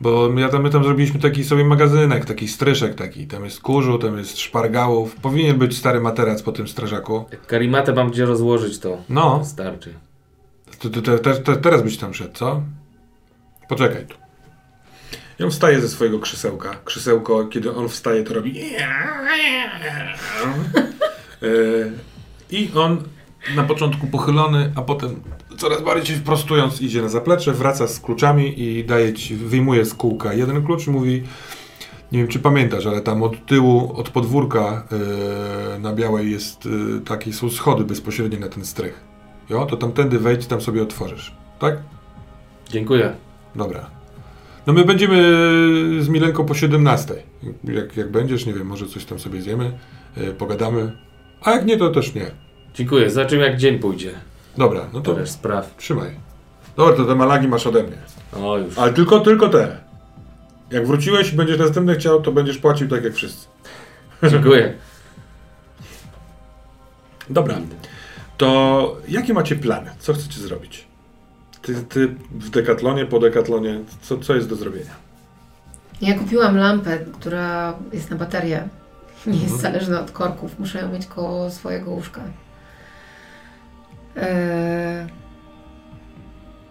Bo 0.00 0.38
ja 0.38 0.48
tam, 0.48 0.62
my 0.62 0.70
tam 0.70 0.84
zrobiliśmy 0.84 1.20
taki 1.20 1.44
sobie 1.44 1.64
magazynek, 1.64 2.24
taki 2.24 2.48
stryszek 2.48 2.94
taki. 2.94 3.26
Tam 3.26 3.44
jest 3.44 3.60
kurzu, 3.60 3.98
tam 3.98 4.18
jest 4.18 4.38
szpargałów. 4.38 5.16
Powinien 5.16 5.58
być 5.58 5.76
stary 5.78 6.00
materac 6.00 6.42
po 6.42 6.52
tym 6.52 6.68
strażaku. 6.68 7.24
Jak 7.32 7.46
karimatę 7.46 7.92
mam 7.92 8.10
gdzie 8.10 8.26
rozłożyć, 8.26 8.78
to 8.78 8.98
No, 9.08 9.44
starczy. 9.44 9.94
to, 10.78 10.88
to, 10.90 11.18
to, 11.18 11.34
to, 11.34 11.56
teraz 11.56 11.82
byś 11.82 11.96
tam 11.96 12.14
szedł, 12.14 12.32
co? 12.34 12.62
Poczekaj 13.68 14.06
tu. 14.06 14.16
Ja 15.38 15.50
wstaję 15.50 15.80
ze 15.80 15.88
swojego 15.88 16.18
krzesełka. 16.18 16.76
Krzesełko, 16.84 17.46
kiedy 17.46 17.74
on 17.74 17.88
wstaje, 17.88 18.24
to 18.24 18.34
robi. 18.34 18.60
E, 21.42 21.46
I 22.50 22.70
on 22.74 23.02
na 23.56 23.62
początku 23.62 24.06
pochylony, 24.06 24.72
a 24.76 24.82
potem 24.82 25.20
coraz 25.56 25.82
bardziej 25.82 26.16
się 26.16 26.22
prostując 26.22 26.82
idzie 26.82 27.02
na 27.02 27.08
zaplecze, 27.08 27.52
wraca 27.52 27.86
z 27.86 28.00
kluczami 28.00 28.62
i 28.62 28.84
daje 28.84 29.12
ci, 29.12 29.34
wyjmuje 29.34 29.84
z 29.84 29.94
kółka 29.94 30.34
jeden 30.34 30.66
klucz 30.66 30.86
i 30.86 30.90
mówi. 30.90 31.22
Nie 32.12 32.18
wiem, 32.18 32.28
czy 32.28 32.38
pamiętasz, 32.38 32.86
ale 32.86 33.00
tam 33.00 33.22
od 33.22 33.46
tyłu, 33.46 33.92
od 33.96 34.10
podwórka 34.10 34.84
e, 35.76 35.78
na 35.78 35.92
białej 35.92 36.30
jest 36.32 36.66
e, 36.66 37.00
takie 37.00 37.32
są 37.32 37.50
schody 37.50 37.84
bezpośrednie 37.84 38.38
na 38.38 38.48
ten 38.48 38.64
strych. 38.64 39.04
Jo, 39.50 39.66
to 39.66 39.76
tamtędy 39.76 40.18
wejdź, 40.18 40.46
tam 40.46 40.60
sobie 40.60 40.82
otworzysz. 40.82 41.34
Tak? 41.58 41.76
Dziękuję. 42.70 43.14
Dobra. 43.54 43.90
No 44.66 44.72
my 44.72 44.84
będziemy 44.84 45.16
z 46.00 46.08
Milenką 46.08 46.44
po 46.44 46.54
17. 46.54 47.14
Jak, 47.64 47.96
jak 47.96 48.10
będziesz, 48.10 48.46
nie 48.46 48.52
wiem, 48.52 48.66
może 48.66 48.86
coś 48.86 49.04
tam 49.04 49.18
sobie 49.18 49.42
zjemy, 49.42 49.78
e, 50.16 50.32
pogadamy. 50.32 50.92
A 51.42 51.50
jak 51.50 51.66
nie, 51.66 51.76
to 51.76 51.90
też 51.90 52.14
nie. 52.14 52.30
Dziękuję. 52.74 53.10
Zobaczymy 53.10 53.44
jak 53.44 53.56
dzień 53.56 53.78
pójdzie. 53.78 54.14
Dobra, 54.58 54.86
no 54.92 55.00
To 55.00 55.14
też 55.14 55.30
spraw. 55.30 55.76
trzymaj. 55.76 56.10
Dobra, 56.76 56.96
to 56.96 57.04
te 57.04 57.14
malagi 57.14 57.48
masz 57.48 57.66
ode 57.66 57.82
mnie. 57.82 57.96
O, 58.44 58.58
już. 58.58 58.78
Ale 58.78 58.92
tylko, 58.92 59.20
tylko 59.20 59.48
te. 59.48 59.76
Jak 60.70 60.86
wróciłeś 60.86 61.32
i 61.32 61.36
będziesz 61.36 61.58
następny 61.58 61.94
chciał, 61.94 62.22
to 62.22 62.32
będziesz 62.32 62.58
płacił 62.58 62.88
tak 62.88 63.04
jak 63.04 63.14
wszyscy. 63.14 63.46
Dziękuję. 64.30 64.74
Dobra. 67.30 67.54
To 68.36 68.96
jakie 69.08 69.34
macie 69.34 69.56
plany? 69.56 69.90
Co 69.98 70.14
chcecie 70.14 70.40
zrobić? 70.40 70.86
Ty, 71.62 71.74
ty 71.74 72.08
w 72.30 72.50
dekatlonie, 72.50 73.06
po 73.06 73.18
dekatlonie, 73.18 73.80
co, 74.02 74.18
co 74.18 74.34
jest 74.34 74.48
do 74.48 74.56
zrobienia? 74.56 74.90
Ja 76.00 76.18
kupiłam 76.18 76.56
lampę, 76.56 76.98
która 76.98 77.74
jest 77.92 78.10
na 78.10 78.16
baterię. 78.16 78.68
Nie 79.26 79.32
jest 79.32 79.44
Mhm. 79.54 79.60
zależna 79.62 80.00
od 80.00 80.10
korków. 80.10 80.58
Muszę 80.58 80.78
ją 80.80 80.92
mieć 80.92 81.06
koło 81.06 81.50
swojego 81.50 81.90
łóżka. 81.90 82.20
Eee... 84.16 85.06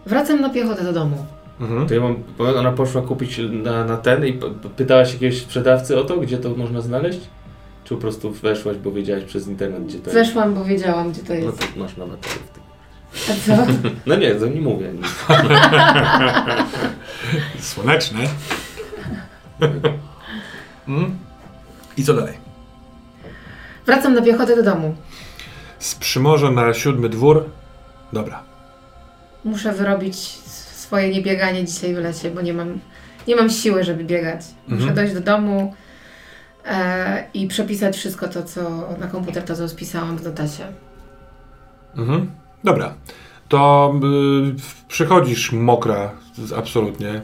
Wracam 0.05 0.41
na 0.41 0.49
piechotę 0.49 0.83
do 0.83 0.93
domu. 0.93 1.25
Mhm. 1.61 1.87
To 1.87 1.93
ja 1.93 2.01
mam, 2.01 2.23
ona 2.39 2.71
poszła 2.71 3.01
kupić 3.01 3.41
na, 3.63 3.85
na 3.85 3.97
ten 3.97 4.25
i 4.25 4.39
pytałaś 4.75 5.13
jakiegoś 5.13 5.41
sprzedawcy 5.41 5.99
o 5.99 6.03
to, 6.03 6.17
gdzie 6.17 6.37
to 6.37 6.49
można 6.49 6.81
znaleźć? 6.81 7.19
Czy 7.83 7.95
po 7.95 8.01
prostu 8.01 8.31
weszłaś, 8.31 8.77
bo 8.77 8.91
wiedziałaś 8.91 9.23
przez 9.23 9.47
internet, 9.47 9.85
gdzie 9.85 9.99
to 9.99 10.09
jest? 10.09 10.13
Weszłam, 10.13 10.53
bo 10.53 10.65
wiedziałam, 10.65 11.11
gdzie 11.11 11.21
to 11.21 11.33
No 11.33 11.39
jest. 11.39 11.59
to 11.59 11.65
masz 11.79 11.91
w 11.91 11.95
tym. 11.95 12.09
A 13.29 13.33
co? 13.47 13.65
No 14.05 14.15
nie, 14.15 14.35
to 14.35 14.47
nie 14.47 14.61
mówię. 14.61 14.91
nic. 14.99 15.07
Słoneczne. 17.59 18.19
mm. 20.87 21.17
I 21.97 22.03
co 22.03 22.13
dalej? 22.13 22.33
Wracam 23.85 24.13
na 24.13 24.21
piechotę 24.21 24.55
do 24.55 24.63
domu. 24.63 24.95
Z 25.85 25.95
Przymorza 25.95 26.51
na 26.51 26.73
siódmy 26.73 27.09
dwór. 27.09 27.49
Dobra. 28.13 28.43
Muszę 29.43 29.71
wyrobić 29.73 30.15
swoje 30.75 31.09
niebieganie 31.09 31.65
dzisiaj 31.65 31.95
w 31.95 31.97
lecie, 31.97 32.31
bo 32.31 32.41
nie 32.41 32.53
mam, 32.53 32.79
nie 33.27 33.35
mam 33.35 33.49
siły, 33.49 33.83
żeby 33.83 34.03
biegać. 34.03 34.41
Muszę 34.67 34.75
Mhm. 34.81 34.95
dojść 34.95 35.13
do 35.13 35.21
domu 35.21 35.73
e, 36.65 37.23
i 37.33 37.47
przepisać 37.47 37.97
wszystko 37.97 38.27
to, 38.27 38.43
co 38.43 38.61
na 38.99 39.07
komputer, 39.07 39.43
to 39.43 39.55
co 39.55 39.69
spisałam 39.69 40.17
w 40.17 40.23
notacie. 40.23 40.63
Mhm. 41.97 42.31
Dobra. 42.63 42.93
To 43.49 43.93
y, 44.03 44.87
przychodzisz 44.87 45.51
mokra, 45.51 46.11
absolutnie. 46.57 47.21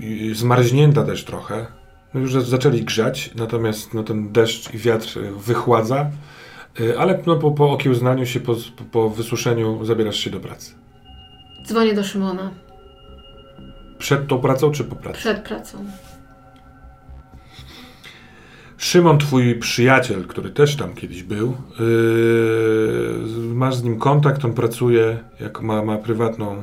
Y, 0.00 0.34
zmarznięta 0.34 1.04
też 1.04 1.24
trochę. 1.24 1.66
No 2.14 2.20
już 2.20 2.32
za- 2.32 2.40
zaczęli 2.40 2.82
grzać, 2.84 3.30
natomiast 3.34 3.94
no, 3.94 4.02
ten 4.02 4.32
deszcz 4.32 4.74
i 4.74 4.78
wiatr 4.78 5.18
y, 5.18 5.32
wychładza. 5.32 6.10
Y, 6.80 6.98
ale 6.98 7.22
no, 7.26 7.36
po, 7.36 7.50
po 7.50 7.70
okiełznaniu 7.72 8.26
się, 8.26 8.40
po, 8.40 8.56
po 8.92 9.10
wysuszeniu 9.10 9.84
zabierasz 9.84 10.16
się 10.16 10.30
do 10.30 10.40
pracy. 10.40 10.74
Dzwonię 11.66 11.94
do 11.94 12.04
Szymona 12.04 12.50
Przed 13.98 14.26
tą 14.26 14.38
pracą 14.40 14.70
czy 14.72 14.84
po 14.84 14.96
pracy? 14.96 15.18
przed 15.18 15.38
pracą. 15.40 15.78
Szymon, 18.76 19.18
twój 19.18 19.54
przyjaciel, 19.54 20.24
który 20.26 20.50
też 20.50 20.76
tam 20.76 20.94
kiedyś 20.94 21.22
był, 21.22 21.56
yy, 21.80 23.54
masz 23.54 23.74
z 23.76 23.82
nim 23.82 23.98
kontakt, 23.98 24.44
on 24.44 24.52
pracuje, 24.54 25.18
jak 25.40 25.60
ma, 25.62 25.82
ma 25.82 25.96
prywatną 25.98 26.62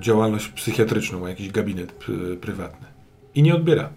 działalność 0.00 0.48
psychiatryczną, 0.48 1.20
ma 1.20 1.28
jakiś 1.28 1.50
gabinet 1.50 1.92
pr- 1.98 2.36
prywatny. 2.36 2.86
I 3.34 3.42
nie 3.42 3.54
odbiera. 3.54 3.88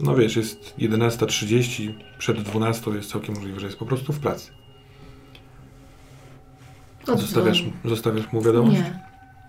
No 0.00 0.14
wiesz, 0.16 0.36
jest 0.36 0.74
11.30, 0.78 1.94
przed 2.18 2.42
12 2.42 2.90
jest 2.90 3.10
całkiem 3.10 3.34
możliwe, 3.34 3.60
że 3.60 3.66
jest 3.66 3.78
po 3.78 3.86
prostu 3.86 4.12
w 4.12 4.20
pracy. 4.20 4.50
Odzwoni. 7.02 7.20
Zostawiasz, 7.20 7.64
zostawiasz 7.84 8.32
mu 8.32 8.42
wiadomość? 8.42 8.78
Nie, 8.78 9.00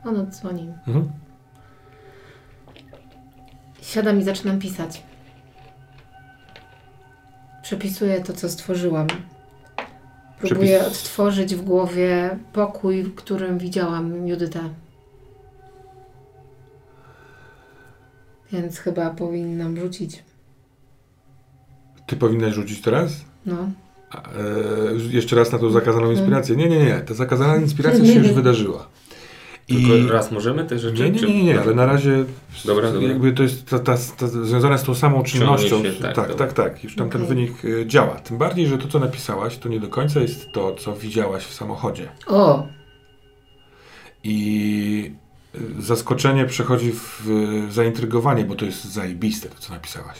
on 0.06 0.18
odzwoni. 0.20 0.70
Mhm. 0.88 1.12
Siadam 3.82 4.20
i 4.20 4.24
zaczynam 4.24 4.60
pisać. 4.60 5.04
Przepisuję 7.62 8.22
to, 8.22 8.34
co 8.34 8.50
stworzyłam. 8.50 9.08
Próbuję 10.40 10.80
Przepis- 10.80 10.88
odtworzyć 10.88 11.56
w 11.56 11.62
głowie 11.62 12.40
pokój, 12.54 13.04
w 13.04 13.16
którym 13.16 13.58
widziałam 13.58 14.28
Judytę. 14.28 14.70
Więc 18.52 18.78
chyba 18.78 19.10
powinnam 19.10 19.78
rzucić. 19.80 20.24
Ty 22.10 22.16
powinnaś 22.16 22.54
rzucić 22.54 22.82
teraz? 22.82 23.12
No. 23.46 23.70
A, 24.12 24.18
e, 24.18 24.34
jeszcze 25.10 25.36
raz 25.36 25.52
na 25.52 25.60
tą 25.60 25.70
zakazaną 25.70 26.06
Mhm. 26.08 26.18
inspirację. 26.18 26.56
Nie, 26.56 26.70
nie, 26.70 26.86
nie. 26.86 27.00
Ta 27.00 27.14
zakazana 27.14 27.56
inspiracja 27.56 28.06
się 28.06 28.14
już 28.14 28.28
wydarzyła. 28.32 28.88
Tylko 29.68 30.14
raz 30.14 30.32
możemy 30.32 30.66
te 30.66 30.80
rzeczy? 30.80 31.04
Nie, 31.04 31.10
nie, 31.12 31.22
nie, 31.22 31.34
nie, 31.34 31.44
nie, 31.44 31.62
ale 31.62 31.74
na 31.74 31.86
razie 31.86 32.26
Dobra, 32.66 32.92
dobra. 32.92 33.08
jakby 33.08 33.32
to 33.34 33.44
jest 33.44 33.66
ta, 33.70 33.80
ta, 33.80 33.98
ta, 34.18 34.28
związane 34.28 34.78
z 34.78 34.84
tą 34.84 34.96
samą 34.96 35.24
czynnością. 35.24 35.84
się, 35.84 35.92
tak, 35.92 36.16
tak, 36.16 36.36
tak, 36.36 36.54
tak. 36.54 36.84
Już 36.84 36.96
tam 36.96 37.10
ten 37.10 37.22
Okej. 37.22 37.36
wynik 37.36 37.66
y, 37.66 37.86
działa. 37.88 38.16
Tym 38.16 38.38
bardziej, 38.38 38.68
że 38.68 38.78
to, 38.78 38.88
co 38.88 39.00
napisałaś, 39.00 39.58
to 39.58 39.70
nie 39.70 39.80
do 39.80 39.88
końca 39.88 40.20
jest 40.20 40.52
to, 40.52 40.76
co 40.76 40.96
widziałaś 40.96 41.44
w 41.44 41.54
samochodzie. 41.54 42.10
O, 42.28 42.68
I 44.24 45.12
y, 45.56 45.82
zaskoczenie 45.82 46.46
przechodzi 46.46 46.92
w 46.94 47.28
zaintrygowanie, 47.72 48.46
bo 48.46 48.56
to 48.56 48.66
jest 48.66 48.86
zajebiste, 48.86 49.50
to, 49.50 49.56
co 49.60 49.74
napisałaś. 49.74 50.18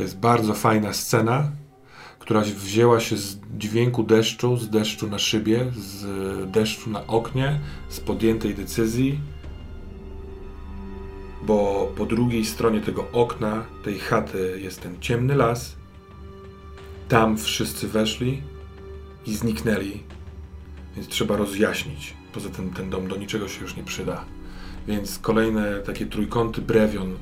To 0.00 0.04
jest 0.04 0.18
bardzo 0.18 0.54
fajna 0.54 0.92
scena, 0.92 1.50
która 2.18 2.40
wzięła 2.40 3.00
się 3.00 3.16
z 3.16 3.38
dźwięku 3.58 4.02
deszczu, 4.02 4.56
z 4.56 4.70
deszczu 4.70 5.06
na 5.06 5.18
szybie, 5.18 5.72
z 5.76 6.50
deszczu 6.50 6.90
na 6.90 7.06
oknie, 7.06 7.60
z 7.88 8.00
podjętej 8.00 8.54
decyzji, 8.54 9.20
bo 11.42 11.88
po 11.96 12.06
drugiej 12.06 12.44
stronie 12.44 12.80
tego 12.80 13.06
okna, 13.12 13.64
tej 13.84 13.98
chaty 13.98 14.60
jest 14.62 14.80
ten 14.80 15.00
ciemny 15.00 15.34
las. 15.34 15.76
Tam 17.08 17.38
wszyscy 17.38 17.88
weszli 17.88 18.42
i 19.26 19.34
zniknęli, 19.34 20.02
więc 20.96 21.08
trzeba 21.08 21.36
rozjaśnić. 21.36 22.14
Poza 22.32 22.48
tym 22.48 22.70
ten 22.70 22.90
dom 22.90 23.08
do 23.08 23.16
niczego 23.16 23.48
się 23.48 23.62
już 23.62 23.76
nie 23.76 23.84
przyda. 23.84 24.24
Więc 24.88 25.18
kolejne 25.18 25.80
takie 25.80 26.06
trójkąty 26.06 26.62
brewion 26.62 27.16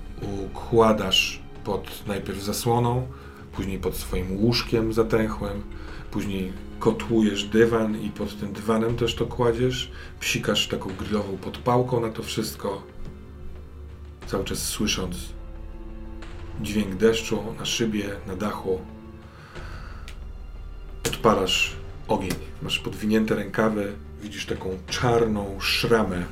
układasz 0.44 1.47
pod 1.68 2.06
najpierw 2.06 2.42
zasłoną, 2.42 3.06
później 3.52 3.78
pod 3.78 3.96
swoim 3.96 4.36
łóżkiem 4.36 4.92
zatęchłym, 4.92 5.62
później 6.10 6.52
kotłujesz 6.78 7.44
dywan 7.44 8.00
i 8.00 8.10
pod 8.10 8.40
tym 8.40 8.52
dywanem 8.52 8.96
też 8.96 9.14
to 9.14 9.26
kładziesz, 9.26 9.90
psikasz 10.20 10.68
taką 10.68 10.90
grillową 10.94 11.36
podpałką 11.36 12.00
na 12.00 12.08
to 12.10 12.22
wszystko 12.22 12.82
cały 14.26 14.44
czas 14.44 14.58
słysząc 14.58 15.16
dźwięk 16.62 16.94
deszczu 16.94 17.42
na 17.58 17.64
szybie, 17.64 18.04
na 18.26 18.36
dachu. 18.36 18.80
Odpalasz 21.06 21.72
ogień. 22.08 22.34
Masz 22.62 22.78
podwinięte 22.78 23.34
rękawy, 23.34 23.92
widzisz 24.22 24.46
taką 24.46 24.70
czarną 24.86 25.56
szramę. 25.60 26.24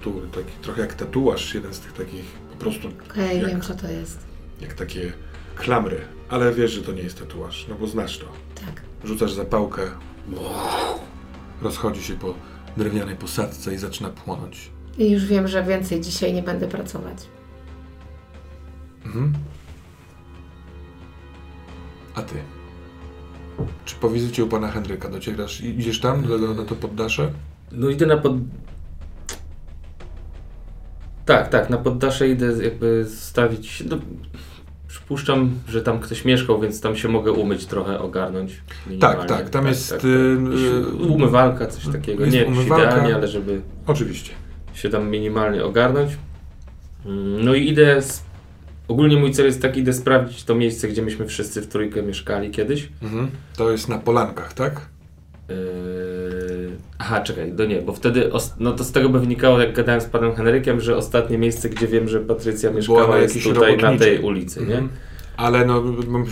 Tu 0.00 0.20
taki, 0.20 0.52
trochę 0.62 0.80
jak 0.80 0.94
tatuaż, 0.94 1.54
jeden 1.54 1.74
z 1.74 1.80
tych 1.80 1.92
takich 1.92 2.24
po 2.50 2.56
prostu 2.56 2.88
Okej, 3.10 3.38
Jak? 3.40 3.48
wiem 3.50 3.60
co 3.60 3.74
to 3.74 3.88
jest. 3.88 4.29
Jak 4.60 4.74
takie 4.74 5.12
klamry. 5.56 6.00
Ale 6.28 6.52
wiesz, 6.52 6.70
że 6.70 6.82
to 6.82 6.92
nie 6.92 7.02
jest 7.02 7.18
tatuaż, 7.18 7.66
no 7.68 7.74
bo 7.74 7.86
znasz 7.86 8.18
to. 8.18 8.26
Tak. 8.54 8.82
Rzucasz 9.04 9.32
zapałkę, 9.32 9.82
rozchodzi 11.62 12.02
się 12.02 12.14
po 12.14 12.34
drewnianej 12.76 13.16
posadce 13.16 13.74
i 13.74 13.78
zaczyna 13.78 14.08
płonąć. 14.08 14.70
I 14.98 15.10
już 15.10 15.24
wiem, 15.26 15.48
że 15.48 15.62
więcej 15.62 16.00
dzisiaj 16.00 16.32
nie 16.32 16.42
będę 16.42 16.68
pracować. 16.68 17.16
Mhm. 19.04 19.32
A 22.14 22.22
ty? 22.22 22.34
Czy 23.84 23.96
po 23.96 24.10
wizycie 24.10 24.44
u 24.44 24.48
pana 24.48 24.68
Henryka 24.68 25.08
docierasz? 25.08 25.60
Idziesz 25.60 26.00
tam, 26.00 26.22
do, 26.22 26.54
na 26.54 26.64
to 26.64 26.74
poddasze? 26.74 27.32
No 27.72 27.88
idę 27.88 28.06
na 28.06 28.16
pod... 28.16 28.32
Tak, 31.24 31.48
tak, 31.48 31.70
na 31.70 31.78
poddasze 31.78 32.28
idę 32.28 32.64
jakby 32.64 33.06
stawić... 33.10 33.84
No, 33.90 33.96
przypuszczam, 35.10 35.50
że 35.68 35.82
tam 35.82 36.00
ktoś 36.00 36.24
mieszkał, 36.24 36.60
więc 36.60 36.80
tam 36.80 36.96
się 36.96 37.08
mogę 37.08 37.32
umyć 37.32 37.66
trochę, 37.66 37.98
ogarnąć. 37.98 38.60
Tak, 39.00 39.26
tak, 39.26 39.50
tam 39.50 39.66
jest, 39.66 39.90
Tak, 39.90 40.04
y, 40.04 40.36
Jakieś 40.44 40.62
y, 40.62 41.06
Umywalka, 41.06 41.66
coś 41.66 41.92
takiego. 41.92 42.26
Nie 42.26 42.38
jakoś 42.38 42.56
umywalka. 42.56 42.86
idealnie, 42.90 43.14
ale 43.14 43.28
żeby 43.28 43.60
Oczywiście. 43.86 44.32
się 44.74 44.88
tam 44.88 45.08
minimalnie 45.10 45.64
ogarnąć. 45.64 46.10
Mm, 47.06 47.44
No 47.44 47.54
i 47.54 47.68
idę... 47.68 48.02
Ogólnie 48.88 49.16
mój 49.16 49.32
cel 49.32 49.46
jest 49.46 49.62
taki, 49.62 49.80
idę 49.80 49.92
sprawdzić 49.92 50.44
to 50.44 50.54
miejsce, 50.54 50.88
gdzie 50.88 51.02
myśmy 51.02 51.26
wszyscy 51.26 51.60
w 51.62 51.66
trójkę 51.66 52.02
mieszkali 52.02 52.50
kiedyś. 52.50 52.88
Mhm. 53.02 53.30
To 53.56 53.70
jest 53.70 53.88
na 53.88 53.98
Polankach, 53.98 54.52
tak? 54.52 54.80
Yy... 57.00 57.06
Aha, 57.06 57.20
czekaj, 57.20 57.52
no 57.58 57.64
nie, 57.64 57.82
bo 57.82 57.92
wtedy, 57.92 58.30
no 58.58 58.72
to 58.72 58.84
z 58.84 58.92
tego 58.92 59.08
by 59.08 59.20
wynikało, 59.20 59.60
jak 59.60 59.72
gadałem 59.74 60.00
z 60.00 60.04
panem 60.04 60.34
Henrykiem, 60.34 60.80
że 60.80 60.96
ostatnie 60.96 61.38
miejsce, 61.38 61.68
gdzie 61.68 61.86
wiem, 61.86 62.08
że 62.08 62.20
Patrycja 62.20 62.70
mieszkała 62.70 63.06
na 63.08 63.16
jest 63.18 63.42
tutaj 63.42 63.76
na 63.76 63.82
robotniczej. 63.82 63.98
tej 64.16 64.24
ulicy, 64.26 64.60
nie? 64.60 64.66
Mhm. 64.74 64.88
Ale 65.36 65.64
no, 65.66 65.82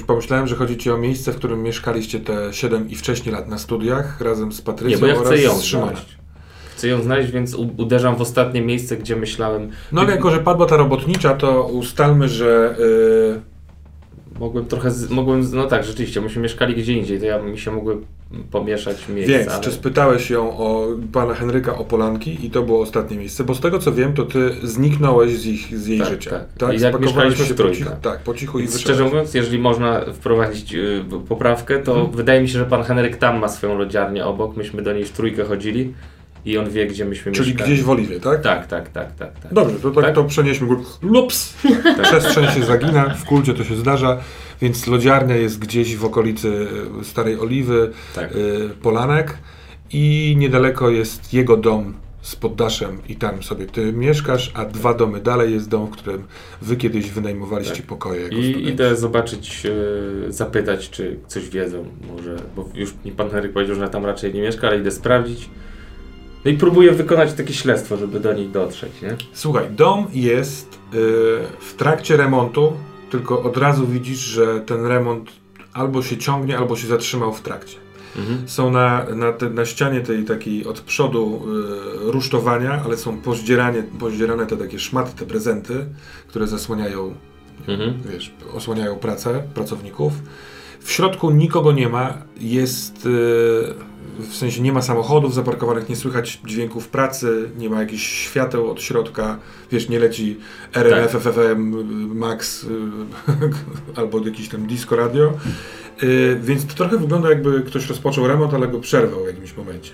pomyślałem, 0.07 0.47
że 0.47 0.57
chodzi 0.57 0.77
ci 0.77 0.91
o 0.91 0.99
miejsce, 0.99 1.33
w 1.33 1.37
którym 1.37 1.63
mieszkaliście 1.63 2.21
te 2.21 2.53
7 2.53 2.91
i 2.91 2.95
wcześniej 2.95 3.35
lat 3.35 3.49
na 3.49 3.59
studiach 3.59 4.21
razem 4.21 4.53
z 4.53 4.61
Patrycją 4.63 4.97
Nie, 4.97 5.01
bo 5.01 5.07
ja 5.07 5.15
oraz 5.15 5.27
chcę 5.27 5.39
ją 5.43 5.55
z 5.59 5.63
Szymonem. 5.63 5.95
znaleźć. 5.95 6.19
Chcę 6.77 6.89
ją 6.89 7.03
znaleźć, 7.03 7.31
więc 7.33 7.55
u- 7.55 7.71
uderzam 7.77 8.17
w 8.17 8.21
ostatnie 8.21 8.63
miejsce, 8.63 8.97
gdzie 8.97 9.17
myślałem, 9.17 9.71
No 9.93 10.01
ale 10.01 10.11
jako, 10.11 10.31
że 10.31 10.39
padła 10.39 10.67
ta 10.67 10.77
robotnicza, 10.77 11.35
to 11.35 11.65
ustalmy, 11.65 12.29
że 12.29 12.77
y, 14.37 14.39
mogłem 14.41 14.67
trochę, 14.67 14.91
z, 14.91 15.11
mogłem, 15.11 15.51
no 15.53 15.67
tak, 15.67 15.85
rzeczywiście, 15.85 16.21
myśmy 16.21 16.43
mieszkali 16.43 16.75
gdzie 16.75 16.93
indziej, 16.93 17.21
to 17.21 17.27
ja 17.27 17.39
mi 17.43 17.59
się 17.59 17.71
mogły 17.71 17.97
pomieszać 18.51 19.09
miejsca, 19.09 19.33
Więc, 19.39 19.49
ale... 19.49 19.61
czy 19.65 19.73
spytałeś 19.73 20.31
ją 20.31 20.59
o 20.59 20.87
pana 21.13 21.35
Henryka 21.35 21.75
o 21.79 21.85
Polanki 21.85 22.47
i 22.47 22.51
to 22.51 22.63
było 22.63 22.81
ostatnie 22.83 23.17
miejsce? 23.17 23.45
Bo 23.45 23.55
z 23.55 23.61
tego 23.61 23.79
co 23.79 23.93
wiem, 23.93 24.13
to 24.15 24.25
ty 24.25 24.51
zniknąłeś 24.63 25.33
z, 25.39 25.47
ich, 25.47 25.79
z 25.79 25.87
jej 25.87 25.99
Tak, 25.99 26.09
życia. 26.09 26.31
tak. 26.59 26.79
I 26.79 26.81
jak 26.81 27.01
mieszkaliśmy 27.01 27.47
się 27.47 27.55
po 27.55 27.71
cichu, 27.71 27.91
tak, 28.03 28.19
po 28.19 28.35
cichu 28.35 28.59
i 28.59 28.63
wyszedłeś. 28.63 28.83
szczerze 28.85 29.05
mówiąc, 29.05 29.35
jeżeli 29.35 29.59
można 29.59 30.01
wprowadzić 30.13 30.75
y, 30.75 31.05
poprawkę, 31.29 31.79
to 31.79 31.93
Mhm. 31.97 32.17
wydaje 32.17 32.41
mi 32.43 32.49
się, 32.49 32.59
że 32.59 32.65
pan 32.67 32.83
Henryk 32.83 33.17
tam 33.17 33.39
ma 33.39 33.49
swoją 33.49 33.79
lodziarnię 33.79 34.25
obok. 34.27 34.57
Myśmy 34.57 34.83
do 34.83 34.93
niej 34.93 35.05
w 35.05 35.13
trójkę 35.13 35.45
chodzili 35.45 35.95
i 36.45 36.59
on 36.59 36.71
wie, 36.71 36.87
gdzie 36.87 37.05
myśmy 37.05 37.33
Czyli 37.33 37.51
mieszkali. 37.51 37.73
gdzieś 37.73 37.85
w 37.85 37.91
Oliwie, 37.91 38.21
tak? 38.21 38.43
Tak, 38.43 38.67
tak, 38.67 38.89
tak, 38.89 39.13
tak. 39.17 39.39
tak. 39.41 39.53
Dobrze, 39.55 39.77
to 39.81 39.91
tak, 39.91 40.05
Tak? 40.05 40.15
to 40.15 40.25
przenieśmy. 40.25 40.69
Lups! 41.03 41.55
Przestrzeń 42.03 42.47
się 42.47 42.65
zagina, 42.65 43.09
w 43.15 43.25
kulcie 43.25 43.55
to 43.55 43.65
się 43.65 43.77
zdarza, 43.77 44.19
więc 44.63 44.87
lodziarnia 44.87 45.37
jest 45.37 45.59
gdzieś 45.59 45.97
w 45.97 46.05
okolicy 46.05 46.67
Starej 47.03 47.41
Oliwy, 47.41 47.91
tak. 48.15 48.37
y, 48.37 48.71
Polanek 48.83 49.39
i 49.93 50.35
niedaleko 50.39 50.91
jest 50.91 51.35
jego 51.35 51.57
dom 51.57 51.95
z 52.23 52.37
poddaszem 52.37 52.99
i 53.09 53.17
tam 53.17 53.43
sobie 53.43 53.67
ty 53.67 53.93
mieszkasz, 53.93 54.51
a 54.55 54.65
dwa 54.65 54.95
domy 54.95 55.21
dalej 55.21 55.53
jest 55.53 55.69
dom, 55.69 55.87
w 55.87 55.91
którym 55.91 56.23
wy 56.63 56.77
kiedyś 56.77 57.11
wynajmowaliście 57.11 57.77
Tak. 57.77 57.87
pokoje 57.87 58.23
jako 58.23 58.35
I 58.37 58.45
studenci. 58.45 58.69
idę 58.73 58.97
zobaczyć, 58.97 59.63
y, 59.67 60.33
zapytać, 60.33 60.91
czy 60.91 61.19
coś 61.27 61.49
wiedzą 61.49 61.85
może, 62.17 62.37
bo 62.57 62.69
już 62.75 62.91
mi 63.05 63.13
pan 63.13 63.31
Henryk 63.31 63.53
powiedział, 63.53 63.77
że 63.77 63.89
tam 63.89 64.07
raczej 64.07 64.35
nie 64.35 64.41
mieszka, 64.43 64.69
ale 64.69 64.79
idę 64.79 64.91
sprawdzić. 64.91 65.49
No 66.45 66.51
i 66.51 66.55
próbuję 66.57 66.93
wykonać 66.93 67.33
takie 67.33 67.53
śledztwo, 67.55 67.97
żeby 67.97 68.21
do 68.21 68.33
niej 68.33 68.49
dotrzeć, 68.49 69.03
nie? 69.03 69.17
Słuchaj, 69.33 69.65
dom 69.71 70.07
jest 70.13 70.75
y, 70.75 70.97
w 71.61 71.75
trakcie 71.77 72.17
remontu, 72.17 72.73
tylko 73.11 73.43
od 73.43 73.57
razu 73.57 73.87
widzisz, 73.87 74.19
że 74.19 74.61
ten 74.61 74.87
remont 74.87 75.31
albo 75.73 76.03
się 76.03 76.17
ciągnie, 76.17 76.59
albo 76.59 76.77
się 76.77 76.87
zatrzymał 76.87 77.33
w 77.33 77.41
trakcie. 77.41 77.77
Mhm. 78.17 78.49
Są 78.49 78.71
na, 78.71 79.05
na, 79.15 79.33
te, 79.33 79.51
na 79.51 79.65
ścianie 79.65 80.01
tej 80.01 80.25
takiej 80.25 80.67
od 80.67 80.81
przodu 80.81 81.43
y, 82.09 82.13
rusztowania, 82.13 82.83
ale 82.85 82.97
są 82.97 83.19
pozdzierane 83.99 84.47
te 84.47 84.57
takie 84.57 84.79
szmaty, 84.79 85.19
te 85.19 85.27
prezenty, 85.27 85.87
które 86.29 86.47
zasłaniają, 86.47 87.15
Mhm. 87.69 87.95
wiesz, 88.13 88.33
osłaniają 88.55 88.97
pracę 88.97 89.43
pracowników. 89.55 90.13
W 90.81 90.91
środku 90.93 91.31
nikogo 91.31 91.73
nie 91.73 91.89
ma, 91.89 92.15
jest, 92.41 93.07
y, 93.07 93.75
w 94.19 94.37
sensie 94.37 94.63
nie 94.63 94.73
ma 94.73 94.83
samochodów 94.83 95.35
zaparkowanych, 95.35 95.89
nie 95.89 95.97
słychać 95.97 96.41
dźwięków 96.47 96.89
pracy, 96.89 97.51
nie 97.59 97.71
ma 97.71 97.81
jakichś 97.81 98.07
świateł 98.07 98.71
od 98.71 98.83
środka, 98.83 99.39
wiesz, 99.73 99.89
nie 99.89 99.99
leci 99.99 100.37
RMF, 100.75 101.13
Tak. 101.13 101.21
FFM, 101.23 101.61
Max 102.19 102.65
y, 102.65 102.69
albo 104.01 104.25
jakiś 104.25 104.49
tam 104.49 104.67
disco 104.67 104.97
radio. 104.97 105.33
Y, 106.03 106.39
więc 106.43 106.67
to 106.67 106.75
trochę 106.75 106.99
wygląda 106.99 107.29
jakby 107.29 107.63
ktoś 107.63 107.89
rozpoczął 107.89 108.27
remont, 108.29 108.55
ale 108.55 108.69
go 108.69 108.81
przerwał 108.81 109.25
w 109.25 109.27
jakimś 109.27 109.57
momencie. 109.57 109.93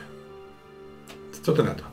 Co 1.43 1.53
ty 1.53 1.62
na 1.62 1.75
to? 1.75 1.85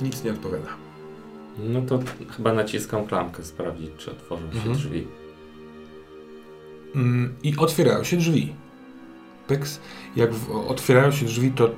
Nic 0.00 0.24
nie 0.24 0.30
odpowiada. 0.30 0.68
No 1.58 1.82
to 1.82 1.98
chyba 2.36 2.52
naciskam 2.52 3.06
klamkę, 3.06 3.44
sprawdzić, 3.44 3.90
czy 3.98 4.10
otworzą 4.10 4.42
się 4.52 4.56
Mhm. 4.56 4.74
drzwi. 4.76 5.06
Mm, 6.94 7.34
I 7.42 7.56
otwierają 7.56 8.04
się 8.04 8.16
drzwi. 8.16 8.54
Pyks. 9.48 9.80
Jak 10.16 10.34
w, 10.34 10.50
otwierają 10.70 11.12
się 11.12 11.26
drzwi, 11.26 11.50
to 11.50 11.70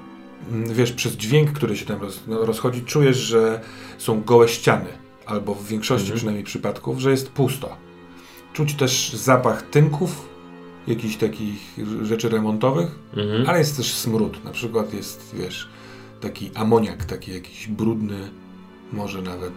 mm, 0.50 0.74
wiesz, 0.74 0.92
przez 0.92 1.12
dźwięk, 1.16 1.52
który 1.52 1.76
się 1.76 1.86
tam 1.86 2.00
roz, 2.00 2.20
no, 2.26 2.44
rozchodzi, 2.46 2.82
czujesz, 2.82 3.16
że 3.16 3.60
są 3.98 4.22
gołe 4.22 4.48
ściany. 4.48 4.88
Albo 5.26 5.54
w 5.54 5.66
większości 5.66 6.02
Mhm. 6.02 6.16
przynajmniej 6.16 6.44
przypadków, 6.44 6.98
że 7.00 7.10
jest 7.10 7.30
pusto. 7.30 7.76
Czuć 8.52 8.74
też 8.74 9.12
zapach 9.12 9.62
tynków, 9.62 10.28
jakichś 10.86 11.16
takich 11.16 11.78
rzeczy 12.02 12.28
remontowych, 12.28 12.98
Mhm. 13.16 13.48
ale 13.48 13.58
jest 13.58 13.76
też 13.76 13.94
smród. 13.94 14.44
Na 14.44 14.50
przykład 14.50 14.94
jest, 14.94 15.34
wiesz, 15.38 15.68
taki 16.20 16.50
amoniak, 16.54 17.04
taki 17.04 17.32
jakiś 17.34 17.66
brudny, 17.68 18.30
może 18.92 19.22
nawet 19.22 19.52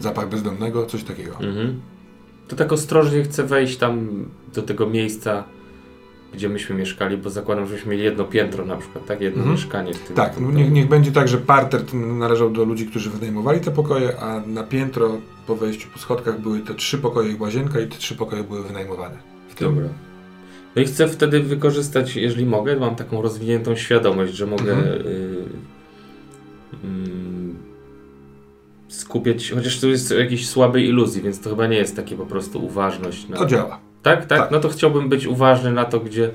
zapach 0.00 0.28
bezdomnego, 0.28 0.86
coś 0.86 1.04
takiego. 1.04 1.32
Mhm. 1.32 1.80
To 2.48 2.56
tak 2.56 2.72
ostrożnie 2.72 3.22
chcę 3.22 3.44
wejść 3.44 3.76
tam 3.76 4.08
do 4.54 4.62
tego 4.62 4.86
miejsca, 4.86 5.44
gdzie 6.34 6.48
myśmy 6.48 6.76
mieszkali, 6.76 7.16
bo 7.16 7.30
zakładam, 7.30 7.66
żeśmy 7.66 7.90
mieli 7.90 8.04
jedno 8.04 8.24
piętro 8.24 8.64
na 8.66 8.76
przykład, 8.76 9.06
tak? 9.06 9.20
Jedno 9.20 9.38
Mhm. 9.38 9.56
mieszkanie 9.56 9.94
w 9.94 9.98
tym. 9.98 10.16
Tak, 10.16 10.40
no 10.40 10.50
niech, 10.52 10.72
niech 10.72 10.88
będzie 10.88 11.12
tak, 11.12 11.28
że 11.28 11.38
parter 11.38 11.94
należał 11.94 12.50
do 12.50 12.64
ludzi, 12.64 12.86
którzy 12.86 13.10
wynajmowali 13.10 13.60
te 13.60 13.70
pokoje, 13.70 14.20
a 14.20 14.40
na 14.46 14.62
piętro 14.62 15.18
po 15.46 15.56
wejściu 15.56 15.88
po 15.92 15.98
schodkach 15.98 16.40
były 16.40 16.60
te 16.60 16.74
trzy 16.74 16.98
pokoje 16.98 17.32
i 17.32 17.36
łazienka 17.40 17.80
i 17.80 17.86
te 17.86 17.96
trzy 17.98 18.14
pokoje 18.16 18.44
były 18.44 18.62
wynajmowane. 18.62 19.18
W 19.48 19.54
tym. 19.54 19.74
Dobra. 19.74 19.88
No 20.76 20.82
i 20.82 20.84
chcę 20.84 21.08
wtedy 21.08 21.40
wykorzystać, 21.40 22.16
jeżeli 22.16 22.46
mogę, 22.46 22.76
mam 22.76 22.96
taką 22.96 23.22
rozwiniętą 23.22 23.76
świadomość, 23.76 24.34
że 24.34 24.46
mogę 24.46 24.72
Mhm. 24.72 25.06
y, 25.06 25.44
mm, 26.84 27.56
skupiać, 28.88 29.50
chociaż 29.54 29.80
to 29.80 29.86
jest 29.86 30.10
jakiejś 30.10 30.48
słabej 30.48 30.84
iluzji, 30.88 31.22
więc 31.22 31.40
to 31.40 31.50
chyba 31.50 31.66
nie 31.66 31.76
jest 31.76 31.96
takie 31.96 32.16
po 32.16 32.26
prostu 32.26 32.64
uważność. 32.64 33.28
Na... 33.28 33.36
To 33.36 33.46
działa. 33.46 33.80
Tak, 34.02 34.26
tak, 34.26 34.38
Tak. 34.38 34.50
No 34.50 34.60
to 34.60 34.68
chciałbym 34.68 35.08
być 35.08 35.26
uważny 35.26 35.72
na 35.72 35.84
to, 35.84 36.00
gdzie 36.00 36.30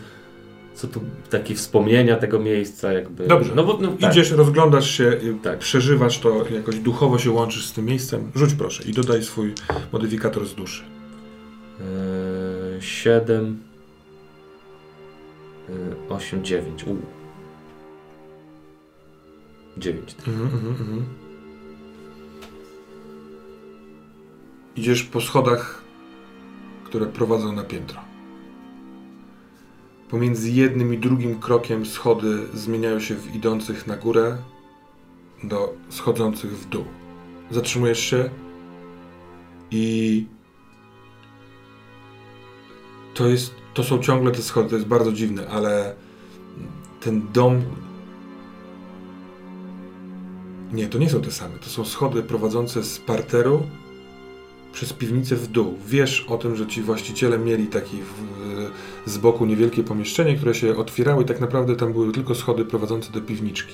co 0.73 0.87
tu, 0.87 1.01
takie 1.29 1.55
wspomnienia 1.55 2.15
tego 2.15 2.39
miejsca 2.39 2.93
jakby. 2.93 3.27
Dobrze. 3.27 3.55
No 3.55 3.63
bo 3.63 3.77
no, 3.81 3.87
tak. 4.01 4.11
Idziesz, 4.11 4.31
rozglądasz 4.31 4.91
się, 4.91 5.03
y, 5.03 5.35
Tak. 5.43 5.59
przeżywasz 5.59 6.19
to, 6.19 6.45
jakoś 6.55 6.75
duchowo 6.79 7.19
się 7.19 7.31
łączysz 7.31 7.65
z 7.65 7.73
tym 7.73 7.85
miejscem. 7.85 8.31
Rzuć 8.35 8.53
proszę 8.53 8.83
i 8.83 8.93
dodaj 8.93 9.23
swój 9.23 9.53
modyfikator 9.91 10.45
z 10.45 10.55
duszy. 10.55 10.83
Yy, 12.73 12.81
7 12.81 13.59
8, 16.09 16.43
9. 16.43 16.83
U. 16.83 16.95
9. 19.77 20.15
Mhm, 20.27 20.43
mhm, 20.43 20.67
mhm. 20.67 21.05
Idziesz 24.75 25.03
po 25.03 25.21
schodach, 25.21 25.81
które 26.87 27.05
prowadzą 27.05 27.51
na 27.51 27.63
piętro. 27.63 28.01
Pomiędzy 30.09 30.51
jednym 30.51 30.93
i 30.93 30.97
drugim 30.97 31.39
krokiem 31.39 31.85
schody 31.85 32.47
zmieniają 32.53 32.99
się 32.99 33.15
w 33.15 33.35
idących 33.35 33.87
na 33.87 33.97
górę 33.97 34.37
do 35.43 35.73
schodzących 35.89 36.51
w 36.51 36.69
dół. 36.69 36.85
Zatrzymujesz 37.51 37.99
się 37.99 38.29
i 39.71 40.25
to 43.13 43.27
jest, 43.27 43.53
to 43.73 43.83
są 43.83 43.99
ciągle 43.99 44.31
te 44.31 44.41
schody, 44.41 44.69
to 44.69 44.75
jest 44.75 44.87
bardzo 44.87 45.11
dziwne, 45.11 45.47
ale 45.47 45.95
ten 46.99 47.31
dom 47.33 47.61
nie, 50.73 50.87
to 50.87 50.97
nie 50.97 51.09
są 51.09 51.21
te 51.21 51.31
same. 51.31 51.59
To 51.59 51.69
są 51.69 51.85
schody 51.85 52.23
prowadzące 52.23 52.83
z 52.83 52.99
parteru 52.99 53.63
przez 54.77 54.93
piwnicę 54.93 55.35
w 55.35 55.47
dół. 55.47 55.77
Wiesz 55.87 56.25
o 56.29 56.37
tym, 56.37 56.55
że 56.55 56.67
ci 56.67 56.81
właściciele 56.81 57.39
mieli 57.39 57.67
taki 57.67 57.97
w, 57.97 58.71
z 59.05 59.17
boku 59.17 59.45
niewielkie 59.45 59.83
pomieszczenie, 59.83 60.35
które 60.35 60.55
się 60.55 60.75
otwierały 60.75 61.23
i 61.23 61.25
tak 61.25 61.39
naprawdę 61.39 61.75
tam 61.75 61.93
były 61.93 62.11
tylko 62.11 62.35
schody 62.35 62.65
prowadzące 62.65 63.11
do 63.11 63.21
piwniczki. 63.21 63.73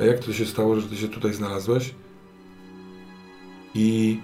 A 0.00 0.04
jak 0.04 0.18
to 0.18 0.32
się 0.32 0.46
stało, 0.46 0.80
że 0.80 0.88
ty 0.88 0.96
się 0.96 1.08
tutaj 1.08 1.32
znalazłeś? 1.34 1.94
I 3.74 4.20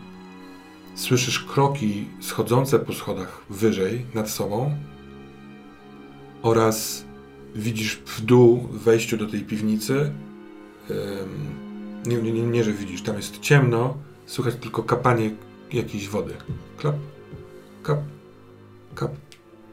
słyszysz 0.95 1.41
kroki 1.41 2.05
schodzące 2.21 2.79
po 2.79 2.93
schodach 2.93 3.43
wyżej 3.51 4.07
nad 4.15 4.31
sobą 4.31 4.75
oraz 6.43 7.05
widzisz 7.55 7.95
w 8.07 8.21
dół 8.21 8.69
wejściu 8.73 9.17
do 9.17 9.27
tej 9.27 9.41
piwnicy. 9.41 10.13
Nie, 12.07 12.17
nie, 12.17 12.33
nie, 12.33 12.43
nie, 12.43 12.65
że 12.65 12.73
widzisz, 12.73 13.03
tam 13.03 13.17
jest 13.17 13.39
ciemno, 13.39 13.97
słychać 14.27 14.55
tylko 14.61 14.83
kapanie 14.83 15.31
jakiejś 15.73 16.09
wody. 16.09 16.35
Klap, 16.77 16.97
kap, 17.83 17.99
kap. 18.95 19.11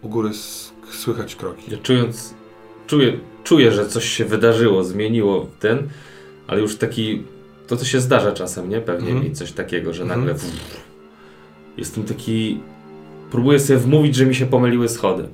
U 0.01 0.09
góry 0.09 0.29
słychać 0.91 1.35
kroki. 1.35 1.71
Ja 1.71 1.77
czując, 1.77 2.33
czuję, 2.87 3.19
czuję, 3.43 3.71
że 3.71 3.87
coś 3.87 4.05
się 4.05 4.25
wydarzyło, 4.25 4.83
zmieniło 4.83 5.47
ten, 5.59 5.89
ale 6.47 6.61
już 6.61 6.77
taki, 6.77 7.23
to 7.67 7.77
co 7.77 7.85
się 7.85 8.01
zdarza 8.01 8.31
czasem, 8.31 8.69
nie? 8.69 8.81
Pewnie 8.81 9.11
mm. 9.11 9.23
mi 9.23 9.31
coś 9.31 9.51
takiego, 9.51 9.93
że 9.93 10.05
nagle 10.05 10.31
mm. 10.31 10.45
jestem 11.77 12.03
taki, 12.03 12.59
próbuję 13.31 13.59
sobie 13.59 13.79
wmówić, 13.79 14.15
że 14.15 14.25
mi 14.25 14.35
się 14.35 14.45
pomyliły 14.45 14.89
schody. 14.89 15.29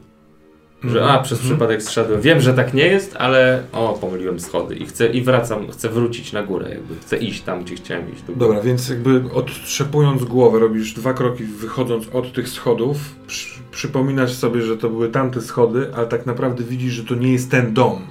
Że 0.83 0.99
mhm. 0.99 1.19
a, 1.19 1.23
przez 1.23 1.39
mhm. 1.39 1.49
przypadek 1.49 1.83
zszedłem. 1.83 2.21
Wiem, 2.21 2.41
że 2.41 2.53
tak 2.53 2.73
nie 2.73 2.87
jest, 2.87 3.15
ale 3.15 3.63
o, 3.71 3.97
pomyliłem 4.01 4.39
schody 4.39 4.75
i 4.75 4.85
chcę 4.85 5.07
i 5.07 5.21
wracam, 5.21 5.71
chcę 5.71 5.89
wrócić 5.89 6.33
na 6.33 6.43
górę, 6.43 6.69
jakby 6.69 6.95
chcę 6.95 7.17
iść 7.17 7.41
tam, 7.41 7.63
gdzie 7.63 7.75
chciałem 7.75 8.13
iść. 8.13 8.23
Dobra, 8.35 8.61
więc 8.61 8.89
jakby 8.89 9.23
otrzepując 9.33 10.23
głowę, 10.23 10.59
robisz 10.59 10.93
dwa 10.93 11.13
kroki 11.13 11.43
wychodząc 11.43 12.09
od 12.13 12.33
tych 12.33 12.49
schodów, 12.49 12.97
przy, 13.27 13.59
przypominasz 13.71 14.33
sobie, 14.33 14.61
że 14.61 14.77
to 14.77 14.89
były 14.89 15.09
tamte 15.09 15.41
schody, 15.41 15.91
ale 15.95 16.07
tak 16.07 16.25
naprawdę 16.25 16.63
widzisz, 16.63 16.93
że 16.93 17.03
to 17.03 17.15
nie 17.15 17.31
jest 17.33 17.51
ten 17.51 17.73
dom. 17.73 18.01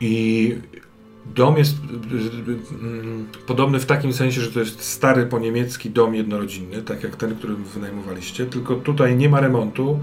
I 0.00 0.54
Dom 1.26 1.58
jest 1.58 1.76
mm, 2.82 3.26
podobny 3.46 3.80
w 3.80 3.86
takim 3.86 4.12
sensie, 4.12 4.40
że 4.40 4.50
to 4.50 4.60
jest 4.60 4.82
stary 4.82 5.26
po 5.26 5.38
niemiecki 5.38 5.90
dom 5.90 6.14
jednorodzinny, 6.14 6.82
tak 6.82 7.02
jak 7.02 7.16
ten, 7.16 7.36
który 7.36 7.54
wynajmowaliście, 7.54 8.46
tylko 8.46 8.74
tutaj 8.74 9.16
nie 9.16 9.28
ma 9.28 9.40
remontu. 9.40 10.00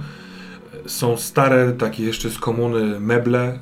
Są 0.86 1.18
stare, 1.18 1.72
takie 1.72 2.04
jeszcze 2.04 2.30
z 2.30 2.38
komuny 2.38 3.00
meble, 3.00 3.60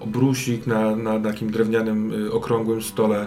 obrusik 0.00 0.66
na, 0.66 0.96
na, 0.96 1.20
takim 1.20 1.50
drewnianym, 1.50 2.12
okrągłym 2.32 2.82
stole, 2.82 3.26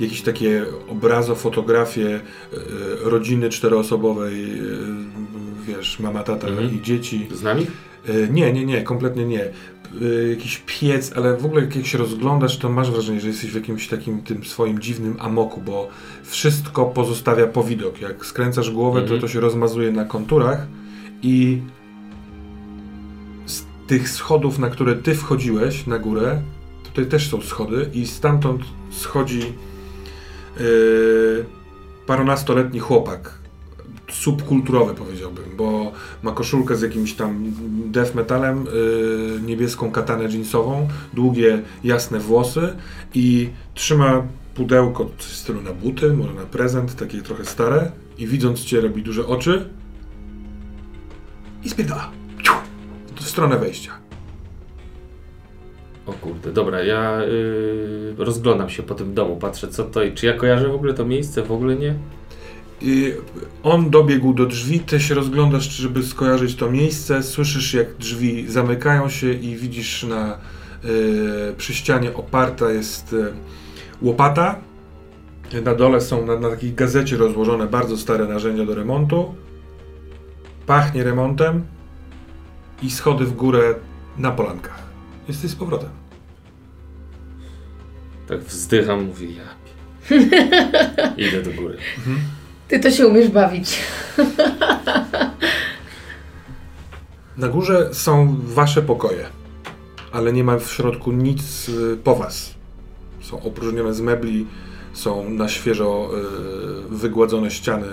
jakieś 0.00 0.22
takie 0.22 0.64
obrazo, 0.88 1.34
fotografie 1.34 2.20
rodziny 3.02 3.48
czteroosobowej, 3.50 4.62
wiesz, 5.66 6.00
mama, 6.00 6.22
tata 6.22 6.48
mhm. 6.48 6.74
i 6.74 6.82
dzieci. 6.82 7.28
Z 7.32 7.42
nami? 7.42 7.66
Nie, 8.30 8.52
nie, 8.52 8.66
nie, 8.66 8.82
kompletnie 8.82 9.24
nie. 9.24 9.50
Y, 10.02 10.28
jakiś 10.30 10.62
piec, 10.66 11.12
ale 11.16 11.36
w 11.36 11.46
ogóle 11.46 11.62
jak 11.62 11.86
się 11.86 11.98
rozglądasz, 11.98 12.58
to 12.58 12.68
masz 12.68 12.90
wrażenie, 12.90 13.20
że 13.20 13.28
jesteś 13.28 13.50
w 13.50 13.54
jakimś 13.54 13.88
takim 13.88 14.22
tym 14.22 14.44
swoim 14.44 14.78
dziwnym 14.78 15.16
amoku, 15.18 15.60
bo 15.60 15.88
wszystko 16.22 16.84
pozostawia 16.84 17.46
powidok. 17.46 18.00
Jak 18.00 18.26
skręcasz 18.26 18.70
głowę, 18.70 18.98
to 18.98 19.04
mhm. 19.04 19.20
to 19.20 19.28
się 19.28 19.40
rozmazuje 19.40 19.92
na 19.92 20.04
konturach 20.04 20.66
i 21.22 21.62
z 23.46 23.62
tych 23.86 24.08
schodów, 24.08 24.58
na 24.58 24.70
które 24.70 24.94
ty 24.94 25.14
wchodziłeś 25.14 25.86
na 25.86 25.98
górę, 25.98 26.42
tutaj 26.84 27.06
też 27.06 27.30
są 27.30 27.40
schody 27.40 27.90
i 27.94 28.06
stamtąd 28.06 28.62
schodzi 28.90 29.40
yy, 30.60 31.44
parunastoletni 32.06 32.80
chłopak 32.80 33.43
subkulturowy 34.14 34.94
powiedziałbym, 34.94 35.44
bo 35.56 35.92
ma 36.22 36.32
koszulkę 36.32 36.76
z 36.76 36.82
jakimś 36.82 37.14
tam 37.14 37.52
death 37.92 38.14
metalem, 38.14 38.64
yy, 38.64 39.40
niebieską 39.46 39.90
katanę 39.90 40.24
jeansową, 40.24 40.88
długie, 41.12 41.62
jasne 41.84 42.18
włosy 42.18 42.76
i 43.14 43.50
trzyma 43.74 44.22
pudełko 44.54 45.10
w 45.16 45.22
stylu 45.22 45.60
na 45.60 45.72
buty, 45.72 46.12
może 46.12 46.34
na 46.34 46.42
prezent, 46.42 46.96
takie 46.96 47.22
trochę 47.22 47.44
stare 47.44 47.92
i 48.18 48.26
widząc 48.26 48.64
cię 48.64 48.80
robi 48.80 49.02
duże 49.02 49.26
oczy 49.26 49.68
i 51.64 51.70
spierdala. 51.70 52.10
W 53.14 53.28
stronę 53.28 53.58
wejścia. 53.58 53.92
O 56.06 56.12
kurde, 56.12 56.52
dobra, 56.52 56.82
ja 56.82 57.24
yy, 57.24 58.14
rozglądam 58.18 58.70
się 58.70 58.82
po 58.82 58.94
tym 58.94 59.14
domu, 59.14 59.36
patrzę 59.36 59.68
co 59.68 59.84
to 59.84 60.02
i 60.02 60.12
czy 60.12 60.26
ja 60.26 60.32
kojarzę 60.32 60.68
w 60.68 60.74
ogóle 60.74 60.94
to 60.94 61.04
miejsce, 61.04 61.42
w 61.42 61.52
ogóle 61.52 61.76
nie? 61.76 61.94
On 63.62 63.90
dobiegł 63.90 64.34
do 64.34 64.46
drzwi, 64.46 64.80
ty 64.80 65.00
się 65.00 65.14
rozglądasz, 65.14 65.72
żeby 65.72 66.02
skojarzyć 66.02 66.54
to 66.56 66.70
miejsce, 66.70 67.22
słyszysz 67.22 67.74
jak 67.74 67.94
drzwi 67.94 68.50
zamykają 68.50 69.08
się 69.08 69.32
i 69.32 69.56
widzisz 69.56 70.02
na 70.02 70.38
y, 70.84 71.54
przy 71.56 71.74
ścianie 71.74 72.14
oparta 72.14 72.70
jest 72.70 73.12
y, 73.12 73.32
łopata. 74.02 74.58
Na 75.64 75.74
dole 75.74 76.00
są 76.00 76.26
na, 76.26 76.40
na 76.40 76.50
takiej 76.50 76.72
gazecie 76.72 77.16
rozłożone 77.16 77.66
bardzo 77.66 77.96
stare 77.96 78.26
narzędzia 78.26 78.64
do 78.64 78.74
remontu. 78.74 79.34
Pachnie 80.66 81.04
remontem 81.04 81.66
i 82.82 82.90
schody 82.90 83.24
w 83.24 83.32
górę 83.32 83.74
na 84.18 84.30
polankach. 84.30 84.82
Jesteś 85.28 85.50
z 85.50 85.54
powrotem. 85.54 85.90
Tak 88.28 88.40
wzdycham, 88.40 89.04
mówię 89.04 89.28
ja. 89.30 89.54
Idę 91.28 91.42
do 91.42 91.62
góry. 91.62 91.76
Mhm. 91.98 92.18
Ty 92.68 92.80
to 92.80 92.90
się 92.90 93.06
umiesz 93.06 93.28
bawić. 93.28 93.78
Na 97.36 97.48
górze 97.48 97.94
są 97.94 98.36
wasze 98.44 98.82
pokoje, 98.82 99.26
ale 100.12 100.32
nie 100.32 100.44
ma 100.44 100.58
w 100.58 100.72
środku 100.72 101.12
nic 101.12 101.68
y, 101.68 101.96
po 102.04 102.14
was. 102.14 102.54
Są 103.20 103.42
opróżnione 103.42 103.94
z 103.94 104.00
mebli, 104.00 104.46
są 104.92 105.30
na 105.30 105.48
świeżo 105.48 106.10
y, 106.90 106.96
wygładzone 106.96 107.50
ściany. 107.50 107.86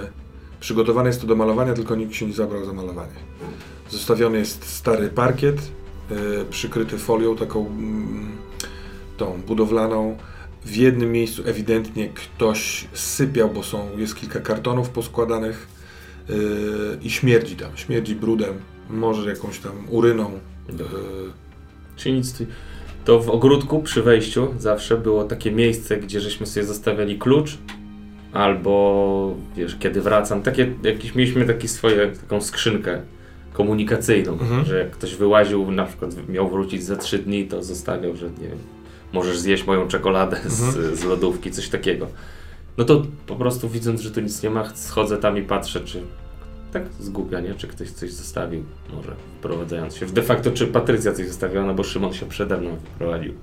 Przygotowane 0.60 1.10
jest 1.10 1.22
to 1.22 1.28
do 1.28 1.36
malowania, 1.36 1.74
tylko 1.74 1.96
nikt 1.96 2.16
się 2.16 2.26
nie 2.26 2.34
zabrał 2.34 2.66
za 2.66 2.74
malowanie. 2.74 3.16
Zostawiony 3.90 4.38
jest 4.38 4.66
stary 4.66 5.10
parkiet, 5.10 5.72
y, 6.12 6.46
przykryty 6.50 6.98
folią 6.98 7.36
taką 7.36 7.68
mm, 7.68 8.38
tą 9.18 9.42
budowlaną 9.48 10.18
w 10.66 10.76
jednym 10.76 11.12
miejscu 11.12 11.44
ewidentnie 11.46 12.10
ktoś 12.10 12.88
sypiał, 12.94 13.50
bo 13.50 13.64
są, 13.64 13.98
jest 13.98 14.16
kilka 14.16 14.40
kartonów 14.40 14.90
poskładanych 14.90 15.68
yy, 16.30 16.36
i 17.02 17.10
śmierdzi 17.10 17.56
tam. 17.56 17.72
Śmierdzi 17.76 18.16
brudem, 18.16 18.54
może 18.90 19.30
jakąś 19.30 19.60
tam 19.60 19.72
uryną. 19.90 20.32
Yy. 20.70 20.86
Czyli 21.96 22.16
nic. 22.16 22.44
To 23.06 23.20
w 23.20 23.30
ogródku 23.30 23.82
przy 23.82 24.04
wejściu 24.04 24.54
zawsze 24.60 24.98
było 24.98 25.24
takie 25.24 25.52
miejsce, 25.52 25.98
gdzie 25.98 26.22
żeśmy 26.22 26.46
sobie 26.46 26.66
zostawiali 26.66 27.18
klucz, 27.18 27.58
albo 28.34 29.36
wiesz, 29.56 29.78
kiedy 29.80 30.02
wracam, 30.02 30.42
takie 30.42 30.74
jakieś 30.84 31.16
mieliśmy 31.16 31.46
takie 31.46 31.68
swoje, 31.68 32.08
taką 32.08 32.42
skrzynkę 32.42 33.02
komunikacyjną, 33.54 34.32
mhm. 34.32 34.66
że 34.66 34.80
jak 34.80 34.92
ktoś 34.92 35.16
wyłaził, 35.16 35.72
na 35.72 35.86
przykład 35.86 36.28
miał 36.30 36.50
wrócić 36.50 36.84
za 36.84 36.96
trzy 36.96 37.20
dni, 37.20 37.48
to 37.48 37.64
zostawiał, 37.64 38.16
że 38.16 38.26
nie 38.30 38.48
wiem, 38.48 38.58
możesz 39.14 39.40
zjeść 39.40 39.66
moją 39.66 39.88
czekoladę 39.88 40.42
z, 40.46 40.64
mhm. 40.64 40.96
z 40.96 41.04
lodówki, 41.04 41.52
coś 41.52 41.70
takiego. 41.70 42.08
No 42.78 42.86
to 42.86 43.06
po 43.28 43.36
prostu 43.36 43.70
widząc, 43.70 44.02
że 44.02 44.12
tu 44.12 44.22
nic 44.22 44.44
nie 44.44 44.50
ma, 44.50 44.76
schodzę 44.76 45.18
tam 45.18 45.38
i 45.38 45.42
patrzę, 45.42 45.82
czy 45.82 46.04
tak 46.74 46.84
zgubia, 47.00 47.40
nie? 47.40 47.56
Czy 47.56 47.68
ktoś 47.68 47.92
coś 47.92 48.14
zostawił, 48.14 48.64
może 48.94 49.16
wprowadzając 49.40 49.96
się. 49.96 50.06
De 50.06 50.24
facto, 50.24 50.52
czy 50.52 50.68
Patrycja 50.68 51.14
coś 51.14 51.28
zostawiła, 51.28 51.64
no 51.64 51.74
bo 51.74 51.84
Szymon 51.84 52.14
się 52.14 52.26
przede 52.26 52.58
mną 52.58 52.76
wyprowadził. 52.76 53.34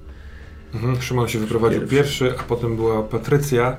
Mhm, 0.75 1.03
Szymon 1.03 1.29
się 1.29 1.39
wyprowadził 1.39 1.81
pierwszy. 1.81 1.97
pierwszy, 1.97 2.41
a 2.41 2.43
potem 2.43 2.77
była 2.77 3.03
Patrycja. 3.03 3.77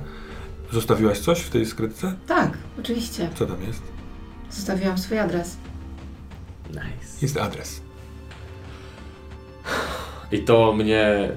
Zostawiłaś 0.72 1.18
coś 1.18 1.40
w 1.40 1.50
tej 1.50 1.66
skrytce? 1.66 2.14
Tak, 2.26 2.58
oczywiście. 2.80 3.28
Co 3.34 3.46
tam 3.46 3.62
jest? 3.62 3.82
Zostawiłam 4.50 4.98
swój 4.98 5.18
adres. 5.18 5.56
Nice. 6.68 7.18
Jest 7.22 7.36
adres. 7.36 7.80
I 10.32 10.38
to 10.38 10.72
mnie 10.72 11.30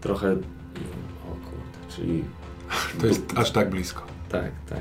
trochę. 0.00 0.32
O 0.32 1.30
kurde, 1.30 1.96
czyli. 1.96 2.24
To 3.00 3.06
jest 3.06 3.22
aż 3.36 3.50
tak 3.50 3.70
blisko. 3.70 4.02
Tak, 4.28 4.50
tak. 4.68 4.78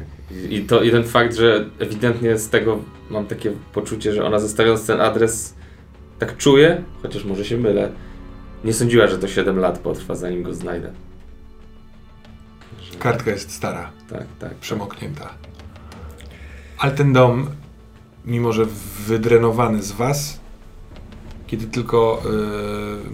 I, 0.50 0.62
to, 0.62 0.84
I 0.84 0.92
ten 0.92 1.04
fakt, 1.04 1.36
że 1.36 1.70
ewidentnie 1.80 2.38
z 2.38 2.50
tego 2.50 2.80
mam 3.10 3.26
takie 3.26 3.52
poczucie, 3.74 4.14
że 4.14 4.26
ona 4.26 4.40
zostawiając 4.40 4.88
ten 4.88 5.02
adres 5.02 5.56
tak 6.20 6.38
czuje, 6.38 6.84
chociaż 7.02 7.26
może 7.26 7.46
się 7.46 7.58
mylę, 7.58 7.92
Nie 8.64 8.74
sądziła, 8.74 9.08
że 9.08 9.18
to 9.18 9.28
7 9.28 9.60
lat 9.60 9.80
potrwa, 9.80 10.16
zanim 10.16 10.44
go 10.44 10.54
znajdę. 10.54 10.92
Kartka 13.00 13.32
jest 13.32 13.52
stara, 13.52 13.92
Tak, 14.10 14.26
tak. 14.40 14.56
przemoknięta. 14.56 15.30
Ale 16.78 16.92
ten 16.92 17.14
dom, 17.14 17.50
mimo 18.26 18.54
że 18.54 18.66
wydrenowany 19.08 19.84
z 19.84 19.92
was, 19.92 20.40
kiedy 21.48 21.68
tylko 21.68 22.22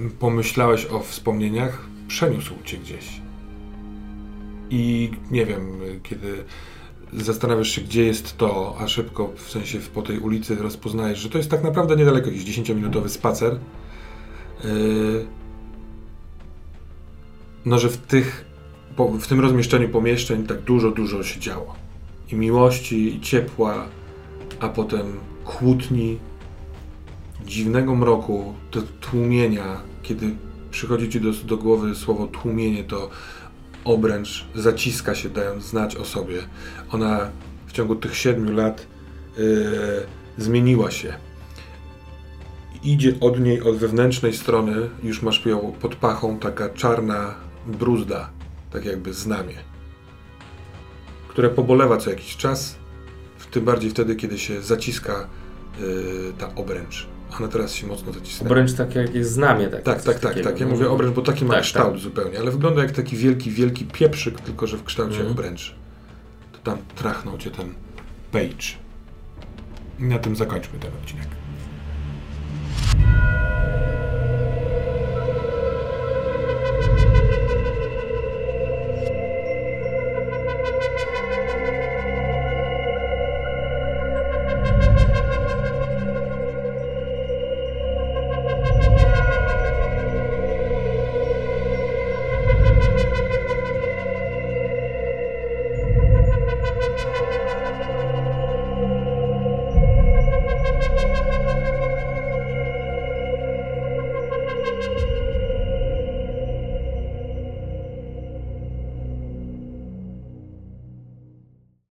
yy, 0.01 0.10
pomyślałeś 0.10 0.86
o 0.86 0.99
wspomnieniach, 0.99 1.86
przeniósł 2.14 2.53
cię 2.66 2.78
gdzieś. 2.78 3.22
I 4.70 5.11
nie 5.32 5.45
wiem, 5.45 5.80
kiedy 6.03 6.43
zastanawiasz 7.14 7.70
się, 7.70 7.82
gdzie 7.82 8.03
jest 8.03 8.38
to, 8.38 8.76
a 8.80 8.88
szybko, 8.88 9.32
w 9.36 9.49
sensie 9.49 9.80
po 9.93 10.01
tej 10.01 10.20
ulicy 10.20 10.55
rozpoznajesz, 10.55 11.20
że 11.20 11.30
to 11.30 11.38
jest 11.38 11.49
tak 11.49 11.64
naprawdę 11.64 11.95
niedaleko, 11.95 12.30
jakiś 12.30 12.45
10-minutowy 12.45 13.09
spacer. 13.09 13.59
Yy, 14.64 15.26
no, 17.66 17.80
że 17.80 17.89
w 17.89 17.97
tych, 17.97 18.45
w 19.20 19.28
tym 19.28 19.39
rozmieszczeniu 19.39 19.89
pomieszczeń 19.89 20.47
tak 20.47 20.61
dużo, 20.61 20.91
dużo 20.91 21.24
się 21.24 21.39
działo. 21.39 21.76
I 22.32 22.36
miłości, 22.36 23.16
i 23.16 23.22
ciepła, 23.22 23.88
a 24.59 24.70
potem 24.70 25.20
kłótni, 25.45 26.18
dziwnego 27.45 27.95
mroku, 27.95 28.53
tłumienia. 29.01 29.82
Kiedy 30.03 30.36
przychodzi 30.74 31.10
ci 31.10 31.22
do, 31.22 31.32
do 31.32 31.58
głowy 31.58 31.96
słowo 31.96 32.28
tłumienie, 32.28 32.84
to 32.84 33.10
obręcz 33.84 34.46
zaciska 34.56 35.16
się, 35.16 35.30
dając 35.30 35.64
znać 35.64 35.96
o 35.96 36.06
sobie. 36.06 36.42
Ona 36.92 37.30
w 37.68 37.72
ciągu 37.72 37.96
tych 37.96 38.18
siedmiu 38.18 38.56
lat 38.56 38.88
yy, 39.38 39.44
zmieniła 40.38 40.92
się. 40.92 41.14
Idzie 42.84 43.14
od 43.20 43.40
niej, 43.40 43.62
od 43.62 43.78
wewnętrznej 43.78 44.34
strony, 44.34 44.90
już 45.04 45.22
masz 45.22 45.46
ją 45.46 45.74
pod 45.82 45.96
pachą, 45.96 46.40
taka 46.40 46.70
czarna 46.70 47.36
bruzda, 47.68 48.30
tak 48.72 48.86
jakby 48.86 49.14
znamie, 49.14 49.56
które 51.28 51.50
pobolewa 51.50 51.98
co 51.98 52.10
jakiś 52.10 52.38
czas, 52.38 52.76
tym 53.52 53.66
bardziej 53.66 53.92
wtedy, 53.92 54.16
kiedy 54.16 54.40
się 54.40 54.62
zaciska 54.62 55.28
yy, 55.80 56.34
ta 56.38 56.56
obręcz 56.56 57.12
ale 57.40 57.48
teraz 57.48 57.74
się 57.74 57.88
mocno 57.88 58.14
zacisnęło. 58.14 58.52
Obręcz 58.52 58.74
tak 58.74 58.96
jak 58.96 59.16
jest 59.16 59.32
znamie. 59.32 59.68
Tak, 59.68 59.84
tak, 59.84 60.02
tak, 60.04 60.20
tak, 60.20 60.40
tak. 60.44 60.60
Ja 60.60 60.68
mówię 60.68 60.90
obręcz, 60.90 61.16
bo 61.16 61.22
taki 61.22 61.46
ma 61.46 61.62
kształt 61.62 62.00
zupełnie, 62.00 62.40
ale 62.40 62.52
wygląda 62.52 62.82
jak 62.82 62.92
taki 62.92 63.18
wielki, 63.18 63.52
wielki 63.52 63.86
pieprzyk, 63.86 64.42
tylko 64.42 64.68
że 64.68 64.78
w 64.78 64.84
kształcie 64.84 65.16
mhm. 65.16 65.32
obręczy. 65.32 65.74
To 66.52 66.60
tam 66.60 66.78
trachnął 66.96 67.38
cię 67.38 67.52
ten 67.52 67.74
page. 68.32 68.68
I 70.00 70.04
na 70.04 70.20
tym 70.20 70.36
zakończmy 70.36 70.80
ten 70.80 70.92
odcinek. 71.02 71.28